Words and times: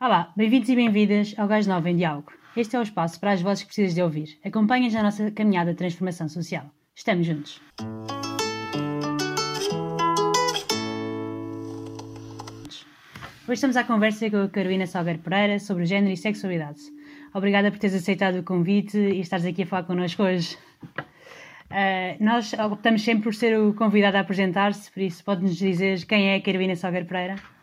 Olá, 0.00 0.32
bem-vindos 0.36 0.68
e 0.68 0.74
bem-vindas 0.74 1.34
ao 1.38 1.46
Gás 1.46 1.68
Novo 1.68 1.86
em 1.86 1.96
Diálogo. 1.96 2.32
Este 2.56 2.74
é 2.74 2.80
o 2.80 2.82
espaço 2.82 3.18
para 3.20 3.30
as 3.30 3.40
vozes 3.40 3.62
que 3.62 3.68
precisas 3.68 3.94
de 3.94 4.02
ouvir. 4.02 4.38
Acompanha-nos 4.44 4.92
na 4.92 5.04
nossa 5.04 5.30
caminhada 5.30 5.70
de 5.70 5.78
transformação 5.78 6.28
social. 6.28 6.68
Estamos 6.94 7.24
juntos. 7.24 7.62
Hoje 13.46 13.52
estamos 13.52 13.76
à 13.76 13.84
conversa 13.84 14.28
com 14.28 14.42
a 14.42 14.48
Carolina 14.48 14.86
Salgueiro 14.86 15.20
Pereira 15.20 15.60
sobre 15.60 15.86
género 15.86 16.12
e 16.12 16.16
sexualidade. 16.16 16.80
Obrigada 17.32 17.70
por 17.70 17.78
teres 17.78 17.94
aceitado 17.94 18.40
o 18.40 18.42
convite 18.42 18.98
e 18.98 19.20
estares 19.20 19.46
aqui 19.46 19.62
a 19.62 19.66
falar 19.66 19.84
connosco 19.84 20.24
hoje. 20.24 20.58
Uh, 21.70 22.16
nós 22.18 22.52
optamos 22.52 23.02
sempre 23.02 23.22
por 23.22 23.34
ser 23.34 23.58
o 23.58 23.72
convidado 23.72 24.16
a 24.16 24.20
apresentar-se, 24.20 24.90
por 24.90 25.02
isso 25.02 25.24
pode-nos 25.24 25.56
dizer 25.56 26.04
quem 26.04 26.30
é 26.30 26.36
a 26.36 26.42
Carolina 26.42 26.74
Salgueiro 26.74 27.06
Pereira? 27.06 27.53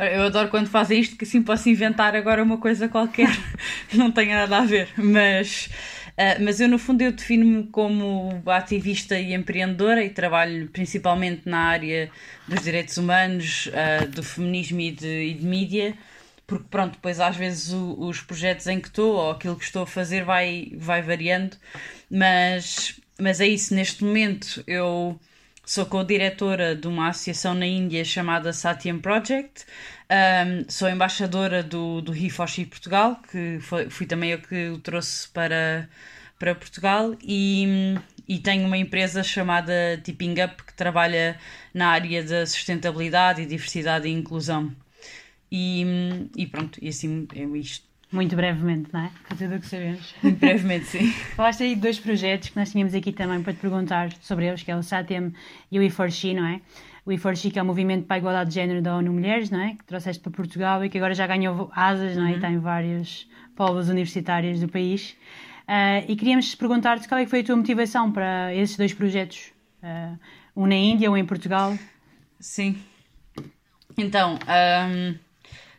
Eu 0.00 0.22
adoro 0.22 0.48
quando 0.48 0.68
fazem 0.68 1.00
isto, 1.00 1.16
que 1.16 1.24
assim 1.24 1.42
posso 1.42 1.68
inventar 1.68 2.16
agora 2.16 2.42
uma 2.42 2.56
coisa 2.56 2.88
qualquer, 2.88 3.28
não 3.92 4.10
tenha 4.10 4.36
nada 4.36 4.58
a 4.58 4.64
ver, 4.64 4.88
mas, 4.96 5.68
uh, 6.12 6.42
mas 6.42 6.58
eu 6.58 6.68
no 6.68 6.78
fundo 6.78 7.02
eu 7.02 7.12
defino-me 7.12 7.64
como 7.64 8.42
ativista 8.46 9.18
e 9.18 9.34
empreendedora 9.34 10.02
e 10.02 10.08
trabalho 10.08 10.68
principalmente 10.68 11.42
na 11.46 11.58
área 11.58 12.10
dos 12.48 12.62
direitos 12.62 12.96
humanos, 12.96 13.68
uh, 13.68 14.08
do 14.08 14.22
feminismo 14.22 14.80
e 14.80 14.90
de, 14.90 15.06
e 15.06 15.34
de 15.34 15.44
mídia, 15.44 15.94
porque 16.46 16.64
pronto, 16.70 16.92
depois 16.92 17.20
às 17.20 17.36
vezes 17.36 17.70
o, 17.72 17.96
os 18.00 18.22
projetos 18.22 18.66
em 18.66 18.80
que 18.80 18.88
estou 18.88 19.16
ou 19.16 19.30
aquilo 19.32 19.56
que 19.56 19.64
estou 19.64 19.82
a 19.82 19.86
fazer 19.86 20.24
vai, 20.24 20.72
vai 20.76 21.02
variando, 21.02 21.58
mas, 22.10 22.98
mas 23.20 23.38
é 23.38 23.46
isso, 23.46 23.74
neste 23.74 24.02
momento 24.02 24.64
eu 24.66 25.20
Sou 25.70 25.86
co-diretora 25.86 26.74
de 26.74 26.88
uma 26.88 27.10
associação 27.10 27.54
na 27.54 27.64
Índia 27.64 28.04
chamada 28.04 28.52
Satyam 28.52 28.98
Project. 28.98 29.64
Um, 30.10 30.68
sou 30.68 30.88
embaixadora 30.88 31.62
do, 31.62 32.00
do 32.00 32.12
He4She 32.12 32.66
Portugal, 32.66 33.22
que 33.30 33.60
foi, 33.60 33.88
fui 33.88 34.04
também 34.04 34.32
eu 34.32 34.40
que 34.40 34.68
o 34.70 34.78
trouxe 34.78 35.28
para, 35.28 35.88
para 36.40 36.56
Portugal. 36.56 37.16
E, 37.22 37.94
e 38.26 38.40
tenho 38.40 38.66
uma 38.66 38.78
empresa 38.78 39.22
chamada 39.22 39.72
Tipping 40.02 40.42
Up, 40.42 40.60
que 40.64 40.74
trabalha 40.74 41.38
na 41.72 41.90
área 41.90 42.24
da 42.24 42.44
sustentabilidade 42.46 43.42
e 43.42 43.46
diversidade 43.46 44.08
e 44.08 44.10
inclusão. 44.10 44.74
E, 45.52 45.84
e 46.36 46.48
pronto, 46.48 46.80
e 46.82 46.88
assim 46.88 47.28
é 47.32 47.44
isto. 47.56 47.89
Muito 48.12 48.34
brevemente, 48.34 48.90
não 48.92 49.00
é? 49.00 49.10
Para 49.28 49.36
tudo 49.36 49.54
o 49.54 49.60
que 49.60 49.66
sabemos. 49.66 50.14
Muito 50.22 50.38
brevemente, 50.38 50.86
sim. 50.86 51.12
Falaste 51.36 51.62
aí 51.62 51.74
de 51.76 51.80
dois 51.80 51.98
projetos 51.98 52.48
que 52.48 52.56
nós 52.56 52.70
tínhamos 52.72 52.92
aqui 52.94 53.12
também 53.12 53.40
para 53.42 53.52
te 53.52 53.60
perguntar 53.60 54.12
sobre 54.20 54.46
eles, 54.46 54.62
que 54.62 54.70
é 54.70 54.76
o 54.76 54.82
SATEM 54.82 55.32
e 55.70 55.78
o 55.78 55.82
E4She, 55.82 56.34
não 56.34 56.44
é? 56.44 56.60
O 57.06 57.10
E4She, 57.10 57.52
que 57.52 57.58
é 57.58 57.62
o 57.62 57.64
Movimento 57.64 58.06
para 58.06 58.16
a 58.16 58.18
Igualdade 58.18 58.50
de 58.50 58.54
Género 58.54 58.82
da 58.82 58.96
ONU 58.96 59.12
Mulheres, 59.12 59.48
não 59.48 59.60
é? 59.60 59.74
Que 59.76 59.84
trouxeste 59.84 60.20
para 60.20 60.32
Portugal 60.32 60.84
e 60.84 60.88
que 60.88 60.98
agora 60.98 61.14
já 61.14 61.26
ganhou 61.26 61.70
asas, 61.74 62.16
não 62.16 62.26
é? 62.26 62.32
Uhum. 62.32 62.36
E 62.36 62.40
tem 62.40 62.58
vários 62.58 63.28
polos 63.54 63.88
universitários 63.88 64.60
do 64.60 64.68
país. 64.68 65.16
Uh, 65.68 66.02
e 66.08 66.16
queríamos 66.16 66.52
perguntar-te 66.56 67.08
qual 67.08 67.20
é 67.20 67.24
que 67.24 67.30
foi 67.30 67.40
a 67.40 67.44
tua 67.44 67.54
motivação 67.54 68.10
para 68.10 68.52
esses 68.52 68.76
dois 68.76 68.92
projetos, 68.92 69.52
uh, 69.84 70.18
um 70.56 70.66
na 70.66 70.74
Índia, 70.74 71.08
um 71.08 71.16
em 71.16 71.24
Portugal. 71.24 71.78
Sim. 72.40 72.76
Então, 73.96 74.34
um 74.34 75.14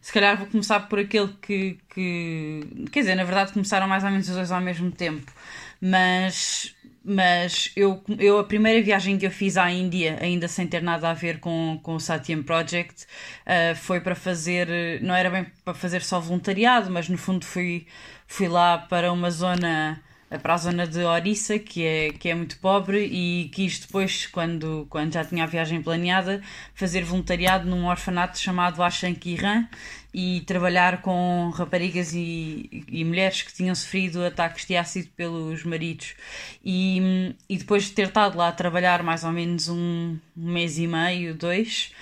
se 0.02 0.12
calhar 0.12 0.36
vou 0.36 0.48
começar 0.48 0.80
por 0.82 1.00
aquele 1.00 1.30
que, 1.42 1.78
que. 1.94 2.62
Quer 2.92 3.02
dizer, 3.02 3.16
na 3.16 3.24
verdade 3.24 3.54
começaram 3.54 3.88
mais 3.88 4.04
ou 4.04 4.10
menos 4.10 4.28
os 4.28 4.36
dois 4.36 4.52
ao 4.52 4.60
mesmo 4.60 4.92
tempo. 4.92 5.32
Mas, 5.80 6.76
mas 7.06 7.72
eu, 7.76 8.04
eu, 8.18 8.40
a 8.40 8.44
primeira 8.44 8.82
viagem 8.84 9.18
que 9.20 9.28
eu 9.28 9.32
fiz 9.32 9.58
à 9.58 9.70
Índia, 9.70 10.18
ainda 10.20 10.48
sem 10.48 10.66
ter 10.66 10.82
nada 10.82 11.10
a 11.10 11.14
ver 11.14 11.40
com, 11.40 11.80
com 11.84 11.96
o 11.96 12.00
Satyam 12.00 12.42
Project, 12.42 13.06
uh, 13.46 13.76
foi 13.76 14.02
para 14.02 14.16
fazer. 14.16 14.68
Não 15.02 15.14
era 15.14 15.30
bem 15.30 15.46
para 15.64 15.76
fazer 15.76 16.02
só 16.02 16.20
voluntariado, 16.20 16.90
mas 16.90 17.08
no 17.08 17.18
fundo 17.18 17.46
fui, 17.46 17.86
fui 18.28 18.48
lá 18.48 18.80
para 18.80 19.14
uma 19.14 19.30
zona 19.30 20.02
para 20.40 20.54
a 20.54 20.58
zona 20.58 20.88
de 20.88 21.04
Orissa, 21.04 21.60
que 21.60 21.84
é, 21.84 22.10
que 22.12 22.30
é 22.30 22.36
muito 22.36 22.58
pobre, 22.60 23.06
e 23.06 23.50
quis 23.54 23.80
depois, 23.80 24.28
quando, 24.28 24.88
quando 24.90 25.14
já 25.14 25.26
tinha 25.26 25.44
a 25.44 25.48
viagem 25.48 25.82
planeada, 25.82 26.42
fazer 26.74 27.04
voluntariado 27.04 27.70
num 27.70 27.88
orfanato 27.88 28.40
chamado 28.40 28.82
Ashankiran 28.82 29.68
e 30.14 30.42
trabalhar 30.42 31.02
com 31.02 31.50
raparigas 31.54 32.14
e, 32.14 32.84
e 32.88 33.04
mulheres 33.06 33.42
que 33.42 33.54
tinham 33.54 33.74
sofrido 33.74 34.24
ataques 34.26 34.66
de 34.66 34.76
ácido 34.76 35.10
pelos 35.16 35.64
maridos. 35.64 36.16
E, 36.64 37.36
e 37.48 37.58
depois 37.58 37.86
de 37.86 37.92
ter 37.92 38.08
estado 38.08 38.38
lá 38.38 38.50
a 38.50 38.52
trabalhar 38.52 39.04
mais 39.04 39.24
ou 39.24 39.32
menos 39.32 39.70
um, 39.70 40.18
mês 40.36 40.78
e 40.78 40.88
meio, 40.88 41.34
dois, 41.34 41.94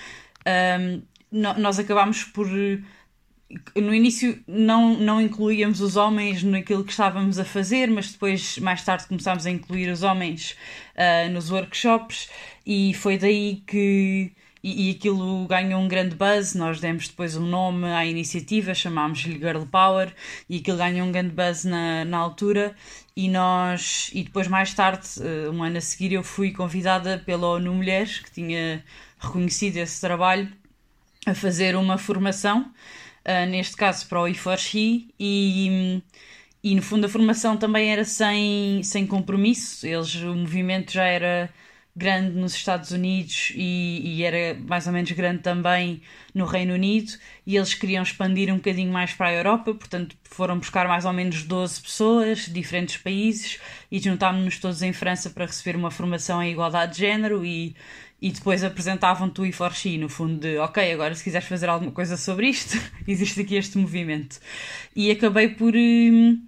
um, 0.79 1.01
nós 1.31 1.77
acabámos 1.77 2.23
por 2.23 2.47
no 3.75 3.93
início 3.93 4.41
não, 4.47 4.95
não 4.95 5.19
incluíamos 5.19 5.81
os 5.81 5.95
homens 5.95 6.43
naquilo 6.43 6.83
que 6.83 6.91
estávamos 6.91 7.39
a 7.39 7.45
fazer, 7.45 7.89
mas 7.89 8.11
depois, 8.11 8.59
mais 8.59 8.83
tarde, 8.83 9.07
começámos 9.07 9.45
a 9.45 9.49
incluir 9.49 9.89
os 9.89 10.03
homens 10.03 10.55
uh, 10.95 11.31
nos 11.31 11.49
workshops 11.51 12.29
e 12.65 12.93
foi 12.93 13.17
daí 13.17 13.63
que. 13.65 14.31
E, 14.61 14.89
e, 14.89 14.91
aquilo 14.91 15.47
ganhou 15.47 15.81
um 15.81 15.87
grande 15.87 16.15
buzz. 16.15 16.53
Nós 16.53 16.79
demos 16.79 17.07
depois 17.07 17.35
um 17.35 17.45
nome 17.45 17.85
à 17.87 18.05
iniciativa, 18.05 18.73
chamámos-lhe 18.73 19.39
Girl 19.39 19.63
Power, 19.63 20.13
e 20.49 20.57
aquilo 20.57 20.77
ganhou 20.77 21.07
um 21.07 21.11
grande 21.11 21.33
buzz 21.33 21.63
na, 21.63 22.03
na 22.05 22.17
altura. 22.17 22.75
E 23.15 23.29
nós, 23.29 24.09
e 24.13 24.23
depois, 24.23 24.47
mais 24.47 24.73
tarde, 24.73 25.07
uh, 25.19 25.51
um 25.51 25.63
ano 25.63 25.77
a 25.77 25.81
seguir, 25.81 26.13
eu 26.13 26.23
fui 26.23 26.51
convidada 26.51 27.21
pela 27.25 27.47
ONU 27.47 27.73
Mulheres, 27.73 28.19
que 28.19 28.31
tinha 28.31 28.83
reconhecido 29.19 29.77
esse 29.77 29.99
trabalho, 30.01 30.51
a 31.25 31.33
fazer 31.33 31.75
uma 31.75 31.97
formação 31.97 32.71
uh, 33.25 33.49
neste 33.49 33.75
caso 33.75 34.07
para 34.07 34.21
o 34.21 34.25
E4She, 34.25 35.07
e, 35.19 36.01
e 36.63 36.75
no 36.75 36.81
fundo 36.81 37.05
a 37.05 37.09
formação 37.09 37.57
também 37.57 37.91
era 37.91 38.03
sem, 38.03 38.81
sem 38.83 39.05
compromisso, 39.07 39.85
eles, 39.87 40.15
o 40.15 40.35
movimento 40.35 40.91
já 40.91 41.05
era 41.05 41.49
grande 41.99 42.31
nos 42.31 42.55
Estados 42.55 42.91
Unidos 42.91 43.51
e, 43.53 44.01
e, 44.05 44.23
era 44.23 44.57
mais 44.57 44.87
ou 44.87 44.93
menos 44.93 45.11
grande 45.11 45.39
também 45.43 46.01
no 46.33 46.45
Reino 46.45 46.73
Unido 46.73 47.11
e 47.45 47.57
eles 47.57 47.73
queriam 47.73 48.01
expandir 48.01 48.51
um 48.51 48.55
bocadinho 48.55 48.91
mais 48.91 49.13
para 49.13 49.27
a 49.27 49.33
Europa, 49.33 49.73
portanto 49.73 50.15
foram 50.23 50.57
buscar 50.57 50.87
mais 50.87 51.03
ou 51.03 51.11
menos 51.11 51.43
12 51.43 51.81
pessoas 51.81 52.45
de 52.45 52.53
diferentes 52.53 52.95
países 52.95 53.59
e 53.91 53.99
juntámos-nos 53.99 54.57
todos 54.59 54.81
em 54.81 54.93
França 54.93 55.29
para 55.29 55.45
receber 55.45 55.75
uma 55.75 55.91
formação 55.91 56.41
em 56.41 56.51
igualdade 56.51 56.93
de 56.93 56.99
género 56.99 57.45
e, 57.45 57.75
e 58.21 58.31
depois 58.31 58.63
apresentavam-te 58.63 59.41
o 59.41 59.45
e 59.45 59.97
no 59.97 60.07
fundo 60.07 60.39
de 60.39 60.57
ok, 60.57 60.93
agora 60.93 61.13
se 61.13 61.23
quiseres 61.23 61.49
fazer 61.49 61.67
alguma 61.67 61.91
coisa 61.91 62.15
sobre 62.15 62.47
isto, 62.47 62.79
existe 63.05 63.41
aqui 63.41 63.55
este 63.55 63.77
movimento. 63.77 64.39
E 64.95 65.11
acabei 65.11 65.49
por, 65.49 65.75
hum, 65.75 66.41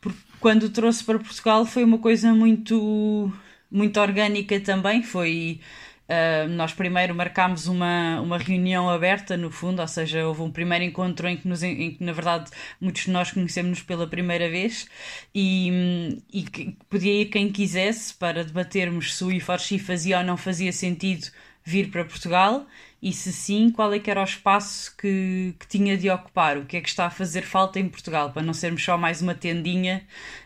por 0.00 0.14
quando 0.40 0.70
trouxe 0.70 1.04
para 1.04 1.18
Portugal 1.18 1.66
foi 1.66 1.84
uma 1.84 1.98
coisa 1.98 2.32
muito 2.32 3.30
muito 3.70 4.00
orgânica 4.00 4.60
também, 4.60 5.02
foi 5.02 5.60
Uh, 6.06 6.48
nós 6.50 6.72
primeiro 6.72 7.12
marcámos 7.16 7.66
uma, 7.66 8.20
uma 8.20 8.38
reunião 8.38 8.88
aberta, 8.88 9.36
no 9.36 9.50
fundo, 9.50 9.82
ou 9.82 9.88
seja, 9.88 10.24
houve 10.24 10.40
um 10.40 10.52
primeiro 10.52 10.84
encontro 10.84 11.26
em 11.26 11.36
que, 11.36 11.48
nos, 11.48 11.64
em 11.64 11.94
que 11.94 12.04
na 12.04 12.12
verdade, 12.12 12.48
muitos 12.80 13.02
de 13.02 13.10
nós 13.10 13.32
conhecemos-nos 13.32 13.82
pela 13.82 14.06
primeira 14.06 14.48
vez. 14.48 14.86
E, 15.34 16.22
e 16.32 16.42
que 16.44 16.76
podia 16.88 17.22
ir 17.22 17.26
quem 17.26 17.50
quisesse 17.50 18.14
para 18.14 18.44
debatermos 18.44 19.16
se 19.16 19.24
o 19.24 19.32
IFORXI 19.32 19.80
fazia 19.80 20.18
ou 20.18 20.24
não 20.24 20.36
fazia 20.36 20.72
sentido 20.72 21.26
vir 21.66 21.90
para 21.90 22.04
Portugal 22.04 22.64
e 23.02 23.12
se 23.12 23.32
sim, 23.32 23.70
qual 23.70 23.92
é 23.92 23.98
que 23.98 24.08
era 24.08 24.20
o 24.20 24.24
espaço 24.24 24.96
que, 24.96 25.52
que 25.58 25.66
tinha 25.66 25.98
de 25.98 26.08
ocupar, 26.08 26.56
o 26.56 26.64
que 26.64 26.76
é 26.76 26.80
que 26.80 26.88
está 26.88 27.06
a 27.06 27.10
fazer 27.10 27.42
falta 27.42 27.80
em 27.80 27.88
Portugal, 27.88 28.30
para 28.30 28.40
não 28.40 28.54
sermos 28.54 28.82
só 28.84 28.96
mais 28.96 29.20
uma 29.20 29.34
tendinha 29.34 30.02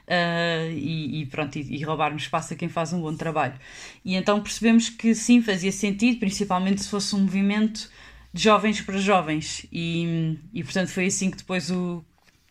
uh, 0.09 0.72
e, 0.72 1.20
e, 1.20 1.26
pronto, 1.26 1.56
e, 1.56 1.76
e, 1.76 1.84
roubarmos 1.84 2.22
espaço 2.22 2.54
a 2.54 2.56
quem 2.56 2.70
faz 2.70 2.94
um 2.94 3.03
bom 3.03 3.14
trabalho. 3.14 3.54
E 4.03 4.16
então 4.16 4.42
percebemos 4.42 4.88
que 4.88 5.14
sim, 5.14 5.42
fazia 5.42 5.70
sentido, 5.70 6.19
principalmente 6.19 6.82
se 6.82 6.88
fosse 6.88 7.14
um 7.14 7.20
movimento 7.20 7.91
de 8.32 8.42
jovens 8.42 8.80
para 8.80 8.97
jovens 8.97 9.66
e, 9.70 10.38
e 10.54 10.64
portanto 10.64 10.89
foi 10.89 11.06
assim 11.06 11.30
que 11.30 11.36
depois 11.36 11.71
o, 11.71 12.03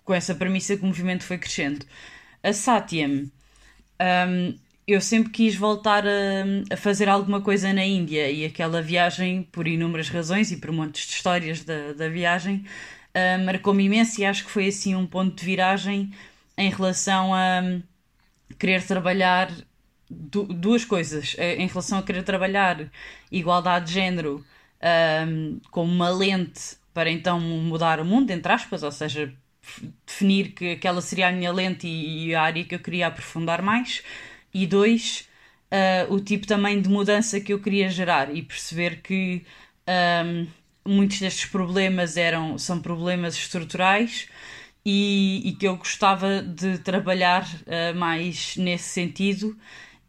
com 0.05 0.13
essa 0.13 0.35
premissa 0.35 0.77
que 0.77 0.83
o 0.83 0.87
movimento 0.87 1.23
foi 1.23 1.39
crescendo. 1.39 1.85
A 2.43 2.53
Satyam 2.53 3.29
um, 3.99 4.55
eu 4.93 5.01
sempre 5.01 5.31
quis 5.31 5.55
voltar 5.55 6.03
a, 6.07 6.73
a, 6.73 6.77
fazer 6.77 7.07
alguma 7.07 7.41
coisa 7.41 7.71
na 7.71 7.85
Índia 7.85 8.29
e 8.31 8.43
aquela 8.43 8.81
viagem, 8.81 9.43
por 9.43 9.67
inúmeras 9.67 10.09
razões 10.09 10.51
e 10.51 10.57
por 10.57 10.71
montes 10.71 11.07
de 11.07 11.13
histórias 11.13 11.63
da, 11.63 11.93
da 11.93 12.09
viagem, 12.09 12.65
uh, 13.13 13.45
marcou-me 13.45 13.83
imenso 13.83 14.19
e 14.19 14.25
acho 14.25 14.45
que 14.45 14.51
foi 14.51 14.67
assim 14.67 14.95
um 14.95 15.05
ponto 15.05 15.35
de 15.35 15.45
viragem 15.45 16.11
em 16.57 16.69
relação 16.69 17.33
a 17.33 17.61
um, 17.63 17.83
querer 18.57 18.83
trabalhar 18.83 19.51
du 20.09 20.43
duas 20.45 20.83
coisas. 20.83 21.35
Eh, 21.37 21.57
em 21.57 21.67
relação 21.67 21.99
a 21.99 22.03
querer 22.03 22.23
trabalhar 22.23 22.89
igualdade 23.31 23.87
de 23.87 23.93
género 23.93 24.43
um, 25.27 25.59
como 25.69 25.91
uma 25.91 26.09
lente 26.09 26.77
para 26.93 27.11
então 27.11 27.39
mudar 27.39 27.99
o 27.99 28.05
mundo, 28.05 28.31
entre 28.31 28.51
aspas, 28.51 28.81
ou 28.83 28.91
seja, 28.91 29.31
definir 30.05 30.53
que 30.53 30.71
aquela 30.71 31.01
seria 31.01 31.27
a 31.27 31.31
minha 31.31 31.51
lente 31.51 31.87
e, 31.87 32.29
e 32.29 32.35
a 32.35 32.41
área 32.41 32.63
que 32.63 32.75
eu 32.75 32.79
queria 32.79 33.07
aprofundar 33.07 33.61
mais 33.61 34.03
e 34.53 34.65
dois, 34.67 35.27
uh, 35.71 36.13
o 36.13 36.19
tipo 36.19 36.47
também 36.47 36.81
de 36.81 36.89
mudança 36.89 37.39
que 37.39 37.53
eu 37.53 37.59
queria 37.59 37.89
gerar 37.89 38.35
e 38.35 38.41
perceber 38.41 39.01
que 39.01 39.43
um, 40.25 40.47
muitos 40.85 41.19
destes 41.19 41.45
problemas 41.45 42.17
eram, 42.17 42.57
são 42.57 42.81
problemas 42.81 43.35
estruturais 43.35 44.27
e, 44.85 45.41
e 45.45 45.53
que 45.53 45.67
eu 45.67 45.77
gostava 45.77 46.41
de 46.41 46.79
trabalhar 46.79 47.43
uh, 47.43 47.97
mais 47.97 48.55
nesse 48.57 48.89
sentido. 48.89 49.57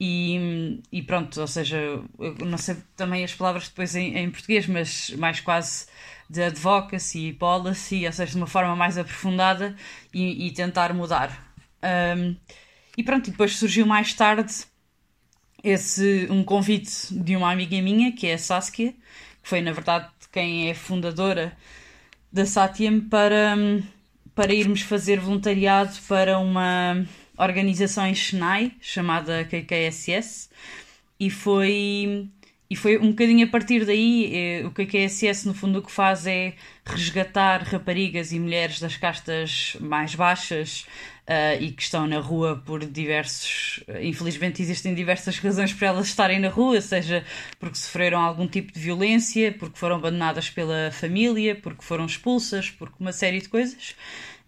E, 0.02 0.80
e, 0.90 1.02
pronto, 1.02 1.38
ou 1.38 1.46
seja, 1.46 2.02
não 2.42 2.56
sei 2.56 2.76
também 2.96 3.22
as 3.22 3.34
palavras 3.34 3.68
depois 3.68 3.94
em, 3.94 4.16
em 4.16 4.30
português, 4.30 4.66
mas 4.66 5.10
mais 5.10 5.40
quase 5.40 5.86
de 6.28 6.42
advocacy 6.42 7.28
e 7.28 7.32
policy, 7.34 8.06
ou 8.06 8.12
seja, 8.12 8.32
de 8.32 8.36
uma 8.38 8.46
forma 8.46 8.74
mais 8.74 8.96
aprofundada 8.96 9.76
e, 10.14 10.46
e 10.46 10.52
tentar 10.52 10.94
mudar. 10.94 11.52
Um, 12.16 12.34
e 12.96 13.02
pronto, 13.02 13.28
e 13.28 13.30
depois 13.30 13.56
surgiu 13.56 13.86
mais 13.86 14.14
tarde 14.14 14.52
esse 15.62 16.26
um 16.30 16.42
convite 16.42 17.12
de 17.12 17.36
uma 17.36 17.52
amiga 17.52 17.80
minha, 17.82 18.12
que 18.12 18.26
é 18.26 18.34
a 18.34 18.38
Saskia, 18.38 18.92
que 19.42 19.48
foi 19.48 19.60
na 19.60 19.72
verdade 19.72 20.08
quem 20.32 20.68
é 20.70 20.74
fundadora 20.74 21.56
da 22.32 22.46
Satyam, 22.46 23.00
para, 23.00 23.56
para 24.34 24.54
irmos 24.54 24.82
fazer 24.82 25.18
voluntariado 25.18 25.96
para 26.08 26.38
uma 26.38 27.04
organização 27.36 28.06
em 28.06 28.14
Chennai 28.14 28.72
chamada 28.80 29.44
KKSS 29.44 30.48
e 31.18 31.30
foi 31.30 32.28
e 32.68 32.76
foi 32.76 32.96
um 32.98 33.08
bocadinho 33.08 33.44
a 33.44 33.50
partir 33.50 33.84
daí, 33.84 34.30
eh, 34.32 34.64
o 34.64 34.70
que 34.70 34.82
a 34.82 34.86
KSS 34.86 35.44
no 35.48 35.52
fundo 35.52 35.80
o 35.80 35.82
que 35.82 35.90
faz 35.90 36.24
é 36.24 36.54
resgatar 36.86 37.64
raparigas 37.64 38.30
e 38.30 38.38
mulheres 38.38 38.78
das 38.78 38.96
castas 38.96 39.76
mais 39.80 40.14
baixas 40.14 40.86
uh, 41.30 41.62
e 41.62 41.70
que 41.70 41.82
estão 41.82 42.06
na 42.06 42.18
rua 42.18 42.60
por 42.66 42.84
diversos. 42.84 43.84
Infelizmente, 44.02 44.60
existem 44.60 44.94
diversas 44.94 45.38
razões 45.40 45.72
para 45.72 45.88
elas 45.88 46.08
estarem 46.08 46.40
na 46.40 46.48
rua, 46.48 46.80
seja 46.80 47.24
porque 47.58 47.78
sofreram 47.78 48.20
algum 48.20 48.48
tipo 48.48 48.72
de 48.72 48.80
violência, 48.80 49.52
porque 49.52 49.78
foram 49.78 49.96
abandonadas 49.96 50.50
pela 50.50 50.90
família, 50.90 51.54
porque 51.54 51.84
foram 51.84 52.04
expulsas, 52.04 52.70
porque 52.70 52.96
uma 52.98 53.12
série 53.12 53.40
de 53.40 53.48
coisas. 53.48 53.94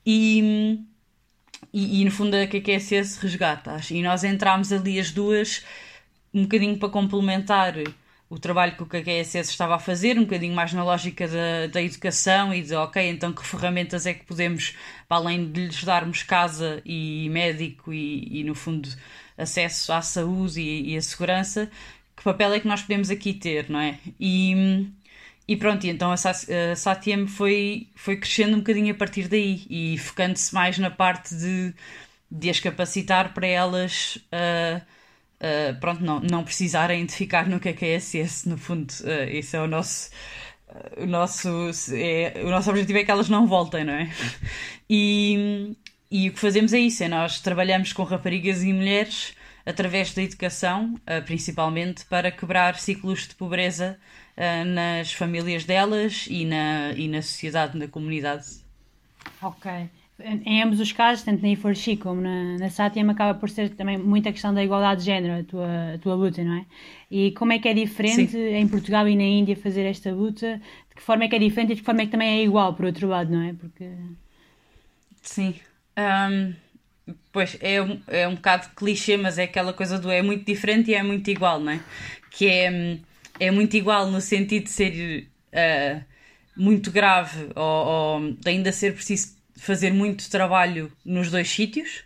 E. 0.04 0.80
E, 1.72 2.02
e 2.02 2.04
no 2.04 2.10
fundo 2.10 2.34
a 2.34 2.46
KKSS 2.46 3.18
resgata-as. 3.22 3.90
E 3.90 4.02
nós 4.02 4.24
entramos 4.24 4.72
ali 4.72 5.00
as 5.00 5.10
duas 5.10 5.64
um 6.34 6.42
bocadinho 6.42 6.76
para 6.76 6.90
complementar 6.90 7.74
o 8.32 8.38
trabalho 8.38 8.74
que 8.74 8.82
o 8.82 8.86
KKSS 8.86 9.50
estava 9.50 9.74
a 9.74 9.78
fazer, 9.78 10.18
um 10.18 10.22
bocadinho 10.22 10.54
mais 10.54 10.72
na 10.72 10.82
lógica 10.82 11.28
da, 11.28 11.66
da 11.70 11.82
educação 11.82 12.54
e 12.54 12.62
de, 12.62 12.74
ok, 12.74 13.10
então 13.10 13.30
que 13.30 13.44
ferramentas 13.44 14.06
é 14.06 14.14
que 14.14 14.24
podemos, 14.24 14.74
para 15.06 15.18
além 15.18 15.52
de 15.52 15.66
lhes 15.66 15.84
darmos 15.84 16.22
casa 16.22 16.80
e 16.82 17.28
médico 17.28 17.92
e, 17.92 18.40
e 18.40 18.42
no 18.42 18.54
fundo, 18.54 18.88
acesso 19.36 19.92
à 19.92 20.00
saúde 20.00 20.62
e, 20.62 20.94
e 20.94 20.96
a 20.96 21.02
segurança, 21.02 21.70
que 22.16 22.22
papel 22.24 22.54
é 22.54 22.60
que 22.60 22.66
nós 22.66 22.80
podemos 22.80 23.10
aqui 23.10 23.34
ter, 23.34 23.68
não 23.68 23.78
é? 23.78 23.98
E, 24.18 24.88
e 25.46 25.54
pronto, 25.54 25.86
então 25.86 26.10
a 26.10 26.16
Satyam 26.74 27.28
foi, 27.28 27.88
foi 27.94 28.16
crescendo 28.16 28.54
um 28.54 28.60
bocadinho 28.60 28.94
a 28.94 28.96
partir 28.96 29.28
daí 29.28 29.66
e 29.68 29.98
focando-se 29.98 30.54
mais 30.54 30.78
na 30.78 30.90
parte 30.90 31.34
de, 31.34 31.74
de 32.30 32.48
as 32.48 32.58
capacitar 32.58 33.34
para 33.34 33.46
elas. 33.46 34.16
Uh, 34.32 35.01
uh, 35.42 35.78
pronto, 35.80 36.02
não, 36.02 36.20
não 36.20 36.44
precisarem 36.44 37.04
de 37.04 37.12
ficar 37.12 37.48
no 37.48 37.58
KKSS, 37.58 38.48
no 38.48 38.56
fundo, 38.56 38.90
uh, 39.02 39.28
esse 39.28 39.56
é 39.56 39.60
o 39.60 39.66
nosso. 39.66 40.10
Uh, 40.68 41.02
o 41.02 41.06
nosso, 41.06 41.48
é, 41.92 42.42
o 42.44 42.48
nosso 42.48 42.70
objetivo 42.70 42.98
é 42.98 43.04
que 43.04 43.10
elas 43.10 43.28
não 43.28 43.46
voltem, 43.46 43.84
não 43.84 43.92
é? 43.92 44.10
E, 44.88 45.74
e 46.10 46.28
o 46.28 46.32
que 46.32 46.38
fazemos 46.38 46.72
é 46.72 46.78
isso: 46.78 47.02
é 47.02 47.08
nós 47.08 47.40
trabalhamos 47.40 47.92
com 47.92 48.02
raparigas 48.02 48.62
e 48.62 48.72
mulheres 48.72 49.34
através 49.64 50.12
da 50.12 50.22
educação, 50.22 51.00
principalmente, 51.24 52.04
para 52.06 52.30
quebrar 52.30 52.76
ciclos 52.76 53.28
de 53.28 53.34
pobreza 53.36 53.96
nas 54.66 55.12
famílias 55.12 55.64
delas 55.64 56.26
e 56.28 56.44
na, 56.44 56.92
e 56.94 57.08
na 57.08 57.22
sociedade, 57.22 57.78
na 57.78 57.86
comunidade. 57.88 58.44
Ok 59.40 59.88
em 60.44 60.62
ambos 60.62 60.80
os 60.80 60.92
casos, 60.92 61.24
tanto 61.24 61.42
na 61.42 61.48
Iforchi 61.48 61.96
como 61.96 62.20
na, 62.20 62.58
na 62.58 62.70
Satyam, 62.70 63.10
acaba 63.10 63.38
por 63.38 63.50
ser 63.50 63.70
também 63.70 63.98
muita 63.98 64.32
questão 64.32 64.52
da 64.54 64.62
igualdade 64.62 65.00
de 65.00 65.06
género, 65.06 65.40
a 65.40 65.44
tua, 65.44 65.94
a 65.94 65.98
tua 65.98 66.14
luta, 66.14 66.42
não 66.42 66.54
é? 66.54 66.66
E 67.10 67.32
como 67.32 67.52
é 67.52 67.58
que 67.58 67.68
é 67.68 67.74
diferente 67.74 68.32
Sim. 68.32 68.54
em 68.54 68.68
Portugal 68.68 69.08
e 69.08 69.16
na 69.16 69.22
Índia 69.22 69.56
fazer 69.56 69.82
esta 69.82 70.12
luta? 70.12 70.60
De 70.88 70.94
que 70.96 71.02
forma 71.02 71.24
é 71.24 71.28
que 71.28 71.36
é 71.36 71.38
diferente 71.38 71.72
e 71.72 71.74
de 71.74 71.80
que 71.80 71.86
forma 71.86 72.02
é 72.02 72.06
que 72.06 72.12
também 72.12 72.40
é 72.40 72.44
igual, 72.44 72.74
por 72.74 72.86
outro 72.86 73.08
lado, 73.08 73.32
não 73.32 73.42
é? 73.42 73.52
Porque... 73.52 73.88
Sim. 75.20 75.54
Um, 75.98 76.54
pois, 77.30 77.56
é 77.60 77.82
um, 77.82 78.00
é 78.06 78.28
um 78.28 78.34
bocado 78.34 78.68
clichê, 78.76 79.16
mas 79.16 79.38
é 79.38 79.44
aquela 79.44 79.72
coisa 79.72 79.98
do 79.98 80.10
é 80.10 80.22
muito 80.22 80.44
diferente 80.44 80.90
e 80.90 80.94
é 80.94 81.02
muito 81.02 81.30
igual, 81.30 81.60
não 81.60 81.72
é? 81.72 81.80
Que 82.30 82.48
é, 82.48 82.98
é 83.40 83.50
muito 83.50 83.76
igual 83.76 84.10
no 84.10 84.20
sentido 84.20 84.64
de 84.64 84.70
ser 84.70 85.28
uh, 85.52 86.04
muito 86.56 86.90
grave 86.90 87.48
ou, 87.54 87.86
ou 87.86 88.32
de 88.32 88.48
ainda 88.48 88.72
ser 88.72 88.94
preciso 88.94 89.41
fazer 89.62 89.92
muito 89.92 90.28
trabalho 90.28 90.92
nos 91.04 91.30
dois 91.30 91.48
sítios. 91.48 92.04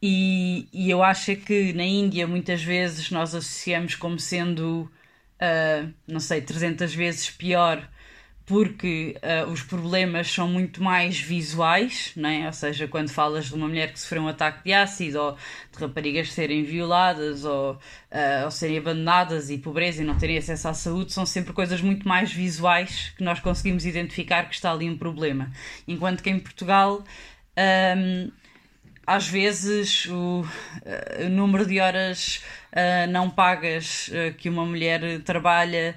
E, 0.00 0.68
e 0.72 0.90
eu 0.90 1.02
acho 1.02 1.34
que 1.36 1.72
na 1.72 1.84
Índia 1.84 2.26
muitas 2.26 2.62
vezes 2.62 3.10
nós 3.10 3.34
associamos 3.34 3.94
como 3.94 4.18
sendo, 4.18 4.90
uh, 5.40 5.92
não 6.06 6.20
sei, 6.20 6.42
300 6.42 6.94
vezes 6.94 7.30
pior 7.30 7.88
porque 8.52 9.16
uh, 9.22 9.50
os 9.50 9.62
problemas 9.62 10.30
são 10.30 10.46
muito 10.46 10.82
mais 10.82 11.18
visuais, 11.18 12.12
né? 12.14 12.44
ou 12.44 12.52
seja, 12.52 12.86
quando 12.86 13.08
falas 13.08 13.46
de 13.46 13.54
uma 13.54 13.66
mulher 13.66 13.90
que 13.90 13.98
sofreu 13.98 14.24
um 14.24 14.28
ataque 14.28 14.64
de 14.64 14.74
ácido, 14.74 15.18
ou 15.18 15.32
de 15.72 15.78
raparigas 15.78 16.30
serem 16.30 16.62
violadas, 16.62 17.46
ou, 17.46 17.72
uh, 17.72 18.44
ou 18.44 18.50
serem 18.50 18.76
abandonadas 18.76 19.48
e 19.48 19.56
pobreza 19.56 20.02
e 20.02 20.04
não 20.04 20.18
terem 20.18 20.36
acesso 20.36 20.68
à 20.68 20.74
saúde, 20.74 21.14
são 21.14 21.24
sempre 21.24 21.54
coisas 21.54 21.80
muito 21.80 22.06
mais 22.06 22.30
visuais 22.30 23.14
que 23.16 23.24
nós 23.24 23.40
conseguimos 23.40 23.86
identificar 23.86 24.46
que 24.46 24.54
está 24.54 24.70
ali 24.70 24.90
um 24.90 24.98
problema. 24.98 25.50
Enquanto 25.88 26.22
que 26.22 26.28
em 26.28 26.38
Portugal. 26.38 27.02
Um, 27.96 28.30
às 29.04 29.26
vezes 29.28 30.06
o, 30.06 30.42
uh, 30.42 31.26
o, 31.26 31.28
número 31.28 31.66
de 31.66 31.80
horas 31.80 32.42
uh, 32.72 33.10
não 33.10 33.28
pagas 33.28 34.08
uh, 34.08 34.32
que 34.34 34.48
uma 34.48 34.64
mulher 34.64 35.20
trabalha, 35.22 35.96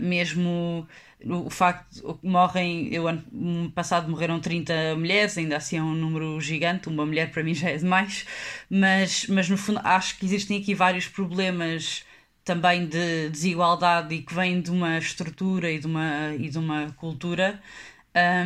mesmo 0.00 0.86
o 1.24 1.50
facto 1.50 2.18
morrem, 2.22 2.92
eu 2.94 3.08
ano 3.08 3.72
passado 3.74 4.08
morreram 4.08 4.38
30 4.38 4.94
mulheres, 4.96 5.36
ainda 5.36 5.56
assim 5.56 5.76
é 5.76 5.82
um 5.82 5.94
número 5.94 6.40
gigante, 6.40 6.88
uma 6.88 7.04
mulher 7.04 7.30
para 7.30 7.42
mim 7.42 7.54
já 7.54 7.70
é 7.70 7.76
demais, 7.76 8.24
mas, 8.70 9.26
mas 9.26 9.48
no 9.48 9.56
fundo 9.56 9.80
acho 9.82 10.16
que 10.18 10.26
existem 10.26 10.60
aqui 10.60 10.74
vários 10.74 11.08
problemas 11.08 12.04
também 12.44 12.86
de 12.86 13.28
desigualdade 13.30 14.14
e 14.14 14.22
que 14.22 14.34
vêm 14.34 14.60
de 14.60 14.70
uma 14.70 14.96
estrutura 14.98 15.70
e 15.70 15.78
de 15.78 15.86
uma, 15.86 16.34
e 16.38 16.48
de 16.48 16.58
uma 16.58 16.92
cultura 16.92 17.60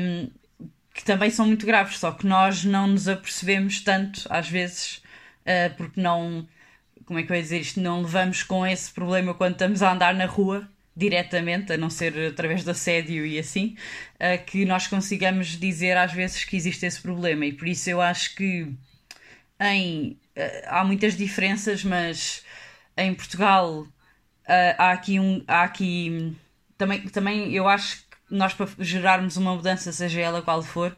um, 0.00 0.30
que 0.94 1.04
também 1.04 1.30
são 1.30 1.46
muito 1.46 1.66
graves, 1.66 1.98
só 1.98 2.10
que 2.10 2.26
nós 2.26 2.64
não 2.64 2.86
nos 2.86 3.06
apercebemos 3.06 3.80
tanto 3.80 4.26
às 4.30 4.48
vezes 4.48 5.02
uh, 5.46 5.74
porque 5.76 6.00
não, 6.00 6.46
como 7.04 7.18
é 7.18 7.22
que 7.22 7.30
eu 7.30 7.36
ia 7.36 7.42
dizer 7.42 7.60
isto, 7.60 7.80
não 7.80 8.02
levamos 8.02 8.42
com 8.42 8.66
esse 8.66 8.90
problema 8.90 9.34
quando 9.34 9.52
estamos 9.52 9.82
a 9.82 9.92
andar 9.92 10.14
na 10.14 10.26
rua 10.26 10.68
diretamente, 10.96 11.72
a 11.72 11.76
não 11.76 11.88
ser 11.88 12.18
através 12.28 12.64
do 12.64 12.70
assédio 12.70 13.24
e 13.24 13.38
assim, 13.38 13.76
uh, 14.16 14.44
que 14.44 14.64
nós 14.64 14.86
consigamos 14.86 15.58
dizer 15.58 15.96
às 15.96 16.12
vezes 16.12 16.44
que 16.44 16.56
existe 16.56 16.84
esse 16.84 17.00
problema. 17.00 17.46
E 17.46 17.52
por 17.52 17.66
isso 17.66 17.88
eu 17.88 18.00
acho 18.00 18.34
que 18.34 18.68
em, 19.60 20.18
uh, 20.36 20.66
há 20.66 20.84
muitas 20.84 21.16
diferenças, 21.16 21.82
mas 21.82 22.44
em 22.96 23.14
Portugal 23.14 23.80
uh, 23.80 23.88
há 24.78 24.92
aqui 24.92 25.18
um. 25.18 25.42
Há 25.46 25.62
aqui, 25.62 26.36
também, 26.76 27.00
também 27.08 27.52
eu 27.54 27.66
acho 27.68 27.98
que 27.98 28.16
nós 28.30 28.54
para 28.54 28.68
gerarmos 28.78 29.36
uma 29.36 29.54
mudança, 29.54 29.92
seja 29.92 30.20
ela 30.20 30.42
qual 30.42 30.62
for, 30.62 30.96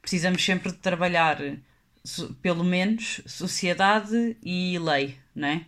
precisamos 0.00 0.44
sempre 0.44 0.70
de 0.72 0.78
trabalhar 0.78 1.38
pelo 2.40 2.64
menos 2.64 3.20
sociedade 3.26 4.36
e 4.42 4.78
lei, 4.78 5.18
não 5.34 5.48
é? 5.48 5.66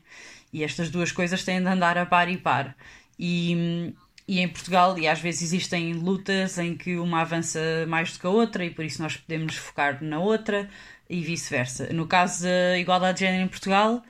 E 0.53 0.65
estas 0.65 0.89
duas 0.89 1.13
coisas 1.13 1.45
têm 1.45 1.61
de 1.61 1.67
andar 1.67 1.99
a 1.99 2.07
par 2.07 2.29
e 2.29 2.39
par. 2.39 2.75
E, 3.19 3.95
e 4.27 4.41
em 4.41 4.49
Portugal, 4.49 4.99
e 4.99 5.09
às 5.09 5.21
vezes 5.21 5.43
existem 5.43 5.95
lutas 5.95 6.59
em 6.59 6.77
que 6.77 6.97
uma 6.97 7.23
avança 7.23 7.61
mais 7.89 8.13
do 8.13 8.21
que 8.21 8.27
a 8.27 8.31
outra 8.31 8.65
e 8.65 8.71
por 8.71 8.85
isso 8.85 9.03
nós 9.03 9.17
podemos 9.17 9.57
focar 9.57 10.03
na 10.03 10.19
outra 10.19 10.69
e 11.09 11.23
vice-versa. 11.23 11.93
No 11.93 12.07
caso 12.07 12.45
da 12.45 12.79
igualdade 12.79 13.19
de 13.19 13.25
género 13.25 13.45
em 13.45 13.49
Portugal, 13.49 14.03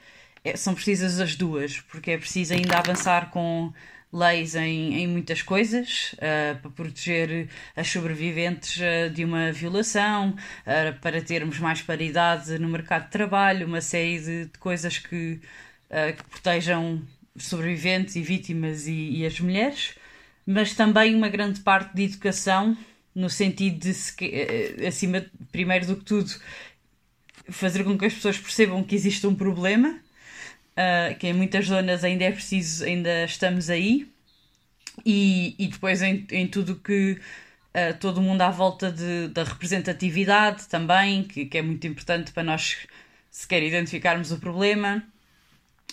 é, 0.44 0.56
são 0.56 0.74
precisas 0.74 1.20
as 1.20 1.36
duas, 1.36 1.80
porque 1.82 2.12
é 2.12 2.18
preciso 2.18 2.54
ainda 2.54 2.78
avançar 2.78 3.30
com 3.30 3.72
leis 4.12 4.54
em, 4.54 4.94
em 4.94 5.06
muitas 5.06 5.42
coisas 5.42 6.14
uh, 6.14 6.58
para 6.60 6.70
proteger 6.70 7.48
as 7.76 7.88
sobreviventes 7.88 8.78
uh, 8.78 9.10
de 9.10 9.24
uma 9.24 9.52
violação, 9.52 10.30
uh, 10.30 10.98
para 11.00 11.20
termos 11.20 11.58
mais 11.58 11.82
paridade 11.82 12.58
no 12.58 12.68
mercado 12.68 13.04
de 13.04 13.10
trabalho, 13.10 13.66
uma 13.66 13.80
série 13.80 14.18
de, 14.18 14.44
de 14.46 14.58
coisas 14.58 14.98
que, 14.98 15.40
que 16.16 16.24
protejam 16.30 17.02
sobreviventes 17.44 18.16
e 18.16 18.22
vítimas 18.22 18.86
e, 18.86 18.92
e, 18.92 19.26
as 19.26 19.38
mulheres, 19.40 19.94
mas 20.46 20.74
também 20.74 21.14
uma 21.14 21.28
grande 21.28 21.60
parte 21.60 21.94
de 21.94 22.04
educação, 22.04 22.76
no 23.14 23.28
sentido 23.28 23.78
de, 23.78 23.94
se, 23.94 24.14
eh, 24.20 24.86
acima, 24.86 25.24
primeiro 25.50 25.86
do 25.86 25.96
que 25.96 26.04
tudo, 26.04 26.30
fazer 27.48 27.84
com 27.84 27.96
que 27.98 28.06
as 28.06 28.14
pessoas 28.14 28.38
percebam 28.38 28.82
que 28.82 28.94
existe 28.94 29.26
um 29.26 29.34
problema, 29.34 29.98
uh, 30.78 31.18
que 31.18 31.26
em 31.26 31.32
muitas 31.32 31.66
zonas 31.66 32.04
ainda 32.04 32.24
é 32.24 32.30
preciso, 32.30 32.84
ainda 32.84 33.24
estamos 33.24 33.70
aí, 33.70 34.08
e, 35.04 35.54
e 35.58 35.66
depois 35.68 36.02
em, 36.02 36.26
em 36.30 36.46
tudo 36.46 36.76
que 36.76 37.18
uh, 37.74 37.98
todo 37.98 38.20
mundo 38.20 38.42
à 38.42 38.50
volta 38.50 38.90
de, 38.90 39.28
da 39.28 39.44
representatividade 39.44 40.68
também, 40.68 41.24
que, 41.24 41.46
que 41.46 41.58
é 41.58 41.62
muito 41.62 41.86
importante 41.86 42.32
para 42.32 42.42
nós 42.42 42.86
sequer 43.30 43.62
identificarmos 43.62 44.32
o 44.32 44.38
problema. 44.38 45.02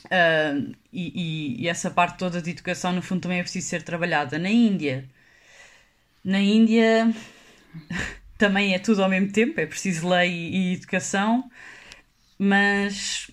Uh, 0.06 0.76
e, 0.92 1.64
e, 1.64 1.68
essa 1.68 1.90
parte 1.90 2.18
toda 2.18 2.42
de 2.42 2.52
educação, 2.52 2.94
no 2.94 3.02
fundo, 3.02 3.22
também 3.22 3.40
é 3.40 3.44
preciso 3.44 3.68
ser 3.68 3.84
trabalhada. 3.84 4.38
Na 4.38 4.50
Índia, 4.50 5.10
na 6.24 6.40
Índia 6.40 7.14
também 8.38 8.74
é 8.74 8.80
tudo 8.80 9.04
ao 9.04 9.10
mesmo 9.10 9.32
tempo, 9.32 9.60
é 9.60 9.66
preciso 9.66 10.08
lei 10.08 10.32
e, 10.32 10.74
educação, 10.74 11.50
mas, 12.38 13.32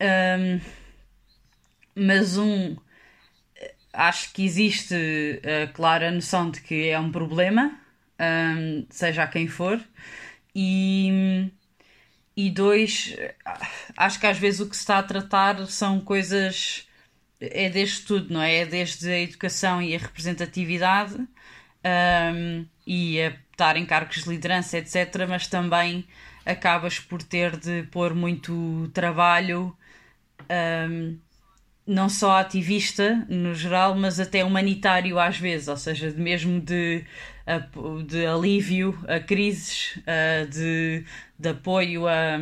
um, 0.00 0.60
mas 1.94 2.38
um, 2.38 2.76
acho 3.92 4.32
que 4.32 4.44
existe 4.44 4.94
a 5.64 5.66
clara 5.72 6.10
noção 6.10 6.50
de 6.50 6.60
que 6.60 6.88
é 6.88 6.98
um 6.98 7.12
problema, 7.12 7.78
um, 8.20 8.86
seja 8.90 9.24
a 9.24 9.28
quem 9.28 9.48
for, 9.48 9.80
e 10.54 11.50
e 12.38 12.50
dois, 12.50 13.16
acho 13.96 14.20
que 14.20 14.26
às 14.28 14.38
vezes 14.38 14.60
o 14.60 14.68
que 14.68 14.76
se 14.76 14.82
está 14.82 14.98
a 14.98 15.02
tratar 15.02 15.66
são 15.66 15.98
coisas. 15.98 16.86
É 17.40 17.68
desde 17.68 18.02
tudo, 18.02 18.32
não 18.32 18.40
é? 18.40 18.58
É 18.58 18.66
desde 18.66 19.10
a 19.10 19.18
educação 19.18 19.82
e 19.82 19.92
a 19.92 19.98
representatividade 19.98 21.16
um, 21.16 22.64
e 22.86 23.20
a 23.20 23.36
estar 23.50 23.76
em 23.76 23.84
cargos 23.84 24.22
de 24.22 24.28
liderança, 24.28 24.78
etc. 24.78 25.26
Mas 25.28 25.48
também 25.48 26.06
acabas 26.46 27.00
por 27.00 27.24
ter 27.24 27.56
de 27.56 27.82
pôr 27.90 28.14
muito 28.14 28.88
trabalho, 28.94 29.76
um, 30.88 31.18
não 31.84 32.08
só 32.08 32.38
ativista 32.38 33.26
no 33.28 33.52
geral, 33.52 33.96
mas 33.96 34.20
até 34.20 34.44
humanitário 34.44 35.18
às 35.18 35.38
vezes, 35.38 35.66
ou 35.66 35.76
seja, 35.76 36.12
mesmo 36.12 36.60
de 36.60 37.04
de 38.06 38.26
alívio 38.26 38.98
a 39.08 39.20
crises, 39.20 39.98
de, 40.50 41.04
de 41.38 41.48
apoio 41.48 42.06
a, 42.06 42.38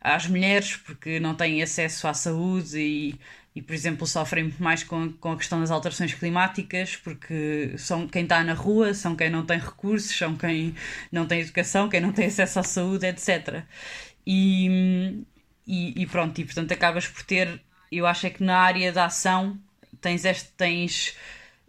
às 0.00 0.26
mulheres 0.26 0.76
porque 0.76 1.20
não 1.20 1.34
têm 1.34 1.62
acesso 1.62 2.08
à 2.08 2.14
saúde 2.14 2.78
e, 2.78 3.20
e 3.54 3.62
por 3.62 3.74
exemplo, 3.74 4.06
sofrem 4.06 4.54
mais 4.58 4.84
com, 4.84 5.12
com 5.14 5.32
a 5.32 5.36
questão 5.36 5.60
das 5.60 5.70
alterações 5.70 6.14
climáticas, 6.14 6.96
porque 6.96 7.74
são 7.76 8.06
quem 8.06 8.22
está 8.22 8.42
na 8.44 8.54
rua, 8.54 8.94
são 8.94 9.16
quem 9.16 9.30
não 9.30 9.44
tem 9.44 9.58
recursos, 9.58 10.16
são 10.16 10.36
quem 10.36 10.74
não 11.10 11.26
tem 11.26 11.40
educação, 11.40 11.88
quem 11.88 12.00
não 12.00 12.12
tem 12.12 12.26
acesso 12.26 12.60
à 12.60 12.62
saúde, 12.62 13.06
etc. 13.06 13.64
E, 14.26 15.24
e, 15.66 16.02
e 16.02 16.06
pronto, 16.06 16.40
e 16.40 16.44
portanto 16.44 16.72
acabas 16.72 17.06
por 17.08 17.22
ter, 17.24 17.60
eu 17.90 18.06
acho 18.06 18.26
é 18.26 18.30
que 18.30 18.42
na 18.44 18.58
área 18.58 18.92
da 18.92 19.06
ação 19.06 19.58
tens, 20.00 20.24
este, 20.24 20.50
tens 20.56 21.16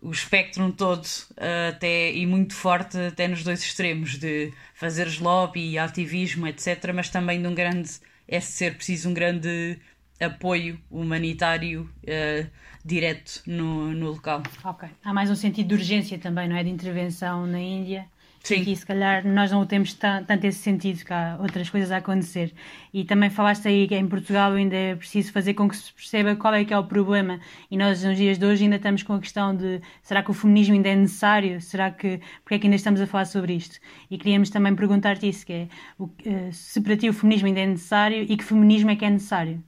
o 0.02 0.12
espectro 0.12 0.72
todo 0.72 1.06
uh, 1.06 1.70
até 1.70 2.12
e 2.12 2.26
muito 2.26 2.54
forte 2.54 2.98
até 2.98 3.28
nos 3.28 3.44
dois 3.44 3.62
extremos 3.62 4.18
de 4.18 4.54
fazeres 4.74 5.20
lobby, 5.20 5.78
ativismo, 5.78 6.48
etc. 6.48 6.92
Mas 6.94 7.10
também 7.10 7.42
de 7.42 7.48
um 7.48 7.54
grande 7.54 7.90
é 8.28 8.40
ser 8.40 8.76
preciso 8.76 9.10
um 9.10 9.14
grande 9.14 9.78
apoio 10.20 10.80
humanitário 10.90 11.90
uh, 12.04 12.50
direto 12.84 13.42
no, 13.46 13.92
no 13.92 14.12
local. 14.12 14.44
Ok. 14.64 14.90
Há 15.04 15.14
mais 15.14 15.30
um 15.30 15.36
sentido 15.36 15.70
de 15.70 15.76
urgência 15.76 16.18
também, 16.18 16.48
não 16.48 16.56
é? 16.56 16.64
De 16.64 16.70
intervenção 16.70 17.46
na 17.46 17.60
Índia 17.60 18.08
Sim. 18.50 18.62
Aqui, 18.62 18.76
se 18.76 18.84
calhar, 18.84 19.28
nós 19.28 19.52
não 19.52 19.64
temos 19.64 19.94
tanto 19.94 20.44
esse 20.44 20.58
sentido, 20.58 21.06
que 21.06 21.14
há 21.14 21.38
outras 21.40 21.70
coisas 21.70 21.92
a 21.92 21.98
acontecer. 21.98 22.52
E 22.92 23.04
também 23.04 23.30
falaste 23.30 23.68
aí 23.68 23.88
que 23.88 23.96
em 23.96 24.08
Portugal 24.08 24.54
ainda 24.54 24.76
é 24.76 24.96
preciso 24.96 25.32
fazer 25.32 25.54
com 25.54 25.70
que 25.70 25.78
se 25.78 25.94
perceba 25.94 26.36
qual 26.36 26.56
é 26.56 26.66
que 26.66 26.74
é 26.74 26.78
o 26.78 26.84
problema. 26.84 27.40
E 27.70 27.78
nós, 27.78 28.04
nos 28.04 28.18
dias 28.18 28.40
de 28.40 28.46
hoje, 28.48 28.64
ainda 28.64 28.78
estamos 28.78 29.04
com 29.04 29.14
a 29.14 29.20
questão 29.20 29.56
de 29.56 29.80
será 30.02 30.24
que 30.24 30.32
o 30.32 30.34
feminismo 30.34 30.74
ainda 30.74 30.90
é 30.90 30.96
necessário? 30.96 31.62
Será 31.62 31.92
que. 31.92 32.20
Porque 32.44 32.56
é 32.56 32.60
que 32.60 32.66
ainda 32.66 32.76
estamos 32.76 33.00
a 33.00 33.06
falar 33.06 33.26
sobre 33.26 33.54
isto? 33.54 33.78
E 34.10 34.18
queríamos 34.18 34.50
também 34.50 34.76
perguntar-te 34.76 35.30
isso, 35.30 35.46
que 35.46 35.54
é 35.54 35.68
o, 36.00 36.10
eh, 36.26 36.50
se 36.52 36.82
para 36.82 36.98
ti 36.98 37.08
o 37.08 37.14
feminismo 37.14 37.48
ainda 37.48 37.60
é 37.60 37.68
necessário 37.68 38.26
e 38.28 38.36
que 38.36 38.44
feminismo 38.44 38.90
é 38.90 38.96
que 38.96 39.06
é 39.06 39.12
necessário? 39.12 39.64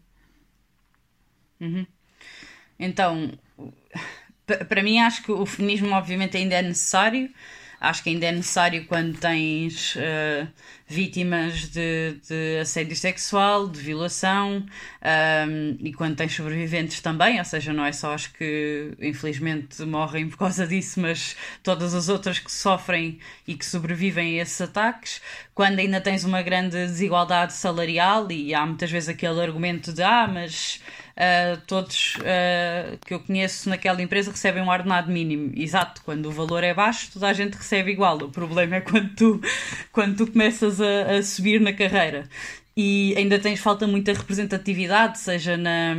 Uhum. 1.60 1.86
Então, 2.80 3.32
para 4.68 4.82
mim, 4.82 4.98
acho 4.98 5.22
que 5.22 5.32
o 5.32 5.46
feminismo, 5.46 5.94
obviamente, 5.94 6.36
ainda 6.36 6.56
é 6.56 6.64
necessário 6.64 7.30
acho 7.82 8.04
que 8.04 8.12
ainda 8.12 8.28
é 8.28 8.32
necessário 8.32 8.86
quando 8.86 9.18
tens 9.18 9.96
uh, 9.96 10.48
vítimas 10.86 11.68
de, 11.70 12.16
de, 12.28 12.60
assédio 12.62 12.96
sexual, 12.96 13.68
de 13.68 13.80
violação 13.80 14.58
um, 14.58 14.66
ehm, 15.02 15.78
e 15.80 15.92
quando 15.92 16.16
tens 16.16 16.36
sobreviventes 16.36 17.00
também, 17.00 17.40
ou 17.40 17.46
seja, 17.46 17.74
não 17.74 17.84
é 17.84 17.92
só 17.92 18.14
as 18.14 18.28
que 18.28 18.92
infelizmente 19.02 19.82
morrem 19.84 20.30
por 20.30 20.38
causa 20.38 20.68
disso, 20.68 21.00
mas 21.00 21.36
todas 21.64 21.96
as 21.96 22.08
outras 22.08 22.38
que 22.38 22.52
sofrem 22.52 23.20
e 23.48 23.56
que 23.56 23.66
sobrevivem 23.66 24.40
a 24.40 24.44
esses 24.44 24.62
ataques, 24.62 25.22
quando 25.56 25.80
ainda 25.80 26.00
tens 26.00 26.24
uma 26.24 26.42
grande 26.44 26.76
desigualdade 26.76 27.54
salarial 27.54 28.30
e 28.32 28.54
há 28.54 28.64
muitas 28.66 28.92
vezes 28.92 29.10
aquele 29.10 29.42
argumento 29.42 29.92
de 29.92 30.04
ah, 30.04 30.28
mas 30.32 30.82
uh, 31.18 31.62
todos 31.68 32.16
uh, 32.18 32.98
que 33.06 33.14
eu 33.14 33.20
conheço 33.20 33.70
naquela 33.70 34.02
empresa 34.02 34.32
recebem 34.32 34.64
um 34.64 34.70
ordenado 34.70 35.12
mínimo. 35.12 35.52
Exato, 35.56 36.02
quando 36.04 36.28
o 36.28 36.32
valor 36.32 36.64
é 36.64 36.74
baixo, 36.74 37.10
toda 37.14 37.28
a 37.28 37.34
gente 37.34 37.56
recebe 37.56 37.92
igual. 37.92 38.18
O 38.18 38.30
problema 38.30 38.78
é 38.78 38.82
quando 38.82 39.10
tu, 39.16 39.42
quando 39.92 40.18
tu 40.18 40.32
começas 40.32 40.80
a, 40.82 41.18
a 41.18 41.24
subir 41.24 41.60
na 41.60 41.74
carreira. 41.74 42.28
E 42.76 43.14
ainda 43.18 43.38
tens 43.38 43.60
falta 43.60 43.86
muita 43.86 44.14
representatividade, 44.14 45.20
seja 45.20 45.58
na, 45.58 45.94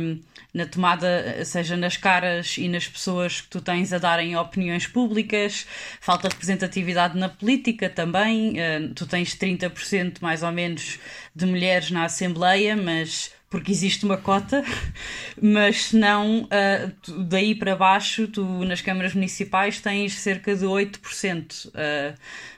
na 0.53 0.65
tomada, 0.65 1.45
seja 1.45 1.77
nas 1.77 1.97
caras 1.97 2.57
e 2.57 2.67
nas 2.67 2.87
pessoas 2.87 3.41
que 3.41 3.47
tu 3.47 3.61
tens 3.61 3.93
a 3.93 3.99
darem 3.99 4.35
opiniões 4.35 4.87
públicas, 4.87 5.67
falta 6.01 6.29
representatividade 6.29 7.17
na 7.17 7.29
política 7.29 7.89
também. 7.89 8.53
Uh, 8.53 8.93
tu 8.95 9.05
tens 9.05 9.35
30% 9.35 10.17
mais 10.21 10.41
ou 10.41 10.51
menos 10.51 10.99
de 11.35 11.45
mulheres 11.45 11.91
na 11.91 12.05
Assembleia, 12.05 12.75
mas 12.75 13.31
porque 13.53 13.71
existe 13.71 14.03
uma 14.03 14.17
cota, 14.17 14.65
mas 15.39 15.83
se 15.83 15.95
não, 15.95 16.45
uh, 16.45 17.21
daí 17.25 17.53
para 17.53 17.75
baixo, 17.75 18.27
tu 18.27 18.43
nas 18.65 18.81
câmaras 18.81 19.13
municipais 19.13 19.79
tens 19.79 20.13
cerca 20.13 20.55
de 20.55 20.65
8%. 20.65 21.67
Uh, 21.67 22.17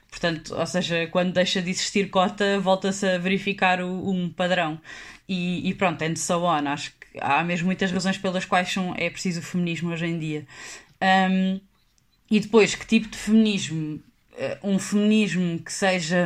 portanto, 0.10 0.56
ou 0.56 0.66
seja, 0.66 1.06
quando 1.08 1.34
deixa 1.34 1.62
de 1.62 1.70
existir 1.70 2.10
cota, 2.10 2.62
volta-se 2.62 3.06
a 3.06 3.18
verificar 3.18 3.82
o, 3.82 4.10
um 4.10 4.30
padrão. 4.30 4.80
E, 5.28 5.68
e, 5.68 5.74
pronto, 5.74 6.02
and 6.02 6.16
so 6.16 6.44
on. 6.44 6.66
Acho 6.66 6.92
que 6.92 7.20
há 7.20 7.44
mesmo 7.44 7.66
muitas 7.66 7.92
razões 7.92 8.18
pelas 8.18 8.46
quais 8.46 8.72
são, 8.72 8.96
é 8.98 9.10
preciso 9.10 9.42
o 9.42 9.44
feminismo 9.44 9.92
hoje 9.92 10.06
em 10.06 10.18
dia. 10.18 10.48
Um, 11.30 11.60
e 12.32 12.40
depois, 12.40 12.74
que 12.74 12.88
tipo 12.88 13.10
de 13.10 13.18
feminismo? 13.18 14.02
Uh, 14.32 14.75
um 14.75 14.80
feminismo 14.80 15.60
que 15.60 15.74
seja 15.74 16.25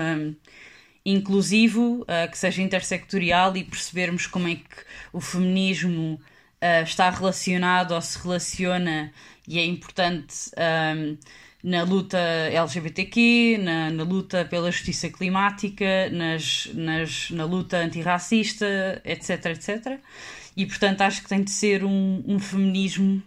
inclusivo, 1.12 2.01
uh, 2.01 2.30
que 2.30 2.38
seja 2.38 2.62
intersectorial 2.62 3.56
e 3.56 3.63
percebermos 3.63 4.28
como 4.28 4.48
é 4.48 4.56
que 4.56 4.63
o 5.12 5.20
feminismo 5.20 6.20
uh, 6.62 6.84
está 6.84 7.10
relacionado 7.10 7.94
ou 7.94 8.01
se 8.01 8.20
relaciona 8.20 9.12
e 9.48 9.58
é 9.58 9.66
importante 9.66 10.51
um, 10.96 11.18
na 11.63 11.84
luta 11.84 12.18
LGBTQ, 12.18 13.60
na, 13.62 13.89
na, 13.89 14.04
luta 14.04 14.46
pela 14.46 14.72
justiça 14.72 15.10
climática, 15.10 16.10
nas, 16.12 16.70
nas, 16.74 17.32
na 17.32 17.46
luta 17.46 17.78
antirracista, 17.78 19.01
etc, 19.04 19.46
etc. 19.48 20.00
E 20.56 20.66
portanto 20.66 21.01
acho 21.01 21.24
que 21.24 21.30
tem 21.30 21.44
de 21.44 21.51
ser 21.51 21.84
um, 21.84 22.24
um 22.28 22.39
feminismo 22.39 23.22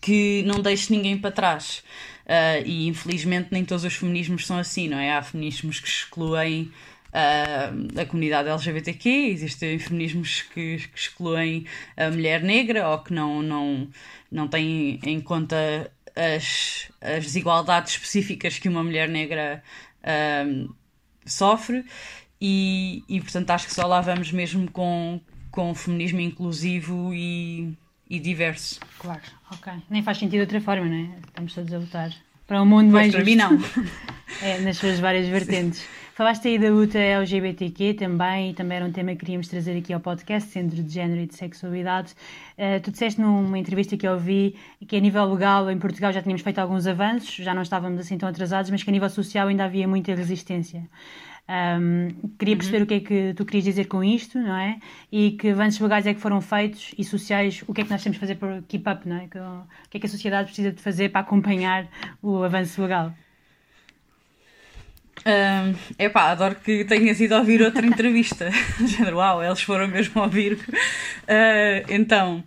que 0.00 0.42
não 0.44 0.60
deixe 0.60 0.92
ninguém 0.92 1.18
para 1.18 1.30
trás. 1.30 1.82
Uh, 2.24 2.62
e 2.66 2.88
infelizmente 2.88 3.48
nem 3.50 3.64
todos 3.64 3.84
os 3.84 3.94
feminismos 3.94 4.46
são 4.46 4.58
assim, 4.58 4.88
não 4.88 4.98
é? 4.98 5.12
Há 5.12 5.22
feminismos 5.22 5.80
que 5.80 5.88
excluem 5.88 6.70
uh, 7.08 8.00
a 8.00 8.04
comunidade 8.04 8.48
LGBTQ, 8.48 9.08
existem 9.08 9.78
feminismos 9.78 10.42
que, 10.42 10.76
que, 10.76 10.98
excluem 10.98 11.64
a 11.96 12.10
mulher 12.10 12.42
negra 12.42 12.86
ou 12.88 12.98
que 12.98 13.14
não, 13.14 13.42
não, 13.42 13.88
não 14.30 14.46
têm 14.46 15.00
em 15.04 15.20
conta 15.20 15.90
as, 16.14 16.90
as 17.00 17.24
desigualdades 17.24 17.92
específicas 17.92 18.58
que 18.58 18.68
uma 18.68 18.84
mulher 18.84 19.08
negra 19.08 19.62
uh, 20.02 20.74
sofre. 21.24 21.84
E, 22.40 23.02
e 23.08 23.20
portanto 23.20 23.50
acho 23.50 23.66
que 23.66 23.74
só 23.74 23.84
lá 23.86 24.00
vamos 24.00 24.30
mesmo 24.30 24.70
com, 24.70 25.20
com 25.50 25.74
feminismo 25.74 26.20
inclusivo 26.20 27.12
e 27.12 27.74
e 28.08 28.18
diverso. 28.18 28.80
Claro, 28.98 29.20
ok. 29.52 29.72
Nem 29.90 30.02
faz 30.02 30.18
sentido 30.18 30.32
de 30.32 30.40
outra 30.40 30.60
forma, 30.60 30.86
não 30.86 30.96
é? 30.96 31.08
Estamos 31.26 31.54
todos 31.54 31.72
a 31.72 31.78
lutar 31.78 32.10
para 32.48 32.62
um 32.62 32.66
mundo 32.66 32.90
pois, 32.90 33.12
mais 33.12 33.14
para 33.14 33.24
mim 33.24 33.36
não. 33.36 33.58
é, 34.42 34.58
nas 34.60 34.78
suas 34.78 34.98
várias 34.98 35.28
vertentes. 35.28 35.86
Falaste 36.14 36.48
aí 36.48 36.58
da 36.58 36.68
luta 36.70 36.98
LGBTQ 36.98 37.94
também, 37.94 38.50
e 38.50 38.54
também 38.54 38.78
era 38.78 38.86
um 38.86 38.90
tema 38.90 39.12
que 39.12 39.18
queríamos 39.18 39.46
trazer 39.46 39.78
aqui 39.78 39.92
ao 39.92 40.00
podcast, 40.00 40.50
Centro 40.50 40.82
de 40.82 40.92
Género 40.92 41.20
e 41.20 41.26
de 41.26 41.34
Sexualidade. 41.36 42.12
Uh, 42.56 42.80
tu 42.82 42.90
disseste 42.90 43.20
numa 43.20 43.56
entrevista 43.56 43.96
que 43.96 44.04
eu 44.04 44.14
ouvi 44.14 44.56
que 44.88 44.96
a 44.96 45.00
nível 45.00 45.30
legal 45.30 45.70
em 45.70 45.78
Portugal 45.78 46.12
já 46.12 46.20
tínhamos 46.20 46.42
feito 46.42 46.58
alguns 46.58 46.88
avanços, 46.88 47.32
já 47.36 47.54
não 47.54 47.62
estávamos 47.62 48.00
assim 48.00 48.18
tão 48.18 48.28
atrasados, 48.28 48.68
mas 48.70 48.82
que 48.82 48.90
a 48.90 48.92
nível 48.92 49.08
social 49.10 49.46
ainda 49.46 49.64
havia 49.64 49.86
muita 49.86 50.12
resistência. 50.12 50.88
Um, 51.48 52.08
queria 52.38 52.56
perceber 52.56 52.78
uhum. 52.78 52.84
o 52.84 52.86
que 52.86 52.94
é 52.94 53.00
que 53.00 53.34
tu 53.34 53.46
querias 53.46 53.64
dizer 53.64 53.86
com 53.86 54.04
isto, 54.04 54.38
não 54.38 54.54
é? 54.54 54.78
E 55.10 55.30
que 55.32 55.48
avanços 55.48 55.80
legais 55.80 56.06
é 56.06 56.12
que 56.12 56.20
foram 56.20 56.42
feitos 56.42 56.94
e 56.98 57.02
sociais, 57.02 57.64
o 57.66 57.72
que 57.72 57.80
é 57.80 57.84
que 57.84 57.90
nós 57.90 58.02
temos 58.02 58.16
de 58.16 58.20
fazer 58.20 58.34
para 58.34 58.62
keep 58.68 58.88
up, 58.88 59.08
não 59.08 59.16
é? 59.16 59.24
O 59.24 59.88
que 59.88 59.96
é 59.96 60.00
que 60.00 60.06
a 60.06 60.10
sociedade 60.10 60.48
precisa 60.48 60.70
de 60.70 60.82
fazer 60.82 61.08
para 61.08 61.22
acompanhar 61.22 61.88
o 62.22 62.42
avanço 62.42 62.82
legal? 62.82 63.14
Um, 65.26 65.74
epá, 65.98 66.30
adoro 66.30 66.54
que 66.54 66.84
tenhas 66.84 67.20
ido 67.20 67.34
ouvir 67.34 67.62
outra 67.62 67.84
entrevista. 67.86 68.50
Uau, 69.12 69.42
eles 69.42 69.62
foram 69.62 69.88
mesmo 69.88 70.20
ouvir. 70.20 70.52
Uh, 70.52 71.84
então, 71.88 72.44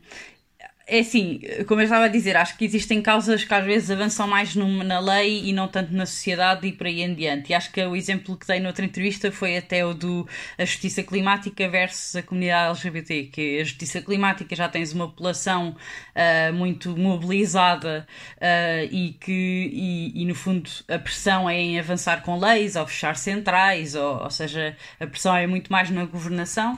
é 0.91 0.99
assim, 0.99 1.39
como 1.67 1.79
eu 1.79 1.85
estava 1.85 2.03
a 2.03 2.07
dizer, 2.09 2.35
acho 2.35 2.57
que 2.57 2.65
existem 2.65 3.01
causas 3.01 3.45
que 3.45 3.53
às 3.53 3.63
vezes 3.63 3.89
avançam 3.89 4.27
mais 4.27 4.53
na 4.55 4.99
lei 4.99 5.45
e 5.45 5.53
não 5.53 5.65
tanto 5.65 5.93
na 5.93 6.05
sociedade 6.05 6.67
e 6.67 6.73
por 6.73 6.85
aí 6.85 7.01
em 7.01 7.15
diante. 7.15 7.51
E 7.51 7.53
acho 7.53 7.71
que 7.71 7.81
o 7.81 7.95
exemplo 7.95 8.35
que 8.35 8.45
dei 8.45 8.59
noutra 8.59 8.83
entrevista 8.83 9.31
foi 9.31 9.55
até 9.55 9.85
o 9.85 9.93
do 9.93 10.27
a 10.57 10.65
justiça 10.65 11.01
climática 11.01 11.69
versus 11.69 12.17
a 12.17 12.21
comunidade 12.21 12.71
LGBT, 12.71 13.29
que 13.31 13.61
a 13.61 13.63
justiça 13.63 14.01
climática 14.01 14.53
já 14.53 14.67
tens 14.67 14.91
uma 14.91 15.07
população 15.07 15.77
uh, 16.13 16.53
muito 16.53 16.97
mobilizada 16.97 18.05
uh, 18.35 18.93
e 18.93 19.15
que, 19.17 19.31
e, 19.31 20.21
e, 20.21 20.25
no 20.25 20.35
fundo, 20.35 20.69
a 20.89 20.99
pressão 20.99 21.49
é 21.49 21.57
em 21.57 21.79
avançar 21.79 22.21
com 22.21 22.37
leis 22.37 22.75
ou 22.75 22.85
fechar 22.85 23.15
centrais, 23.15 23.95
ou, 23.95 24.23
ou 24.23 24.29
seja, 24.29 24.75
a 24.99 25.07
pressão 25.07 25.33
é 25.33 25.47
muito 25.47 25.71
mais 25.71 25.89
na 25.89 26.03
governação. 26.03 26.77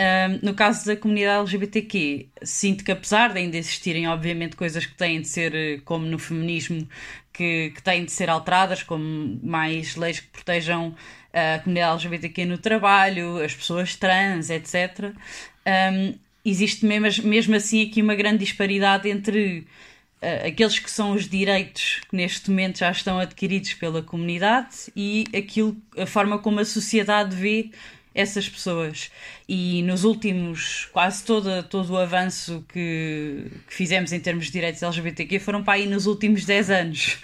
Um, 0.00 0.38
no 0.42 0.54
caso 0.54 0.86
da 0.86 0.96
comunidade 0.96 1.40
LGBTQ, 1.40 2.28
sinto 2.42 2.82
que 2.82 2.90
apesar 2.90 3.34
de 3.34 3.38
ainda 3.40 3.58
existirem, 3.58 4.08
obviamente, 4.08 4.56
coisas 4.56 4.86
que 4.86 4.94
têm 4.94 5.20
de 5.20 5.28
ser, 5.28 5.54
eh, 5.54 5.80
como 5.84 6.06
no 6.06 6.18
feminismo, 6.18 6.88
que, 7.30 7.70
que 7.74 7.82
têm 7.82 8.06
de 8.06 8.10
ser 8.10 8.30
alteradas, 8.30 8.82
como 8.82 9.38
mais 9.42 9.96
leis 9.96 10.20
que 10.20 10.28
protejam 10.28 10.94
a 11.34 11.58
comunidade 11.58 12.06
LGBTQ 12.06 12.46
no 12.46 12.56
trabalho, 12.56 13.44
as 13.44 13.54
pessoas 13.54 13.94
trans, 13.94 14.48
etc. 14.48 15.12
Um, 15.66 16.14
existe 16.46 16.86
mesmo, 16.86 17.28
mesmo 17.28 17.54
assim 17.54 17.86
aqui 17.86 18.00
uma 18.00 18.14
grande 18.14 18.38
disparidade 18.38 19.06
entre 19.06 19.66
uh, 20.22 20.46
aqueles 20.48 20.78
que 20.78 20.90
são 20.90 21.12
os 21.12 21.28
direitos 21.28 22.00
que 22.08 22.16
neste 22.16 22.48
momento 22.48 22.78
já 22.78 22.90
estão 22.90 23.18
adquiridos 23.18 23.74
pela 23.74 24.02
comunidade 24.02 24.90
e 24.96 25.26
aquilo, 25.36 25.76
a 25.98 26.06
forma 26.06 26.38
como 26.38 26.58
a 26.58 26.64
sociedade 26.64 27.36
vê 27.36 27.70
essas 28.20 28.48
pessoas. 28.48 29.10
E 29.48 29.82
nos 29.82 30.04
últimos, 30.04 30.88
quase 30.92 31.24
todo, 31.24 31.62
todo 31.64 31.92
o 31.92 31.96
avanço 31.98 32.64
que, 32.68 33.50
que 33.66 33.74
fizemos 33.74 34.12
em 34.12 34.20
termos 34.20 34.46
de 34.46 34.52
direitos 34.52 34.82
LGBTQ 34.82 35.38
foram 35.40 35.62
para 35.62 35.74
aí 35.74 35.86
nos 35.86 36.06
últimos 36.06 36.44
10 36.44 36.70
anos. 36.70 37.18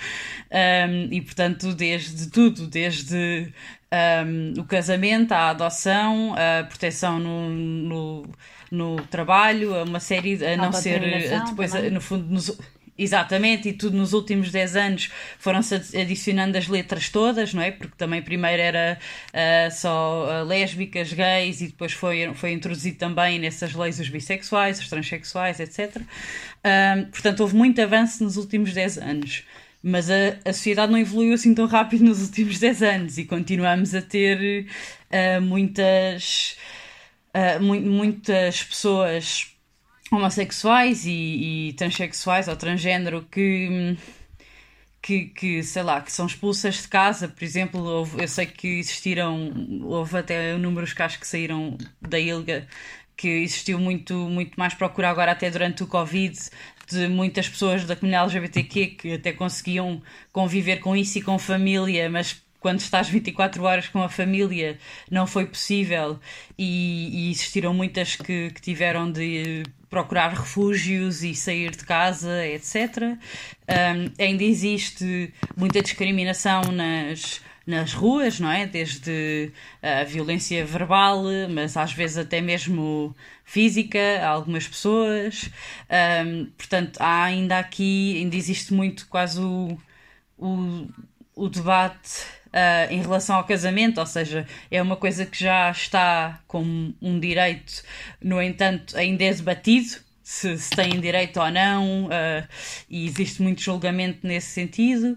Um, 0.50 1.12
e 1.12 1.20
portanto, 1.20 1.74
desde 1.74 2.30
tudo, 2.30 2.66
desde 2.66 3.52
um, 3.92 4.60
o 4.60 4.64
casamento, 4.64 5.32
a 5.32 5.50
adoção, 5.50 6.34
a 6.34 6.64
proteção 6.64 7.18
no, 7.18 7.50
no, 7.50 8.26
no 8.70 8.96
trabalho, 9.06 9.82
uma 9.84 10.00
série, 10.00 10.44
a 10.44 10.56
não 10.56 10.72
ser 10.72 11.00
depois, 11.46 11.72
também. 11.72 11.90
no 11.90 12.00
fundo, 12.00 12.26
nos, 12.32 12.56
Exatamente, 12.98 13.68
e 13.68 13.72
tudo 13.74 13.94
nos 13.94 14.14
últimos 14.14 14.50
10 14.50 14.76
anos 14.76 15.10
foram-se 15.38 15.74
adicionando 15.74 16.56
as 16.56 16.66
letras 16.66 17.10
todas, 17.10 17.52
não 17.52 17.60
é? 17.62 17.70
Porque 17.70 17.94
também 17.94 18.22
primeiro 18.22 18.62
era 18.62 18.98
uh, 19.34 19.70
só 19.70 20.24
uh, 20.24 20.44
lésbicas, 20.46 21.12
gays 21.12 21.60
e 21.60 21.66
depois 21.66 21.92
foi, 21.92 22.32
foi 22.34 22.52
introduzido 22.52 22.96
também 22.96 23.38
nessas 23.38 23.74
leis 23.74 24.00
os 24.00 24.08
bissexuais, 24.08 24.80
os 24.80 24.88
transexuais, 24.88 25.60
etc. 25.60 25.96
Uh, 25.96 27.06
portanto, 27.10 27.40
houve 27.40 27.54
muito 27.54 27.82
avanço 27.82 28.24
nos 28.24 28.38
últimos 28.38 28.72
10 28.72 28.96
anos. 28.98 29.44
Mas 29.82 30.10
a, 30.10 30.38
a 30.46 30.52
sociedade 30.54 30.90
não 30.90 30.98
evoluiu 30.98 31.34
assim 31.34 31.54
tão 31.54 31.66
rápido 31.66 32.02
nos 32.06 32.22
últimos 32.22 32.58
10 32.58 32.82
anos 32.82 33.18
e 33.18 33.26
continuamos 33.26 33.94
a 33.94 34.00
ter 34.00 34.66
ah, 35.12 35.40
muitas, 35.40 36.56
mu 37.60 37.78
muitas 37.80 38.64
pessoas 38.64 39.55
homossexuais 40.10 41.04
e, 41.06 41.68
e 41.68 41.72
transexuais 41.74 42.48
ou 42.48 42.56
transgênero 42.56 43.22
que, 43.30 43.96
que, 45.02 45.26
que, 45.26 45.62
sei 45.62 45.82
lá, 45.82 46.00
que 46.00 46.12
são 46.12 46.26
expulsas 46.26 46.82
de 46.82 46.88
casa, 46.88 47.28
por 47.28 47.44
exemplo, 47.44 47.80
houve, 47.80 48.22
eu 48.22 48.28
sei 48.28 48.46
que 48.46 48.78
existiram, 48.78 49.52
houve 49.84 50.18
até 50.18 50.56
números 50.56 50.92
que 50.92 51.02
acho 51.02 51.18
que 51.20 51.26
saíram 51.26 51.76
da 52.00 52.18
ILGA, 52.18 52.66
que 53.16 53.28
existiu 53.28 53.78
muito, 53.78 54.14
muito 54.14 54.58
mais 54.58 54.74
procura 54.74 55.08
agora 55.10 55.32
até 55.32 55.50
durante 55.50 55.82
o 55.82 55.86
Covid 55.86 56.38
de 56.88 57.08
muitas 57.08 57.48
pessoas 57.48 57.84
da 57.84 57.96
comunidade 57.96 58.36
LGBTQ 58.36 58.86
que 58.88 59.12
até 59.14 59.32
conseguiam 59.32 60.02
conviver 60.32 60.78
com 60.78 60.94
isso 60.94 61.18
e 61.18 61.22
com 61.22 61.38
família, 61.38 62.08
mas 62.10 62.40
quando 62.66 62.80
estás 62.80 63.08
24 63.08 63.62
horas 63.62 63.86
com 63.86 64.02
a 64.02 64.08
família 64.08 64.76
não 65.08 65.24
foi 65.24 65.46
possível 65.46 66.18
e, 66.58 67.28
e 67.28 67.30
existiram 67.30 67.72
muitas 67.72 68.16
que, 68.16 68.50
que 68.50 68.60
tiveram 68.60 69.08
de 69.08 69.62
procurar 69.88 70.30
refúgios 70.30 71.22
e 71.22 71.32
sair 71.32 71.70
de 71.70 71.84
casa, 71.84 72.44
etc. 72.44 72.74
Um, 73.04 74.10
ainda 74.20 74.42
existe 74.42 75.32
muita 75.56 75.80
discriminação 75.80 76.60
nas, 76.72 77.40
nas 77.64 77.92
ruas, 77.92 78.40
não 78.40 78.50
é? 78.50 78.66
Desde 78.66 79.52
a 79.80 80.02
violência 80.02 80.66
verbal, 80.66 81.22
mas 81.48 81.76
às 81.76 81.92
vezes 81.92 82.18
até 82.18 82.40
mesmo 82.40 83.14
física, 83.44 84.00
a 84.22 84.28
algumas 84.30 84.66
pessoas. 84.66 85.48
Um, 86.26 86.46
portanto, 86.58 86.98
há 86.98 87.22
ainda 87.22 87.60
aqui, 87.60 88.16
ainda 88.18 88.34
existe 88.34 88.74
muito 88.74 89.06
quase 89.06 89.40
o, 89.40 89.78
o, 90.36 90.88
o 91.36 91.48
debate 91.48 92.22
uh, 92.46 92.90
em 92.90 93.00
relação 93.02 93.36
ao 93.36 93.44
casamento, 93.44 94.00
ou 94.00 94.06
seja, 94.06 94.46
é 94.70 94.80
uma 94.80 94.96
coisa 94.96 95.26
que 95.26 95.38
já 95.38 95.70
está 95.70 96.40
como 96.48 96.94
um 97.00 97.20
direito, 97.20 97.82
no 98.20 98.40
entanto, 98.42 98.96
ainda 98.96 99.22
é 99.22 99.32
debatido. 99.32 100.04
Se, 100.22 100.58
se 100.58 100.70
têm 100.70 100.98
direito 100.98 101.38
ou 101.38 101.48
não, 101.52 102.06
uh, 102.06 102.48
e 102.90 103.06
existe 103.06 103.40
muito 103.40 103.62
julgamento 103.62 104.26
nesse 104.26 104.48
sentido. 104.48 105.16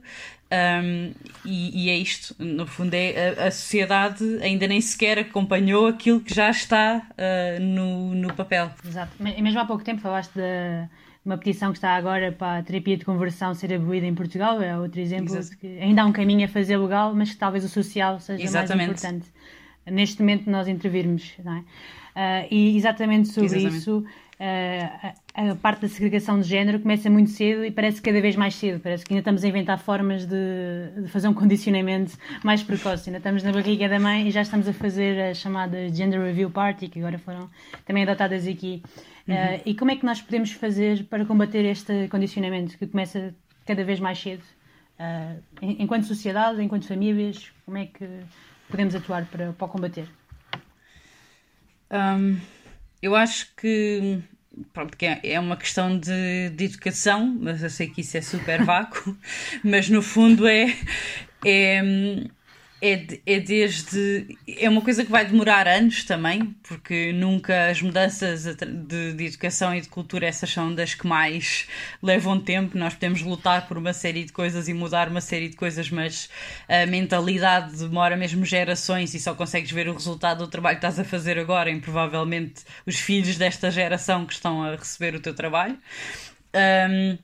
Um, 0.51 1.13
e, 1.43 1.85
e, 1.85 1.89
é 1.89 1.95
isto, 1.95 2.35
no 2.37 2.67
fundo, 2.67 2.93
é 2.93 3.35
a, 3.39 3.47
a, 3.47 3.51
sociedade 3.51 4.23
ainda 4.41 4.67
nem 4.67 4.79
sequer 4.79 5.17
acompanhou 5.17 5.87
aquilo 5.87 6.19
que 6.19 6.31
já 6.31 6.51
está 6.51 7.07
uh, 7.11 7.59
no, 7.59 8.13
no 8.13 8.33
papel. 8.35 8.71
Exato, 8.87 9.11
e 9.19 9.41
mesmo 9.41 9.59
há 9.59 9.65
pouco 9.65 9.83
tempo 9.83 9.99
falaste 9.99 10.33
da 10.35 10.87
uma 11.29 11.37
petição 11.37 11.71
que 11.71 11.77
está 11.77 11.91
agora 11.95 12.31
para 12.31 12.57
a 12.57 12.63
terapia 12.63 12.97
de 12.97 13.05
conversão 13.05 13.53
ser 13.53 13.71
abolida 13.71 14.07
em 14.07 14.15
Portugal, 14.15 14.59
é 14.61 14.75
outro 14.75 14.99
exemplo 14.99 15.35
Exato. 15.35 15.51
de 15.51 15.57
que 15.57 15.79
ainda 15.79 16.01
há 16.01 16.05
um 16.05 16.11
caminho 16.11 16.43
a 16.45 16.47
fazer 16.47 16.75
legal, 16.77 17.13
mas 17.13 17.29
que 17.29 17.37
talvez 17.37 17.63
o 17.63 17.69
social 17.69 18.19
seja 18.19 18.43
exatamente. 18.43 18.87
mais 18.87 19.03
importante. 19.03 19.31
Neste 19.85 20.19
momento 20.21 20.49
nós 20.49 20.67
intervirmos, 20.67 21.33
não 21.45 21.53
é? 21.53 21.59
Uh, 21.59 22.47
e 22.49 22.75
exatamente 22.75 23.29
sobre 23.29 23.45
exatamente. 23.45 23.77
isso, 23.77 23.99
uh, 23.99 25.13
a, 25.35 25.51
a, 25.51 25.55
parte 25.55 25.81
da 25.81 25.87
segregação 25.87 26.39
de 26.41 26.47
género 26.47 26.79
começa 26.79 27.09
muito 27.11 27.29
cedo 27.29 27.63
e 27.63 27.69
parece 27.69 28.01
cada 28.01 28.19
vez 28.19 28.35
mais 28.35 28.55
cedo. 28.55 28.79
Parece 28.79 29.05
que 29.05 29.13
ainda 29.13 29.21
estamos 29.21 29.43
a 29.43 29.47
inventar 29.47 29.77
formas 29.77 30.25
de, 30.25 31.01
de 31.03 31.07
fazer 31.09 31.27
um 31.27 31.33
condicionamento 31.33 32.17
mais 32.43 32.63
precoce. 32.63 33.09
Ainda 33.09 33.19
estamos 33.19 33.43
na 33.43 33.51
barriga 33.51 33.87
da 33.87 33.99
mãe 33.99 34.27
e 34.27 34.31
já 34.31 34.41
estamos 34.41 34.67
a 34.67 34.73
fazer 34.73 35.21
as 35.21 35.37
chamadas 35.37 35.95
Gender 35.95 36.19
Review 36.19 36.49
Party, 36.49 36.87
que 36.87 36.99
agora 36.99 37.19
foram 37.19 37.47
também 37.85 38.03
adotadas 38.03 38.47
aqui. 38.47 38.81
Uhum. 39.29 39.35
Uh, 39.35 39.61
e 39.65 39.75
como 39.75 39.91
é 39.91 39.95
que 39.95 40.05
nós 40.05 40.21
podemos 40.21 40.51
fazer 40.51 41.05
para 41.05 41.23
combater 41.23 41.63
este 41.63 42.07
condicionamento 42.07 42.77
que 42.77 42.87
começa 42.87 43.35
cada 43.65 43.83
vez 43.83 43.99
mais 43.99 44.19
cedo? 44.19 44.43
Uh, 44.99 45.41
enquanto 45.61 46.05
sociedade, 46.05 46.61
enquanto 46.61 46.87
famílias, 46.87 47.51
como 47.63 47.77
é 47.77 47.85
que 47.85 48.07
podemos 48.67 48.95
atuar 48.95 49.25
para, 49.25 49.53
para 49.53 49.67
combater? 49.67 50.09
Um, 51.91 52.39
eu 53.01 53.15
acho 53.15 53.53
que 53.55 54.19
pronto, 54.73 54.97
que 54.97 55.05
é, 55.05 55.19
é 55.23 55.39
uma 55.39 55.55
questão 55.55 55.97
de, 55.97 56.49
de 56.49 56.65
educação, 56.65 57.37
mas 57.39 57.61
eu 57.61 57.69
sei 57.69 57.87
que 57.87 58.01
isso 58.01 58.17
é 58.17 58.21
super 58.21 58.63
vácuo, 58.63 59.15
mas 59.63 59.89
no 59.89 60.01
fundo 60.01 60.47
é, 60.47 60.75
é 61.45 61.81
é, 62.81 63.19
é 63.25 63.39
desde. 63.39 64.37
É 64.47 64.69
uma 64.69 64.81
coisa 64.81 65.03
que 65.03 65.11
vai 65.11 65.25
demorar 65.25 65.67
anos 65.67 66.03
também, 66.03 66.55
porque 66.63 67.11
nunca 67.11 67.69
as 67.69 67.81
mudanças 67.81 68.45
de, 68.55 69.13
de 69.13 69.25
educação 69.25 69.75
e 69.75 69.81
de 69.81 69.89
cultura, 69.89 70.27
essas 70.27 70.49
são 70.49 70.73
das 70.73 70.93
que 70.93 71.05
mais 71.05 71.67
levam 72.01 72.39
tempo. 72.39 72.77
Nós 72.77 72.93
podemos 72.93 73.21
lutar 73.21 73.67
por 73.67 73.77
uma 73.77 73.93
série 73.93 74.23
de 74.23 74.31
coisas 74.31 74.67
e 74.69 74.73
mudar 74.73 75.09
uma 75.09 75.21
série 75.21 75.49
de 75.49 75.57
coisas, 75.57 75.89
mas 75.89 76.29
a 76.67 76.85
mentalidade 76.85 77.77
demora 77.77 78.15
mesmo 78.15 78.45
gerações 78.45 79.13
e 79.13 79.19
só 79.19 79.33
consegues 79.33 79.71
ver 79.71 79.89
o 79.89 79.93
resultado 79.93 80.45
do 80.45 80.47
trabalho 80.47 80.79
que 80.79 80.85
estás 80.85 80.99
a 80.99 81.03
fazer 81.03 81.37
agora 81.37 81.69
em 81.69 81.79
provavelmente 81.79 82.63
os 82.85 82.97
filhos 82.99 83.37
desta 83.37 83.69
geração 83.69 84.25
que 84.25 84.33
estão 84.33 84.63
a 84.63 84.75
receber 84.75 85.15
o 85.15 85.19
teu 85.19 85.33
trabalho. 85.33 85.77
Um, 86.55 87.17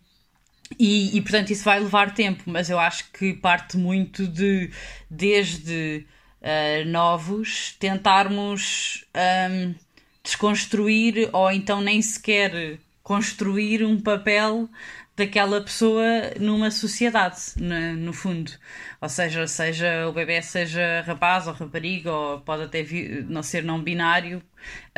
e, 0.79 1.15
e, 1.15 1.21
portanto 1.21 1.51
isso 1.51 1.63
vai 1.63 1.79
levar 1.79 2.13
tempo, 2.13 2.43
mas 2.47 2.69
eu 2.69 2.79
acho 2.79 3.11
que 3.11 3.33
parte 3.33 3.77
muito 3.77 4.27
de 4.27 4.71
desde 5.09 6.05
uh, 6.41 6.89
novos 6.89 7.75
tentarmos 7.79 9.05
um, 9.15 9.75
desconstruir 10.23 11.29
ou 11.31 11.51
então 11.51 11.81
nem 11.81 12.01
sequer 12.01 12.79
construir 13.03 13.83
um 13.83 14.01
papel 14.01 14.67
daquela 15.15 15.61
pessoa 15.61 16.03
numa 16.39 16.69
sociedade, 16.69 17.37
no, 17.57 18.11
fundo. 18.11 18.51
Ou 18.99 19.07
seja, 19.07 19.47
seja 19.47 20.07
o 20.09 20.11
bebê 20.11 20.41
seja 20.41 21.03
rapaz 21.07 21.47
ou 21.47 21.53
rapariga, 21.53 22.11
ou 22.11 22.41
pode 22.41 22.63
até 22.63 22.83
vir, 22.83 23.23
não 23.29 23.41
ser 23.41 23.63
não 23.63 23.81
binário, 23.81 24.43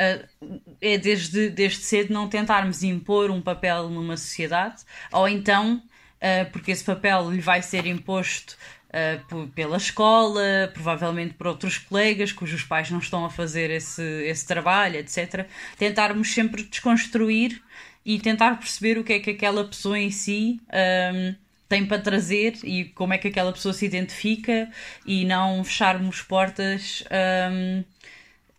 uh, 0.00 0.54
é 0.80 0.98
desde, 0.98 1.50
desde 1.50 1.84
cedo 1.84 2.12
não 2.12 2.28
tentarmos 2.28 2.82
impor 2.82 3.30
um 3.30 3.40
papel 3.40 3.88
numa 3.88 4.16
sociedade, 4.16 4.82
ou 5.12 5.28
então, 5.28 5.82
uh, 6.16 6.50
porque 6.50 6.72
esse 6.72 6.84
papel 6.84 7.30
lhe 7.30 7.40
vai 7.40 7.62
ser 7.62 7.86
imposto 7.86 8.56
Uh, 8.88 9.46
pela 9.48 9.76
escola, 9.76 10.70
provavelmente 10.72 11.34
por 11.34 11.46
outros 11.46 11.76
colegas 11.76 12.32
cujos 12.32 12.62
pais 12.62 12.90
não 12.90 13.00
estão 13.00 13.22
a 13.22 13.28
fazer 13.28 13.68
esse, 13.68 14.02
esse 14.02 14.46
trabalho, 14.46 14.96
etc. 14.96 15.46
Tentarmos 15.76 16.32
sempre 16.32 16.62
desconstruir 16.62 17.62
e 18.08 18.18
tentar 18.18 18.58
perceber 18.58 18.96
o 18.96 19.04
que 19.04 19.12
é 19.12 19.20
que 19.20 19.28
aquela 19.28 19.62
pessoa 19.62 19.98
em 19.98 20.10
si 20.10 20.58
um, 20.72 21.34
tem 21.68 21.84
para 21.84 22.00
trazer 22.00 22.54
e 22.64 22.86
como 22.86 23.12
é 23.12 23.18
que 23.18 23.28
aquela 23.28 23.52
pessoa 23.52 23.74
se 23.74 23.84
identifica 23.84 24.70
e 25.04 25.26
não 25.26 25.62
fecharmos 25.62 26.22
portas 26.22 27.04
um, 27.52 27.84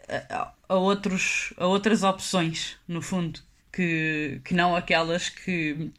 a, 0.07 0.53
a, 0.69 0.75
outros, 0.75 1.51
a 1.57 1.65
outras 1.65 2.03
opções, 2.03 2.77
no 2.87 3.01
fundo, 3.01 3.39
que, 3.73 4.39
que 4.45 4.53
não 4.53 4.75
aquelas 4.75 5.29
que 5.29 5.89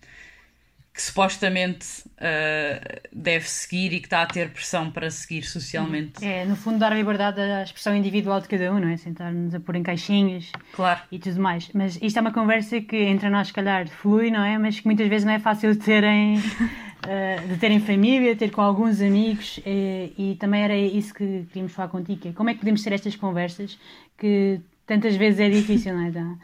que 1.00 1.06
supostamente 1.06 1.86
uh, 2.06 3.08
deve 3.10 3.48
seguir 3.48 3.94
e 3.94 4.00
que 4.00 4.06
está 4.06 4.20
a 4.20 4.26
ter 4.26 4.50
pressão 4.50 4.90
para 4.90 5.10
seguir 5.10 5.42
socialmente. 5.44 6.22
É, 6.22 6.44
no 6.44 6.54
fundo, 6.54 6.78
dar 6.78 6.94
liberdade 6.94 7.40
à 7.40 7.62
expressão 7.62 7.96
individual 7.96 8.38
de 8.38 8.48
cada 8.48 8.70
um, 8.70 8.78
não 8.78 8.88
é? 8.88 8.98
Sentar-nos 8.98 9.54
a 9.54 9.60
pôr 9.60 9.76
em 9.76 9.82
caixinhas 9.82 10.52
claro. 10.74 11.00
e 11.10 11.18
tudo 11.18 11.40
mais. 11.40 11.70
Mas 11.72 11.98
isto 12.02 12.18
é 12.18 12.20
uma 12.20 12.32
conversa 12.32 12.82
que 12.82 12.96
entre 12.96 13.30
nós, 13.30 13.46
se 13.46 13.52
calhar, 13.54 13.88
flui, 13.88 14.30
não 14.30 14.44
é? 14.44 14.58
Mas 14.58 14.78
que 14.78 14.84
muitas 14.86 15.08
vezes 15.08 15.24
não 15.24 15.32
é 15.32 15.38
fácil 15.38 15.72
de 15.72 15.78
terem, 15.78 16.36
uh, 16.36 17.48
de 17.48 17.56
terem 17.56 17.80
família, 17.80 18.36
ter 18.36 18.50
com 18.50 18.60
alguns 18.60 19.00
amigos 19.00 19.58
e, 19.64 20.12
e, 20.18 20.36
também 20.38 20.62
era 20.62 20.76
isso 20.76 21.14
que 21.14 21.46
queríamos 21.48 21.72
falar 21.72 21.88
contigo. 21.88 22.28
É 22.28 22.32
como 22.32 22.50
é 22.50 22.52
que 22.52 22.58
podemos 22.58 22.82
ter 22.82 22.92
estas 22.92 23.16
conversas 23.16 23.78
que 24.18 24.60
tantas 24.86 25.16
vezes 25.16 25.40
é 25.40 25.48
difícil, 25.48 25.94
não 25.94 26.02
é? 26.04 26.08
Então, 26.08 26.38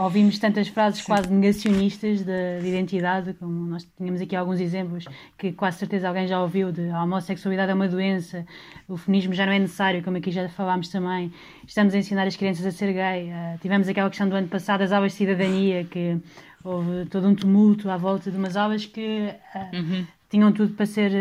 ouvimos 0.00 0.38
tantas 0.38 0.68
frases 0.68 1.00
Sim. 1.00 1.06
quase 1.06 1.30
negacionistas 1.30 2.22
de, 2.22 2.60
de, 2.60 2.68
identidade, 2.68 3.34
como 3.34 3.66
nós 3.66 3.86
tínhamos 3.98 4.20
aqui 4.20 4.34
alguns 4.34 4.58
exemplos 4.58 5.04
que 5.36 5.52
quase 5.52 5.78
certeza 5.78 6.08
alguém 6.08 6.26
já 6.26 6.40
ouviu, 6.40 6.72
de 6.72 6.88
a 6.88 7.02
homossexualidade 7.02 7.70
é 7.70 7.74
uma 7.74 7.86
doença, 7.86 8.46
o 8.88 8.96
feminismo 8.96 9.34
já 9.34 9.44
não 9.44 9.52
é 9.52 9.58
necessário, 9.58 10.02
como 10.02 10.16
aqui 10.16 10.30
já 10.30 10.48
falámos 10.48 10.88
também, 10.88 11.30
estamos 11.66 11.92
a 11.92 11.98
ensinar 11.98 12.26
as 12.26 12.34
crianças 12.34 12.64
a 12.64 12.70
ser 12.70 12.94
gay, 12.94 13.30
uh, 13.30 13.58
tivemos 13.60 13.86
aquela 13.86 14.08
questão 14.08 14.26
do 14.26 14.34
ano 14.34 14.48
passado 14.48 14.80
das 14.80 14.90
aulas 14.90 15.12
de 15.12 15.18
cidadania, 15.18 15.84
que 15.84 16.16
houve 16.64 17.04
todo 17.10 17.28
um 17.28 17.34
tumulto 17.34 17.90
à 17.90 17.98
volta 17.98 18.30
de 18.30 18.38
umas 18.38 18.56
aulas 18.56 18.86
que 18.86 19.34
uh, 19.54 19.76
uhum. 19.76 20.06
tinham 20.30 20.50
tudo 20.50 20.72
para 20.72 20.86
ser, 20.86 21.12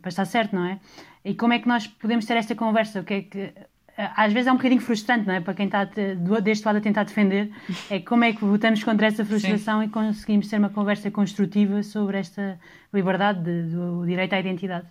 para 0.00 0.08
estar 0.08 0.24
certo, 0.24 0.54
não 0.54 0.64
é? 0.66 0.78
E 1.24 1.34
como 1.34 1.52
é 1.52 1.58
que 1.58 1.66
nós 1.66 1.86
podemos 1.86 2.24
ter 2.24 2.36
esta 2.36 2.54
conversa? 2.54 3.00
O 3.00 3.04
que 3.04 3.14
é 3.14 3.22
que 3.22 3.52
às 4.16 4.32
vezes 4.32 4.46
é 4.46 4.52
um 4.52 4.56
bocadinho 4.56 4.80
frustrante, 4.80 5.26
não 5.26 5.34
é? 5.34 5.40
Para 5.40 5.54
quem 5.54 5.66
está 5.66 5.84
deste 6.42 6.64
lado 6.64 6.76
a 6.76 6.80
tentar 6.80 7.04
defender, 7.04 7.50
é 7.90 7.98
como 7.98 8.24
é 8.24 8.32
que 8.32 8.44
votamos 8.44 8.84
contra 8.84 9.06
essa 9.06 9.24
frustração 9.24 9.80
Sim. 9.80 9.86
e 9.86 9.88
conseguimos 9.88 10.48
ter 10.48 10.58
uma 10.58 10.70
conversa 10.70 11.10
construtiva 11.10 11.82
sobre 11.82 12.18
esta 12.18 12.60
liberdade 12.92 13.42
de, 13.42 13.74
do 13.74 14.06
direito 14.06 14.34
à 14.34 14.40
identidade, 14.40 14.86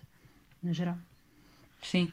no 0.61 0.73
geral. 0.73 0.97
Sim. 1.81 2.11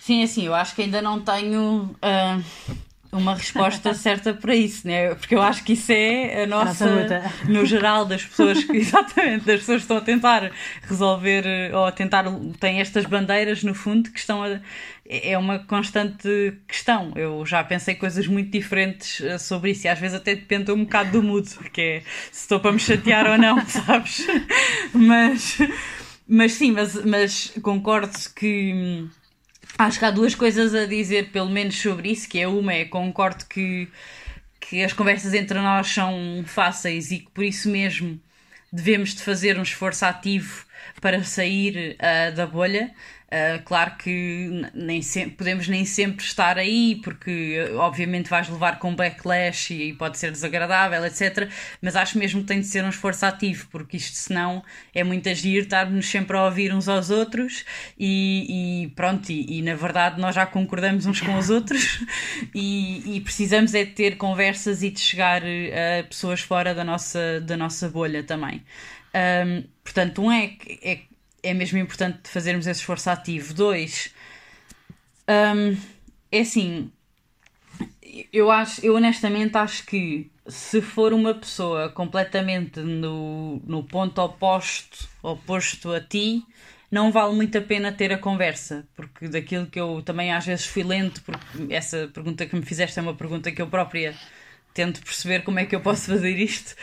Sim, 0.00 0.22
assim, 0.22 0.44
eu 0.44 0.54
acho 0.54 0.74
que 0.74 0.82
ainda 0.82 1.00
não 1.00 1.20
tenho. 1.20 1.94
Uh 2.02 2.87
uma 3.10 3.34
resposta 3.34 3.92
certa 3.94 4.34
para 4.34 4.54
isso, 4.54 4.86
né? 4.86 5.14
Porque 5.14 5.34
eu 5.34 5.42
acho 5.42 5.64
que 5.64 5.72
isso 5.72 5.92
é 5.92 6.42
a 6.42 6.46
nossa, 6.46 6.84
a 6.84 7.02
nossa 7.02 7.32
no 7.48 7.64
geral, 7.64 8.04
das 8.04 8.24
pessoas 8.24 8.62
que, 8.64 8.76
exatamente, 8.78 9.44
das 9.44 9.60
pessoas 9.60 9.78
que 9.78 9.84
estão 9.84 9.96
a 9.96 10.00
tentar 10.00 10.50
resolver 10.82 11.72
ou 11.74 11.86
a 11.86 11.92
tentar, 11.92 12.24
têm 12.60 12.80
estas 12.80 13.06
bandeiras 13.06 13.62
no 13.62 13.74
fundo 13.74 14.10
que 14.10 14.18
estão 14.18 14.42
a, 14.42 14.60
é 15.08 15.36
uma 15.38 15.58
constante 15.60 16.58
questão. 16.66 17.12
Eu 17.16 17.44
já 17.46 17.64
pensei 17.64 17.94
coisas 17.94 18.26
muito 18.26 18.50
diferentes 18.50 19.20
eh, 19.22 19.38
sobre 19.38 19.70
isso 19.70 19.86
e 19.86 19.88
às 19.88 19.98
vezes 19.98 20.16
até 20.16 20.34
depende 20.34 20.70
um 20.70 20.84
bocado 20.84 21.12
do 21.12 21.22
mood, 21.22 21.48
que 21.72 21.80
é 21.80 22.02
se 22.30 22.42
estou 22.42 22.60
para 22.60 22.72
me 22.72 22.78
chatear 22.78 23.26
ou 23.26 23.38
não, 23.38 23.64
sabes? 23.66 24.26
Mas, 24.92 25.58
mas 26.28 26.52
sim, 26.52 26.72
mas, 26.72 27.02
mas 27.04 27.52
concordo 27.62 28.12
que 28.36 29.08
Acho 29.78 30.00
que 30.00 30.04
há 30.04 30.10
duas 30.10 30.34
coisas 30.34 30.74
a 30.74 30.86
dizer, 30.86 31.30
pelo 31.30 31.48
menos, 31.48 31.80
sobre 31.80 32.10
isso, 32.10 32.28
que 32.28 32.40
é 32.40 32.48
uma, 32.48 32.74
é 32.74 32.84
concordo 32.84 33.44
que, 33.46 33.88
que 34.58 34.82
as 34.82 34.92
conversas 34.92 35.32
entre 35.34 35.56
nós 35.60 35.86
são 35.86 36.42
fáceis 36.44 37.12
e 37.12 37.20
que 37.20 37.30
por 37.30 37.44
isso 37.44 37.70
mesmo 37.70 38.20
devemos 38.72 39.14
de 39.14 39.22
fazer 39.22 39.56
um 39.56 39.62
esforço 39.62 40.04
ativo 40.04 40.66
para 41.00 41.22
sair 41.22 41.96
uh, 41.96 42.34
da 42.34 42.44
bolha. 42.44 42.92
Uh, 43.28 43.62
claro 43.62 43.94
que 43.98 44.50
nem 44.72 45.02
sempre, 45.02 45.32
podemos 45.32 45.68
nem 45.68 45.84
sempre 45.84 46.24
estar 46.24 46.56
aí, 46.56 46.98
porque 47.04 47.58
obviamente 47.76 48.30
vais 48.30 48.48
levar 48.48 48.78
com 48.78 48.94
backlash 48.94 49.70
e 49.74 49.92
pode 49.92 50.16
ser 50.16 50.32
desagradável, 50.32 51.04
etc. 51.04 51.46
Mas 51.82 51.94
acho 51.94 52.18
mesmo 52.18 52.40
que 52.40 52.46
tem 52.46 52.60
de 52.60 52.66
ser 52.66 52.82
um 52.82 52.88
esforço 52.88 53.26
ativo, 53.26 53.68
porque 53.70 53.98
isto 53.98 54.16
senão 54.16 54.64
é 54.94 55.04
muito 55.04 55.28
agir, 55.28 55.64
estarmos 55.64 56.08
sempre 56.08 56.38
a 56.38 56.46
ouvir 56.46 56.72
uns 56.72 56.88
aos 56.88 57.10
outros 57.10 57.66
e, 57.98 58.84
e 58.84 58.88
pronto, 58.96 59.28
e, 59.28 59.58
e, 59.58 59.62
na 59.62 59.74
verdade 59.74 60.18
nós 60.18 60.34
já 60.34 60.46
concordamos 60.46 61.04
uns 61.04 61.20
com 61.20 61.36
os 61.36 61.50
outros 61.50 62.02
e, 62.54 63.16
e, 63.16 63.20
precisamos 63.20 63.74
é 63.74 63.84
de 63.84 63.90
ter 63.90 64.16
conversas 64.16 64.82
e 64.82 64.88
de 64.88 65.00
chegar 65.00 65.42
a 65.42 66.02
pessoas 66.04 66.40
fora 66.40 66.74
da 66.74 66.82
nossa, 66.82 67.42
da 67.42 67.58
nossa 67.58 67.90
bolha 67.90 68.22
também. 68.22 68.64
Um, 69.14 69.64
portanto, 69.84 70.22
um 70.22 70.32
é, 70.32 70.56
é 70.82 71.00
é 71.42 71.54
mesmo 71.54 71.78
importante 71.78 72.28
fazermos 72.28 72.66
esse 72.66 72.80
esforço 72.80 73.10
ativo. 73.10 73.54
Dois, 73.54 74.12
um, 75.28 75.76
é 76.30 76.40
assim, 76.40 76.90
eu 78.32 78.50
acho, 78.50 78.84
eu 78.84 78.94
honestamente 78.94 79.56
acho 79.56 79.84
que 79.86 80.30
se 80.46 80.80
for 80.80 81.12
uma 81.12 81.34
pessoa 81.34 81.90
completamente 81.90 82.80
no, 82.80 83.60
no 83.66 83.84
ponto 83.84 84.20
oposto, 84.20 85.08
oposto 85.22 85.92
a 85.92 86.00
ti, 86.00 86.42
não 86.90 87.12
vale 87.12 87.34
muito 87.34 87.56
a 87.58 87.60
pena 87.60 87.92
ter 87.92 88.12
a 88.12 88.18
conversa, 88.18 88.86
porque 88.96 89.28
daquilo 89.28 89.66
que 89.66 89.78
eu 89.78 90.02
também 90.02 90.32
às 90.32 90.46
vezes 90.46 90.64
fui 90.64 90.82
lento, 90.82 91.22
porque 91.22 91.72
essa 91.72 92.08
pergunta 92.12 92.46
que 92.46 92.56
me 92.56 92.64
fizeste 92.64 92.98
é 92.98 93.02
uma 93.02 93.14
pergunta 93.14 93.52
que 93.52 93.60
eu 93.60 93.66
própria 93.66 94.14
tento 94.72 95.02
perceber 95.02 95.42
como 95.42 95.58
é 95.58 95.66
que 95.66 95.74
eu 95.74 95.80
posso 95.80 96.06
fazer 96.10 96.36
isto, 96.38 96.74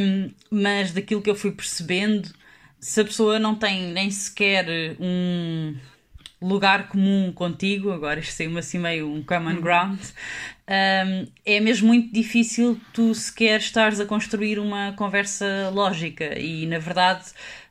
um, 0.00 0.30
mas 0.50 0.92
daquilo 0.92 1.22
que 1.22 1.30
eu 1.30 1.34
fui 1.34 1.50
percebendo 1.50 2.30
se 2.78 3.00
a 3.00 3.04
pessoa 3.04 3.38
não 3.38 3.54
tem 3.54 3.92
nem 3.92 4.10
sequer 4.10 4.66
um 5.00 5.74
lugar 6.40 6.88
comum 6.88 7.32
contigo, 7.32 7.90
agora 7.90 8.20
isto 8.20 8.34
saiu 8.34 8.56
assim 8.58 8.78
meio 8.78 9.10
um 9.10 9.22
common 9.22 9.54
uhum. 9.54 9.60
ground, 9.60 10.00
um, 10.68 11.26
é 11.44 11.60
mesmo 11.60 11.88
muito 11.88 12.12
difícil 12.12 12.78
tu 12.92 13.14
sequer 13.14 13.60
estares 13.60 14.00
a 14.00 14.06
construir 14.06 14.58
uma 14.58 14.92
conversa 14.92 15.70
lógica 15.72 16.38
e 16.38 16.66
na 16.66 16.78
verdade 16.78 17.24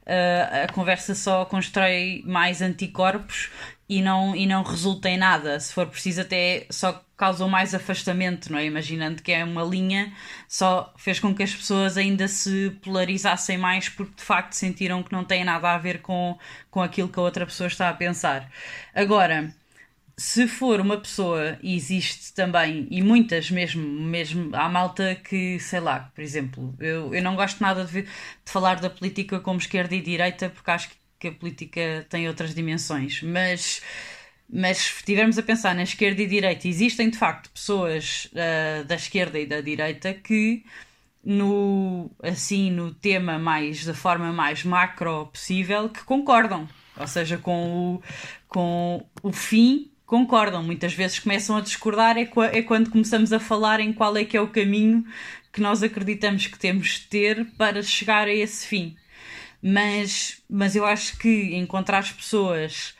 uh, 0.06 0.64
a 0.64 0.74
conversa 0.74 1.14
só 1.14 1.46
constrói 1.46 2.24
mais 2.26 2.62
anticorpos 2.62 3.50
e 3.88 4.02
não, 4.02 4.36
e 4.36 4.46
não 4.48 4.64
resulta 4.64 5.10
em 5.10 5.18
nada. 5.18 5.60
Se 5.60 5.74
for 5.74 5.88
preciso, 5.88 6.22
até 6.22 6.66
só 6.70 7.04
causou 7.16 7.48
mais 7.48 7.74
afastamento, 7.74 8.52
não 8.52 8.60
é? 8.60 8.66
Imaginando 8.66 9.22
que 9.22 9.32
é 9.32 9.44
uma 9.44 9.64
linha, 9.64 10.14
só 10.48 10.94
fez 10.98 11.20
com 11.20 11.34
que 11.34 11.44
as 11.44 11.54
pessoas 11.54 11.98
ainda 11.98 12.28
se 12.28 12.72
polarizassem 12.82 13.58
mais 13.58 13.88
porque 13.90 14.16
de 14.16 14.24
facto 14.24 14.54
sentiram 14.54 15.04
que 15.04 15.12
não 15.14 15.24
tem 15.24 15.44
nada 15.46 15.72
a 15.74 15.78
ver 15.78 16.02
com, 16.02 16.38
com 16.70 16.82
aquilo 16.82 17.08
que 17.10 17.20
a 17.20 17.22
outra 17.22 17.46
pessoa 17.46 17.68
está 17.68 17.90
a 17.90 17.94
pensar. 17.94 18.52
Agora. 18.94 19.54
Se 20.18 20.48
for 20.48 20.80
uma 20.80 20.98
pessoa, 20.98 21.60
e 21.62 21.76
existe 21.76 22.34
também, 22.34 22.88
e 22.90 23.02
muitas 23.02 23.52
mesmo, 23.52 23.84
mesmo 23.84 24.50
há 24.56 24.70
malta 24.70 25.14
que, 25.16 25.60
sei 25.60 25.82
lá, 25.82 26.10
por 26.16 26.22
exemplo, 26.22 26.74
eu, 26.80 27.14
eu 27.14 27.22
não 27.22 27.36
gosto 27.36 27.60
nada 27.62 27.84
de, 27.84 28.04
de 28.04 28.10
falar 28.46 28.80
da 28.80 28.90
política 28.90 29.42
como 29.42 29.60
esquerda 29.60 29.94
e 29.94 30.00
direita, 30.02 30.50
porque 30.50 30.72
acho 30.72 30.90
que 30.90 30.96
que 31.20 31.28
a 31.28 31.32
política 31.32 32.06
tem 32.10 32.28
outras 32.28 32.54
dimensões, 32.54 33.22
mas 33.22 33.82
mas 34.48 34.78
se 34.78 34.98
estivermos 34.98 35.40
a 35.40 35.44
pensar 35.44 35.74
na 35.74 35.84
esquerda 35.84 36.22
e 36.22 36.28
direita, 36.28 36.68
existem 36.68 37.10
de 37.10 37.18
facto 37.18 37.50
pessoas 37.50 38.26
uh, 38.26 38.86
da 38.86 38.96
esquerda 38.96 39.40
e 39.40 39.46
da 39.46 39.60
direita 39.60 40.14
que 40.14 40.64
no 41.24 42.12
assim 42.22 42.70
no 42.70 42.94
tema 42.94 43.40
mais 43.40 43.84
da 43.84 43.94
forma 43.96 44.32
mais 44.32 44.64
macro 44.64 45.28
possível 45.28 45.90
que 45.90 46.04
concordam, 46.04 46.68
ou 46.96 47.08
seja, 47.08 47.38
com 47.38 47.96
o, 47.96 48.04
com 48.48 49.06
o 49.24 49.32
fim 49.32 49.92
concordam. 50.06 50.62
Muitas 50.64 50.94
vezes 50.94 51.20
começam 51.20 51.58
a 51.58 51.62
discordar 51.62 52.18
é, 52.18 52.30
é 52.54 52.62
quando 52.62 52.92
começamos 52.92 53.34
a 53.34 53.40
falar 53.40 53.80
em 53.80 53.92
qual 53.92 54.16
é 54.16 54.24
que 54.24 54.38
é 54.38 54.42
o 54.42 54.50
caminho 54.50 55.04
que 55.52 55.62
nós 55.62 55.82
acreditamos 55.82 56.46
que 56.48 56.60
temos 56.60 57.00
de 57.00 57.08
ter 57.08 57.46
para 57.58 57.82
chegar 57.82 58.28
a 58.28 58.34
esse 58.34 58.68
fim 58.68 58.96
mas, 59.68 60.44
mas 60.48 60.76
eu 60.76 60.86
acho 60.86 61.18
que 61.18 61.56
encontrar 61.56 61.98
as 61.98 62.12
pessoas 62.12 62.94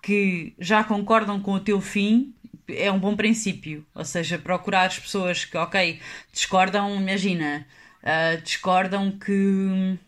que 0.00 0.54
já 0.56 0.84
concordam 0.84 1.40
com 1.40 1.54
o 1.54 1.58
teu 1.58 1.80
fim 1.80 2.32
é 2.68 2.92
um 2.92 2.98
bom 3.00 3.16
princípio. 3.16 3.84
Ou 3.92 4.04
seja, 4.04 4.38
procurar 4.38 4.86
as 4.86 5.00
pessoas 5.00 5.44
que, 5.44 5.56
ok, 5.56 6.00
discordam, 6.32 6.94
imagina, 6.94 7.66
uh, 8.04 8.40
discordam 8.40 9.10
que. 9.18 9.98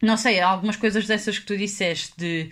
Não 0.00 0.16
sei, 0.16 0.40
algumas 0.40 0.76
coisas 0.76 1.08
dessas 1.08 1.40
que 1.40 1.46
tu 1.46 1.56
disseste 1.56 2.12
de 2.16 2.50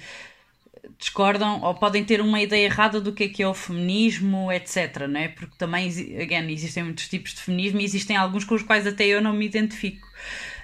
discordam 0.99 1.63
ou 1.63 1.75
podem 1.77 2.05
ter 2.05 2.21
uma 2.21 2.41
ideia 2.43 2.65
errada 2.65 3.01
do 3.01 3.13
que 3.13 3.25
é 3.25 3.29
que 3.29 3.43
é 3.43 3.47
o 3.47 3.55
feminismo, 3.55 4.51
etc. 4.51 5.07
Né? 5.09 5.29
Porque 5.29 5.55
também, 5.57 5.89
again, 6.21 6.53
existem 6.53 6.83
muitos 6.83 7.09
tipos 7.09 7.35
de 7.35 7.41
feminismo 7.41 7.81
e 7.81 7.85
existem 7.85 8.17
alguns 8.17 8.45
com 8.45 8.57
os 8.57 8.65
quais 8.65 8.85
até 8.85 9.07
eu 9.07 9.21
não 9.21 9.33
me 9.33 9.47
identifico. 9.47 10.09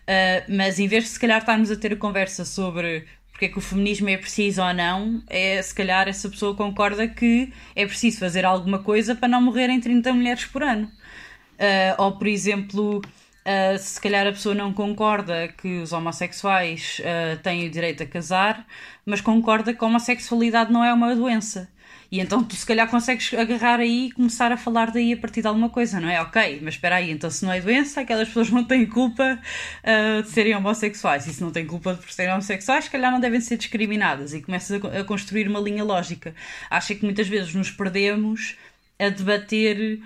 Uh, 0.08 0.56
mas 0.56 0.78
em 0.78 0.86
vez 0.86 1.04
de 1.04 1.10
se 1.10 1.20
calhar 1.20 1.38
estarmos 1.38 1.70
a 1.70 1.76
ter 1.76 1.92
a 1.92 1.96
conversa 1.96 2.44
sobre 2.44 3.06
porque 3.36 3.46
é 3.46 3.48
que 3.48 3.58
o 3.58 3.60
feminismo 3.60 4.08
é 4.08 4.16
preciso 4.16 4.62
ou 4.62 4.72
não, 4.72 5.22
é 5.28 5.60
se 5.60 5.74
calhar 5.74 6.08
essa 6.08 6.26
pessoa 6.30 6.54
concorda 6.54 7.06
que 7.06 7.52
é 7.74 7.84
preciso 7.84 8.18
fazer 8.18 8.46
alguma 8.46 8.78
coisa 8.78 9.14
para 9.14 9.28
não 9.28 9.42
morrerem 9.42 9.78
30 9.78 10.10
mulheres 10.14 10.46
por 10.46 10.62
ano. 10.62 10.86
Uh, 10.86 12.02
ou, 12.02 12.12
por 12.12 12.26
exemplo, 12.26 13.02
uh, 13.46 13.78
se 13.78 14.00
calhar 14.00 14.26
a 14.26 14.32
pessoa 14.32 14.54
não 14.54 14.72
concorda 14.72 15.48
que 15.48 15.78
os 15.78 15.92
homossexuais 15.92 17.00
uh, 17.00 17.40
têm 17.42 17.66
o 17.66 17.70
direito 17.70 18.02
a 18.02 18.06
casar, 18.06 18.66
mas 19.04 19.20
concorda 19.20 19.72
que 19.72 19.82
a 19.82 19.86
homossexualidade 19.86 20.72
não 20.72 20.84
é 20.84 20.92
uma 20.92 21.14
doença. 21.14 21.68
E 22.10 22.20
então 22.20 22.42
tu 22.42 22.54
se 22.54 22.64
calhar 22.64 22.88
consegues 22.88 23.34
agarrar 23.34 23.80
aí 23.80 24.06
e 24.06 24.12
começar 24.12 24.52
a 24.52 24.56
falar 24.56 24.90
daí 24.90 25.12
a 25.12 25.16
partir 25.16 25.42
de 25.42 25.48
alguma 25.48 25.68
coisa, 25.68 25.98
não 26.00 26.08
é? 26.08 26.20
Ok, 26.22 26.60
mas 26.62 26.74
espera 26.74 26.96
aí, 26.96 27.10
então 27.10 27.28
se 27.30 27.44
não 27.44 27.52
é 27.52 27.60
doença, 27.60 28.00
aquelas 28.00 28.28
pessoas 28.28 28.50
não 28.50 28.64
têm 28.64 28.86
culpa 28.86 29.40
uh, 29.82 30.22
de 30.22 30.28
serem 30.30 30.54
homossexuais. 30.54 31.26
E 31.26 31.34
se 31.34 31.42
não 31.42 31.50
têm 31.50 31.66
culpa 31.66 31.94
de 31.94 32.14
serem 32.14 32.32
homossexuais, 32.32 32.84
se 32.84 32.90
calhar 32.90 33.10
não 33.10 33.20
devem 33.20 33.40
ser 33.40 33.56
discriminadas. 33.56 34.34
E 34.34 34.40
começas 34.40 34.82
a, 34.82 35.00
a 35.00 35.04
construir 35.04 35.48
uma 35.48 35.60
linha 35.60 35.82
lógica. 35.82 36.34
Acho 36.70 36.94
que 36.94 37.04
muitas 37.04 37.28
vezes 37.28 37.54
nos 37.54 37.70
perdemos 37.70 38.56
a 38.98 39.08
debater 39.08 40.00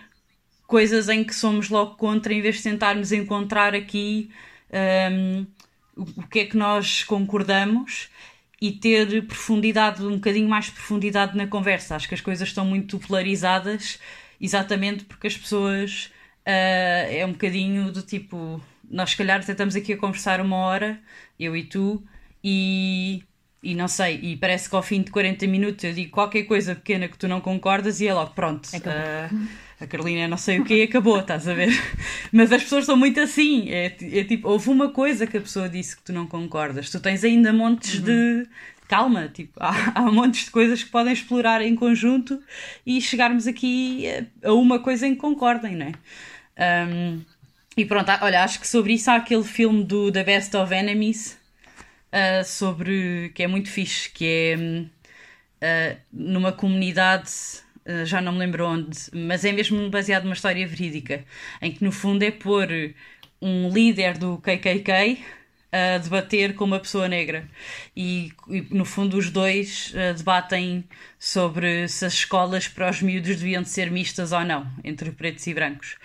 coisas 0.71 1.09
em 1.09 1.25
que 1.25 1.35
somos 1.35 1.69
logo 1.69 1.97
contra, 1.97 2.33
em 2.33 2.41
vez 2.41 2.59
de 2.59 2.63
tentarmos 2.63 3.11
encontrar 3.11 3.75
aqui 3.75 4.31
um, 5.13 5.45
o 5.97 6.23
que 6.29 6.39
é 6.39 6.47
que 6.47 6.57
nós 6.57 7.03
concordamos 7.03 8.09
e 8.63 8.71
ter 8.71 9.27
profundidade, 9.27 10.01
um 10.05 10.15
bocadinho 10.15 10.49
mais 10.49 10.67
de 10.67 10.73
profundidade 10.73 11.37
na 11.37 11.49
conversa. 11.49 11.97
Acho 11.97 12.07
que 12.07 12.15
as 12.15 12.21
coisas 12.21 12.47
estão 12.47 12.65
muito 12.65 13.01
polarizadas 13.01 13.99
exatamente 14.41 15.05
porque 15.05 15.27
as 15.27 15.37
pessoas 15.37 16.05
uh, 16.47 17.11
é 17.11 17.27
um 17.27 17.33
bocadinho 17.33 17.91
do 17.91 18.03
tipo 18.03 18.63
nós 18.89 19.11
se 19.11 19.17
calhar 19.17 19.41
estamos 19.41 19.75
aqui 19.75 19.93
a 19.93 19.97
conversar 19.97 20.41
uma 20.41 20.57
hora, 20.57 21.01
eu 21.39 21.57
e 21.57 21.65
tu, 21.65 22.03
e, 22.43 23.25
e 23.61 23.75
não 23.75 23.89
sei, 23.89 24.21
e 24.21 24.37
parece 24.37 24.69
que 24.69 24.77
ao 24.77 24.83
fim 24.83 25.03
de 25.03 25.11
40 25.11 25.47
minutos 25.49 25.85
eu 25.85 25.93
digo 25.93 26.11
qualquer 26.11 26.45
coisa 26.45 26.77
pequena 26.77 27.09
que 27.09 27.19
tu 27.19 27.27
não 27.27 27.41
concordas 27.41 28.01
e 28.01 28.07
é 28.07 28.15
logo 28.15 28.33
pronto. 28.35 28.69
É 28.73 28.81
a 29.81 29.87
Carolina 29.87 30.21
é 30.21 30.29
não 30.29 30.37
sei 30.37 30.61
o 30.61 30.65
que 30.65 30.83
acabou, 30.83 31.19
estás 31.19 31.49
a 31.49 31.55
ver? 31.55 31.71
Mas 32.31 32.53
as 32.53 32.63
pessoas 32.63 32.85
são 32.85 32.97
muito 32.97 33.19
assim. 33.19 33.71
É, 33.71 33.87
é, 33.87 34.25
tipo, 34.25 34.49
houve 34.49 34.69
uma 34.69 34.91
coisa 34.91 35.27
que 35.27 35.39
a 35.39 35.41
pessoa 35.41 35.69
disse 35.69 35.97
que 35.97 36.03
tu 36.03 36.13
não 36.13 36.27
concordas. 36.27 36.91
Tu 36.91 37.01
tens 37.01 37.25
ainda 37.25 37.53
montes 37.53 37.95
uhum. 37.95 38.05
de. 38.05 38.47
Calma, 38.87 39.29
tipo, 39.29 39.53
há, 39.59 39.93
há 39.95 40.03
montes 40.13 40.45
de 40.45 40.51
coisas 40.51 40.83
que 40.83 40.91
podem 40.91 41.13
explorar 41.13 41.63
em 41.63 41.75
conjunto 41.75 42.43
e 42.85 43.01
chegarmos 43.01 43.47
aqui 43.47 44.05
a, 44.45 44.49
a 44.49 44.53
uma 44.53 44.81
coisa 44.81 45.07
em 45.07 45.15
que 45.15 45.21
concordem, 45.21 45.77
não 45.77 45.87
é? 45.87 45.93
Um, 46.87 47.23
e 47.77 47.85
pronto, 47.87 48.11
olha, 48.21 48.45
acho 48.45 48.61
que 48.61 48.69
sobre 48.69 48.93
isso 48.93 49.11
há 49.11 49.15
aquele 49.15 49.45
filme 49.45 49.83
do 49.83 50.13
The 50.13 50.25
Best 50.25 50.55
of 50.57 50.75
Enemies 50.75 51.39
uh, 52.13 52.45
sobre 52.45 53.31
que 53.35 53.45
é 53.45 53.47
muito 53.47 53.71
fixe, 53.71 54.11
que 54.11 54.27
é 55.63 55.95
uh, 55.97 56.01
numa 56.13 56.53
comunidade 56.53 57.31
já 58.05 58.21
não 58.21 58.33
me 58.33 58.39
lembro 58.39 58.67
onde, 58.67 58.99
mas 59.13 59.45
é 59.45 59.53
mesmo 59.53 59.89
baseado 59.91 60.25
numa 60.25 60.35
história 60.35 60.67
verídica, 60.67 61.25
em 61.61 61.73
que 61.73 61.85
no 61.85 61.93
fundo 61.93 62.23
é 62.23 62.31
pôr 62.31 62.69
um 63.41 63.69
líder 63.71 64.19
do 64.19 64.39
KKK 64.39 65.19
a 65.73 65.99
debater 65.99 66.55
com 66.55 66.65
uma 66.65 66.81
pessoa 66.81 67.09
negra. 67.09 67.49
E, 67.97 68.33
e 68.49 68.67
no 68.71 68.85
fundo 68.85 69.17
os 69.17 69.31
dois 69.31 69.93
uh, 69.95 70.15
debatem 70.15 70.85
sobre 71.19 71.87
se 71.89 72.05
as 72.05 72.15
escolas 72.15 72.67
para 72.67 72.91
os 72.91 73.01
miúdos 73.01 73.37
deviam 73.37 73.63
de 73.63 73.69
ser 73.69 73.91
mistas 73.91 74.33
ou 74.33 74.45
não, 74.45 74.67
entre 74.83 75.11
pretos 75.13 75.47
e 75.47 75.55
brancos. 75.55 75.97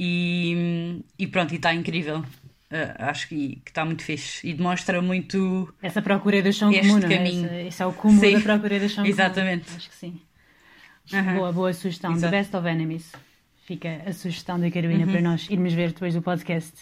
E, 0.00 1.02
e 1.18 1.26
pronto, 1.26 1.52
e 1.52 1.56
está 1.56 1.74
incrível. 1.74 2.18
Uh, 2.18 2.94
acho 2.98 3.28
que, 3.28 3.60
está 3.66 3.84
muito 3.84 4.02
fixe 4.02 4.48
e 4.48 4.54
demonstra 4.54 5.02
muito. 5.02 5.72
Essa 5.82 6.00
procura 6.00 6.42
do 6.42 6.50
chão 6.52 6.72
comum, 6.72 6.98
não 6.98 7.08
é? 7.08 7.28
Esse, 7.28 7.66
esse, 7.68 7.82
é 7.82 7.86
o 7.86 7.92
cúmulo 7.92 8.20
sim, 8.20 8.32
da 8.32 8.40
procura 8.40 8.80
do 8.80 8.88
chão 8.88 9.04
exatamente. 9.04 9.66
comum. 9.66 9.76
Exatamente. 9.76 9.76
Acho 9.76 9.90
que 9.90 9.94
sim. 9.94 10.20
Uhum. 11.12 11.36
Boa, 11.36 11.52
boa 11.52 11.72
sugestão. 11.72 12.12
Exato. 12.12 12.30
The 12.30 12.38
Best 12.38 12.56
of 12.56 12.68
Enemies. 12.68 13.12
Fica 13.64 14.02
a 14.06 14.12
sugestão 14.12 14.58
da 14.58 14.70
Carolina 14.70 15.06
uhum. 15.06 15.12
para 15.12 15.20
nós 15.20 15.48
irmos 15.48 15.72
ver 15.72 15.92
depois 15.92 16.14
do 16.14 16.22
podcast. 16.22 16.72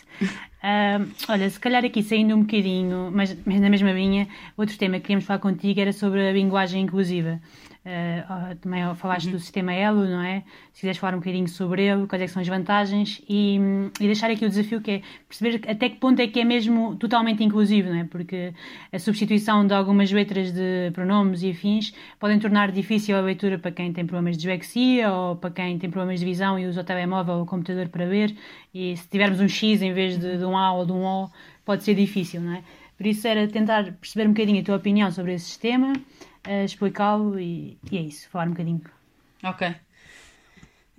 Uh, 0.62 1.10
olha, 1.28 1.48
se 1.48 1.58
calhar 1.58 1.84
aqui 1.84 2.02
saindo 2.02 2.34
um 2.34 2.40
bocadinho, 2.42 3.10
mas, 3.12 3.34
mas 3.46 3.60
na 3.60 3.70
mesma 3.70 3.92
linha, 3.92 4.28
outro 4.56 4.76
tema 4.76 4.96
que 4.96 5.02
queríamos 5.02 5.24
falar 5.24 5.38
contigo 5.38 5.80
era 5.80 5.92
sobre 5.92 6.28
a 6.28 6.32
linguagem 6.32 6.82
inclusiva. 6.82 7.40
Uh, 7.80 8.54
também 8.56 8.94
falaste 8.94 9.26
uhum. 9.26 9.32
do 9.32 9.38
sistema 9.38 9.72
Elo, 9.72 10.04
não 10.04 10.20
é? 10.20 10.44
Se 10.70 10.80
quiseres 10.80 10.98
falar 10.98 11.14
um 11.14 11.18
bocadinho 11.18 11.48
sobre 11.48 11.86
ele, 11.86 12.06
quais 12.06 12.22
é 12.22 12.26
são 12.26 12.42
as 12.42 12.46
vantagens 12.46 13.22
e, 13.26 13.58
e, 13.98 14.04
deixar 14.04 14.30
aqui 14.30 14.44
o 14.44 14.50
desafio 14.50 14.82
que 14.82 14.90
é 14.90 15.02
perceber 15.26 15.62
até 15.66 15.88
que 15.88 15.96
ponto 15.96 16.20
é 16.20 16.26
que 16.26 16.40
é 16.40 16.44
mesmo 16.44 16.94
totalmente 16.96 17.42
inclusivo, 17.42 17.88
não 17.88 18.00
é? 18.00 18.04
Porque 18.04 18.52
a 18.92 18.98
substituição 18.98 19.66
de 19.66 19.72
algumas 19.72 20.12
letras 20.12 20.52
de 20.52 20.90
pronomes 20.92 21.42
e 21.42 21.52
afins 21.52 21.94
podem 22.18 22.38
tornar 22.38 22.70
difícil 22.70 23.16
a 23.16 23.22
leitura 23.22 23.58
para 23.58 23.70
quem 23.70 23.90
tem 23.94 24.04
problemas 24.04 24.36
de 24.36 24.42
dislexia 24.42 25.10
ou 25.10 25.36
para 25.36 25.50
quem 25.50 25.78
tem 25.78 25.88
problemas 25.88 26.20
de 26.20 26.26
visão 26.26 26.58
e 26.58 26.66
usa 26.66 26.82
o 26.82 26.84
telemóvel 26.84 27.36
ou 27.36 27.42
o 27.44 27.46
computador 27.46 27.88
para 27.88 28.04
ver. 28.04 28.36
E 28.74 28.94
se 28.94 29.08
tivermos 29.08 29.40
um 29.40 29.48
X 29.48 29.80
em 29.80 29.94
vez 29.94 30.18
de, 30.18 30.36
de 30.36 30.44
um 30.44 30.49
A 30.56 30.72
ou 30.72 30.86
de 30.86 30.92
um 30.92 31.04
O, 31.04 31.30
pode 31.64 31.84
ser 31.84 31.94
difícil, 31.94 32.40
não 32.40 32.54
é? 32.54 32.64
Por 32.96 33.06
isso 33.06 33.26
era 33.26 33.48
tentar 33.48 33.92
perceber 33.92 34.28
um 34.28 34.32
bocadinho 34.32 34.60
a 34.60 34.64
tua 34.64 34.76
opinião 34.76 35.10
sobre 35.10 35.34
esse 35.34 35.46
sistema 35.46 35.92
uh, 36.46 36.64
explicá-lo 36.64 37.38
e, 37.38 37.78
e, 37.90 37.98
é 37.98 38.00
isso, 38.02 38.28
falar 38.28 38.46
um 38.46 38.50
bocadinho. 38.50 38.82
Ok. 39.42 39.74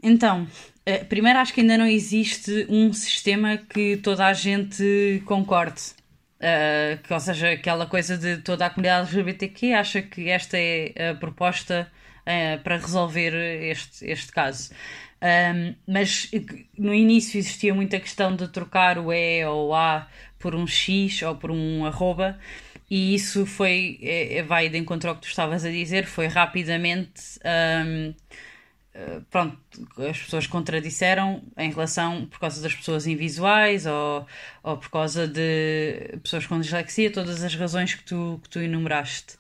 Então, 0.04 0.44
uh, 0.44 1.06
primeiro 1.06 1.40
acho 1.40 1.54
que 1.54 1.62
ainda 1.62 1.78
não 1.78 1.86
existe 1.86 2.66
um 2.70 2.92
sistema 2.92 3.58
que 3.58 3.98
toda 3.98 4.26
a 4.26 4.34
gente 4.34 5.22
concorde. 5.26 5.82
Uh, 6.40 6.98
que, 7.04 7.14
ou 7.14 7.20
seja, 7.20 7.52
aquela 7.52 7.86
coisa 7.86 8.18
de 8.18 8.38
toda 8.38 8.66
a 8.66 8.70
comunidade 8.70 9.10
LGBTQ 9.10 9.74
acha 9.74 10.02
que 10.02 10.28
esta 10.28 10.58
é 10.58 11.12
a 11.12 11.16
proposta 11.16 11.92
uh, 12.22 12.62
para 12.64 12.78
resolver 12.78 13.34
este, 13.34 14.06
este 14.06 14.32
caso. 14.32 14.72
Um, 15.22 15.76
mas 15.88 16.32
no 16.78 16.94
início 16.94 17.38
existia 17.38 17.74
muita 17.74 18.00
questão 18.00 18.36
de 18.36 18.48
trocar 18.48 18.98
o 18.98 19.14
E 19.14 19.46
ou 19.46 19.70
o 19.70 19.76
A 19.76 20.08
por 20.40 20.56
um 20.56 20.66
X 20.66 21.22
ou 21.22 21.36
por 21.36 21.52
um 21.52 21.86
arroba 21.86 22.40
e 22.90 23.16
isso 23.16 23.46
foi, 23.46 24.00
é, 24.02 24.44
vai 24.44 24.68
de 24.68 24.78
encontro 24.78 25.10
ao 25.10 25.16
que 25.16 25.22
tu 25.22 25.28
estavas 25.28 25.64
a 25.64 25.70
dizer, 25.70 26.06
foi 26.06 26.28
rapidamente. 26.28 27.40
Um, 27.86 28.14
eh, 28.94 29.22
pronto, 29.30 29.58
as 30.10 30.20
pessoas 30.20 30.46
contradisseram 30.46 31.42
em 31.58 31.70
relação 31.72 32.26
por 32.26 32.40
causa 32.40 32.62
das 32.62 32.76
pessoas 32.76 33.08
invisuais 33.08 33.86
ou, 33.86 34.28
ou 34.62 34.78
por 34.78 34.90
causa 34.90 35.26
de 35.26 36.20
pessoas 36.22 36.46
com 36.46 36.60
dislexia, 36.60 37.10
todas 37.12 37.42
as 37.44 37.56
razões 37.56 37.96
que 37.96 38.04
tu, 38.04 38.40
que 38.44 38.50
tu 38.50 38.60
enumeraste. 38.60 39.38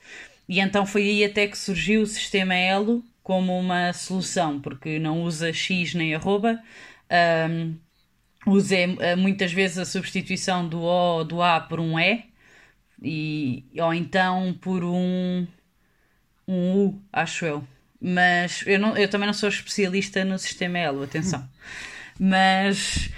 E 0.47 0.59
então 0.59 0.85
foi 0.85 1.03
aí 1.03 1.23
até 1.23 1.47
que 1.47 1.57
surgiu 1.57 2.01
o 2.01 2.07
sistema 2.07 2.55
Elo 2.55 3.03
como 3.23 3.57
uma 3.57 3.93
solução, 3.93 4.59
porque 4.59 4.99
não 4.99 5.23
usa 5.23 5.53
X 5.53 5.93
nem 5.93 6.15
arroba, 6.15 6.61
um, 7.49 7.75
usa 8.47 8.75
eh, 8.75 9.15
muitas 9.15 9.53
vezes 9.53 9.77
a 9.77 9.85
substituição 9.85 10.67
do 10.67 10.79
O 10.81 11.17
ou 11.19 11.23
do 11.23 11.41
A 11.41 11.59
por 11.59 11.79
um 11.79 11.99
E, 11.99 12.25
e, 13.01 13.65
ou 13.79 13.93
então 13.93 14.53
por 14.61 14.83
um, 14.83 15.47
um 16.47 16.75
U, 16.87 17.01
acho 17.13 17.45
eu. 17.45 17.67
Mas 17.99 18.63
eu, 18.65 18.79
não, 18.79 18.97
eu 18.97 19.07
também 19.09 19.27
não 19.27 19.33
sou 19.33 19.49
especialista 19.49 20.25
no 20.25 20.39
sistema 20.39 20.79
Elo, 20.79 21.03
atenção. 21.03 21.47
Mas, 22.19 23.09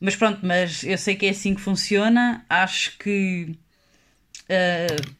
mas 0.00 0.16
pronto, 0.16 0.40
mas 0.44 0.84
eu 0.84 0.96
sei 0.98 1.16
que 1.16 1.26
é 1.26 1.30
assim 1.30 1.54
que 1.54 1.60
funciona. 1.60 2.44
Acho 2.48 2.96
que 2.98 3.56
uh, 4.48 5.16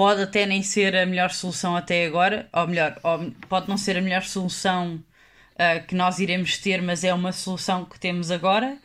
pode 0.00 0.22
até 0.22 0.46
nem 0.46 0.62
ser 0.62 0.96
a 0.96 1.04
melhor 1.04 1.30
solução 1.30 1.76
até 1.76 2.06
agora, 2.06 2.48
ou 2.54 2.66
melhor, 2.66 2.98
ou 3.02 3.30
pode 3.50 3.68
não 3.68 3.76
ser 3.76 3.98
a 3.98 4.00
melhor 4.00 4.22
solução 4.22 4.94
uh, 4.94 5.86
que 5.86 5.94
nós 5.94 6.18
iremos 6.18 6.56
ter, 6.56 6.80
mas 6.80 7.04
é 7.04 7.12
uma 7.12 7.32
solução 7.32 7.84
que 7.84 8.00
temos 8.00 8.30
agora. 8.30 8.78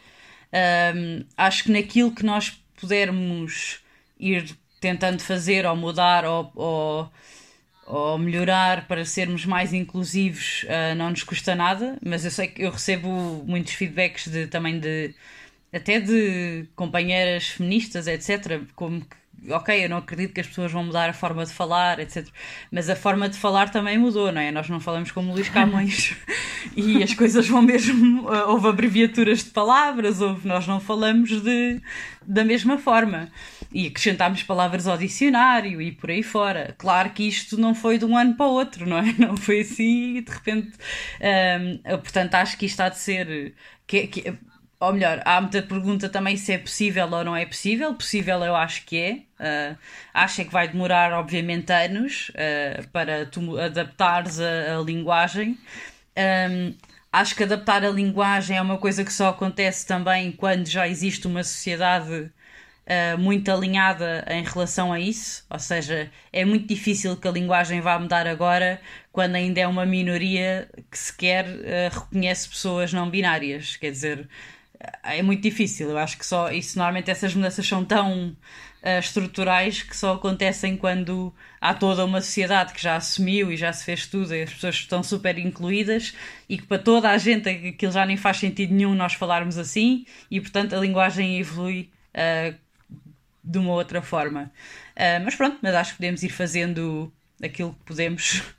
Uh, 0.52 1.26
acho 1.38 1.64
que 1.64 1.72
naquilo 1.72 2.12
que 2.12 2.26
nós 2.26 2.62
pudermos 2.76 3.80
ir 4.20 4.58
tentando 4.82 5.22
fazer 5.22 5.66
ou 5.66 5.74
mudar 5.78 6.26
ou, 6.26 6.52
ou, 6.54 7.12
ou 7.88 8.18
melhorar 8.18 8.86
para 8.86 9.06
sermos 9.06 9.46
mais 9.46 9.72
inclusivos 9.72 10.64
uh, 10.64 10.96
não 10.98 11.12
nos 11.12 11.24
custa 11.24 11.56
nada, 11.56 11.98
mas 12.06 12.26
eu 12.26 12.32
sei 12.32 12.48
que 12.48 12.62
eu 12.62 12.72
recebo 12.72 13.42
muitos 13.48 13.72
feedbacks 13.72 14.28
de, 14.28 14.48
também 14.48 14.82
de 14.82 15.16
até 15.72 15.98
de 15.98 16.68
companheiras 16.76 17.48
feministas, 17.52 18.06
etc., 18.06 18.64
como 18.76 19.00
que 19.00 19.16
ok, 19.50 19.86
eu 19.86 19.90
não 19.90 19.98
acredito 19.98 20.34
que 20.34 20.42
as 20.42 20.48
pessoas 20.48 20.72
vão 20.72 20.84
mudar 20.84 21.10
a 21.10 21.14
forma 21.14 21.46
de 21.46 21.52
falar, 21.52 22.00
etc. 22.00 22.28
Mas 22.72 22.90
a 22.90 22.96
forma 22.96 23.30
de 23.30 23.38
falar 23.38 23.70
também 23.70 23.98
mudou, 23.98 24.32
não 24.32 24.42
é? 24.42 24.52
Nós 24.52 24.70
não 24.70 24.80
falamos 24.80 25.12
como 25.12 25.34
Luís 25.34 25.50
Camões 25.50 26.16
e 26.76 27.04
as 27.04 27.14
coisas 27.14 27.48
vão 27.48 27.62
mesmo. 27.62 28.34
Eh, 28.34 28.46
houve 28.46 28.68
abreviaturas 28.68 29.44
de 29.44 29.52
palavras, 29.52 30.22
houve, 30.22 30.48
nós 30.48 30.68
não 30.68 30.80
falamos 30.80 31.30
de, 31.42 31.82
da 32.26 32.44
mesma 32.44 32.78
forma. 32.78 33.30
E 33.74 33.88
acrescentámos 33.88 34.44
palavras 34.44 34.88
ao 34.88 34.98
dicionário 34.98 35.82
e 35.82 35.92
por 35.92 36.10
aí 36.10 36.24
fora. 36.24 36.74
Claro 36.78 37.12
que 37.12 37.28
isto 37.28 37.58
não 37.58 37.76
foi 37.76 37.98
de 37.98 38.06
um 38.06 38.18
ano 38.18 38.36
para 38.36 38.46
o 38.46 38.52
outro, 38.52 38.88
não 38.88 38.98
é? 38.98 39.14
Não 39.20 39.38
foi 39.38 39.62
assim 39.62 40.18
e 40.18 40.22
de 40.22 40.32
repente. 40.32 40.72
Ehm, 41.20 41.78
portanto, 41.84 42.36
acho 42.36 42.58
que 42.58 42.66
isto 42.66 42.80
há 42.82 42.90
de 42.90 42.98
ser. 43.00 43.54
Que, 43.88 44.08
que, 44.08 44.34
ou 44.80 44.94
melhor, 44.94 45.22
há 45.26 45.40
muita 45.40 45.62
pergunta 45.62 46.10
também 46.10 46.36
se 46.36 46.52
é 46.52 46.58
possível 46.58 47.10
ou 47.10 47.24
não 47.24 47.36
é 47.36 47.46
possível. 47.46 47.94
Possível 47.94 48.44
eu 48.44 48.56
acho 48.56 48.86
que 48.86 48.98
é. 48.98 49.74
Uh, 49.74 49.78
acho 50.14 50.42
é 50.42 50.44
que 50.44 50.52
vai 50.52 50.68
demorar, 50.68 51.14
obviamente, 51.14 51.72
anos 51.72 52.30
uh, 52.32 52.88
para 52.90 53.26
tu 53.26 53.58
adaptares 53.58 54.40
a, 54.40 54.78
a 54.78 54.82
linguagem. 54.82 55.58
Um, 56.18 56.74
acho 57.12 57.36
que 57.36 57.44
adaptar 57.44 57.86
a 57.86 57.90
linguagem 57.90 58.58
é 58.58 58.62
uma 58.62 58.78
coisa 58.78 59.04
que 59.06 59.14
só 59.14 59.30
acontece 59.30 59.88
também 59.88 60.32
quando 60.32 60.68
já 60.68 60.88
existe 60.88 61.26
uma 61.26 61.44
sociedade 61.44 62.14
uh, 62.14 63.18
muito 63.18 63.50
alinhada 63.50 64.26
em 64.30 64.44
relação 64.44 64.92
a 64.92 65.00
isso. 65.00 65.46
Ou 65.50 65.60
seja, 65.60 66.12
é 66.34 66.44
muito 66.44 66.68
difícil 66.68 67.16
que 67.16 67.28
a 67.30 67.32
linguagem 67.32 67.80
vá 67.80 67.98
mudar 67.98 68.28
agora 68.28 68.82
quando 69.12 69.36
ainda 69.36 69.62
é 69.62 69.68
uma 69.68 69.86
minoria 69.86 70.68
que 70.92 70.98
sequer 70.98 71.46
reconhece 71.90 72.50
pessoas 72.50 72.92
não 72.92 73.10
binárias. 73.10 73.78
Quer 73.78 73.92
dizer 73.92 74.28
é 75.04 75.22
muito 75.22 75.42
difícil. 75.42 75.90
Eu 75.90 75.98
acho 75.98 76.18
que 76.18 76.26
só 76.26 76.52
isso 76.52 76.78
normalmente 76.78 77.10
essas 77.10 77.34
mudanças 77.34 77.66
são 77.68 77.84
tão 77.84 78.30
uh, 78.30 79.00
estruturais 79.00 79.82
que 79.84 79.96
só 79.96 80.14
acontecem 80.14 80.78
quando 80.78 81.34
há 81.60 81.74
toda 81.74 82.06
uma 82.06 82.22
sociedade 82.22 82.74
que 82.74 82.82
já 82.82 82.96
assumiu 82.96 83.52
e 83.52 83.58
já 83.58 83.72
se 83.74 83.84
fez 83.84 84.06
tudo 84.06 84.34
e 84.36 84.44
as 84.44 84.54
pessoas 84.54 84.76
estão 84.76 85.02
super 85.02 85.38
incluídas 85.38 86.16
e 86.48 86.58
que 86.58 86.66
para 86.66 86.80
toda 86.80 87.10
a 87.10 87.18
gente 87.18 87.50
aquilo 87.50 87.92
já 87.92 88.06
nem 88.06 88.18
faz 88.18 88.38
sentido 88.38 88.74
nenhum 88.74 88.94
nós 88.94 89.14
falarmos 89.14 89.58
assim 89.58 90.06
e 90.30 90.40
portanto 90.40 90.76
a 90.76 90.80
linguagem 90.80 91.40
evolui 91.40 91.90
uh, 92.14 92.56
de 93.44 93.58
uma 93.58 93.74
outra 93.74 94.02
forma. 94.02 94.52
Uh, 94.96 95.24
mas 95.24 95.36
pronto, 95.36 95.58
mas 95.62 95.74
acho 95.76 95.92
que 95.92 95.98
podemos 95.98 96.24
ir 96.24 96.30
fazendo 96.30 97.12
aquilo 97.42 97.74
que 97.74 97.86
podemos. 97.86 98.44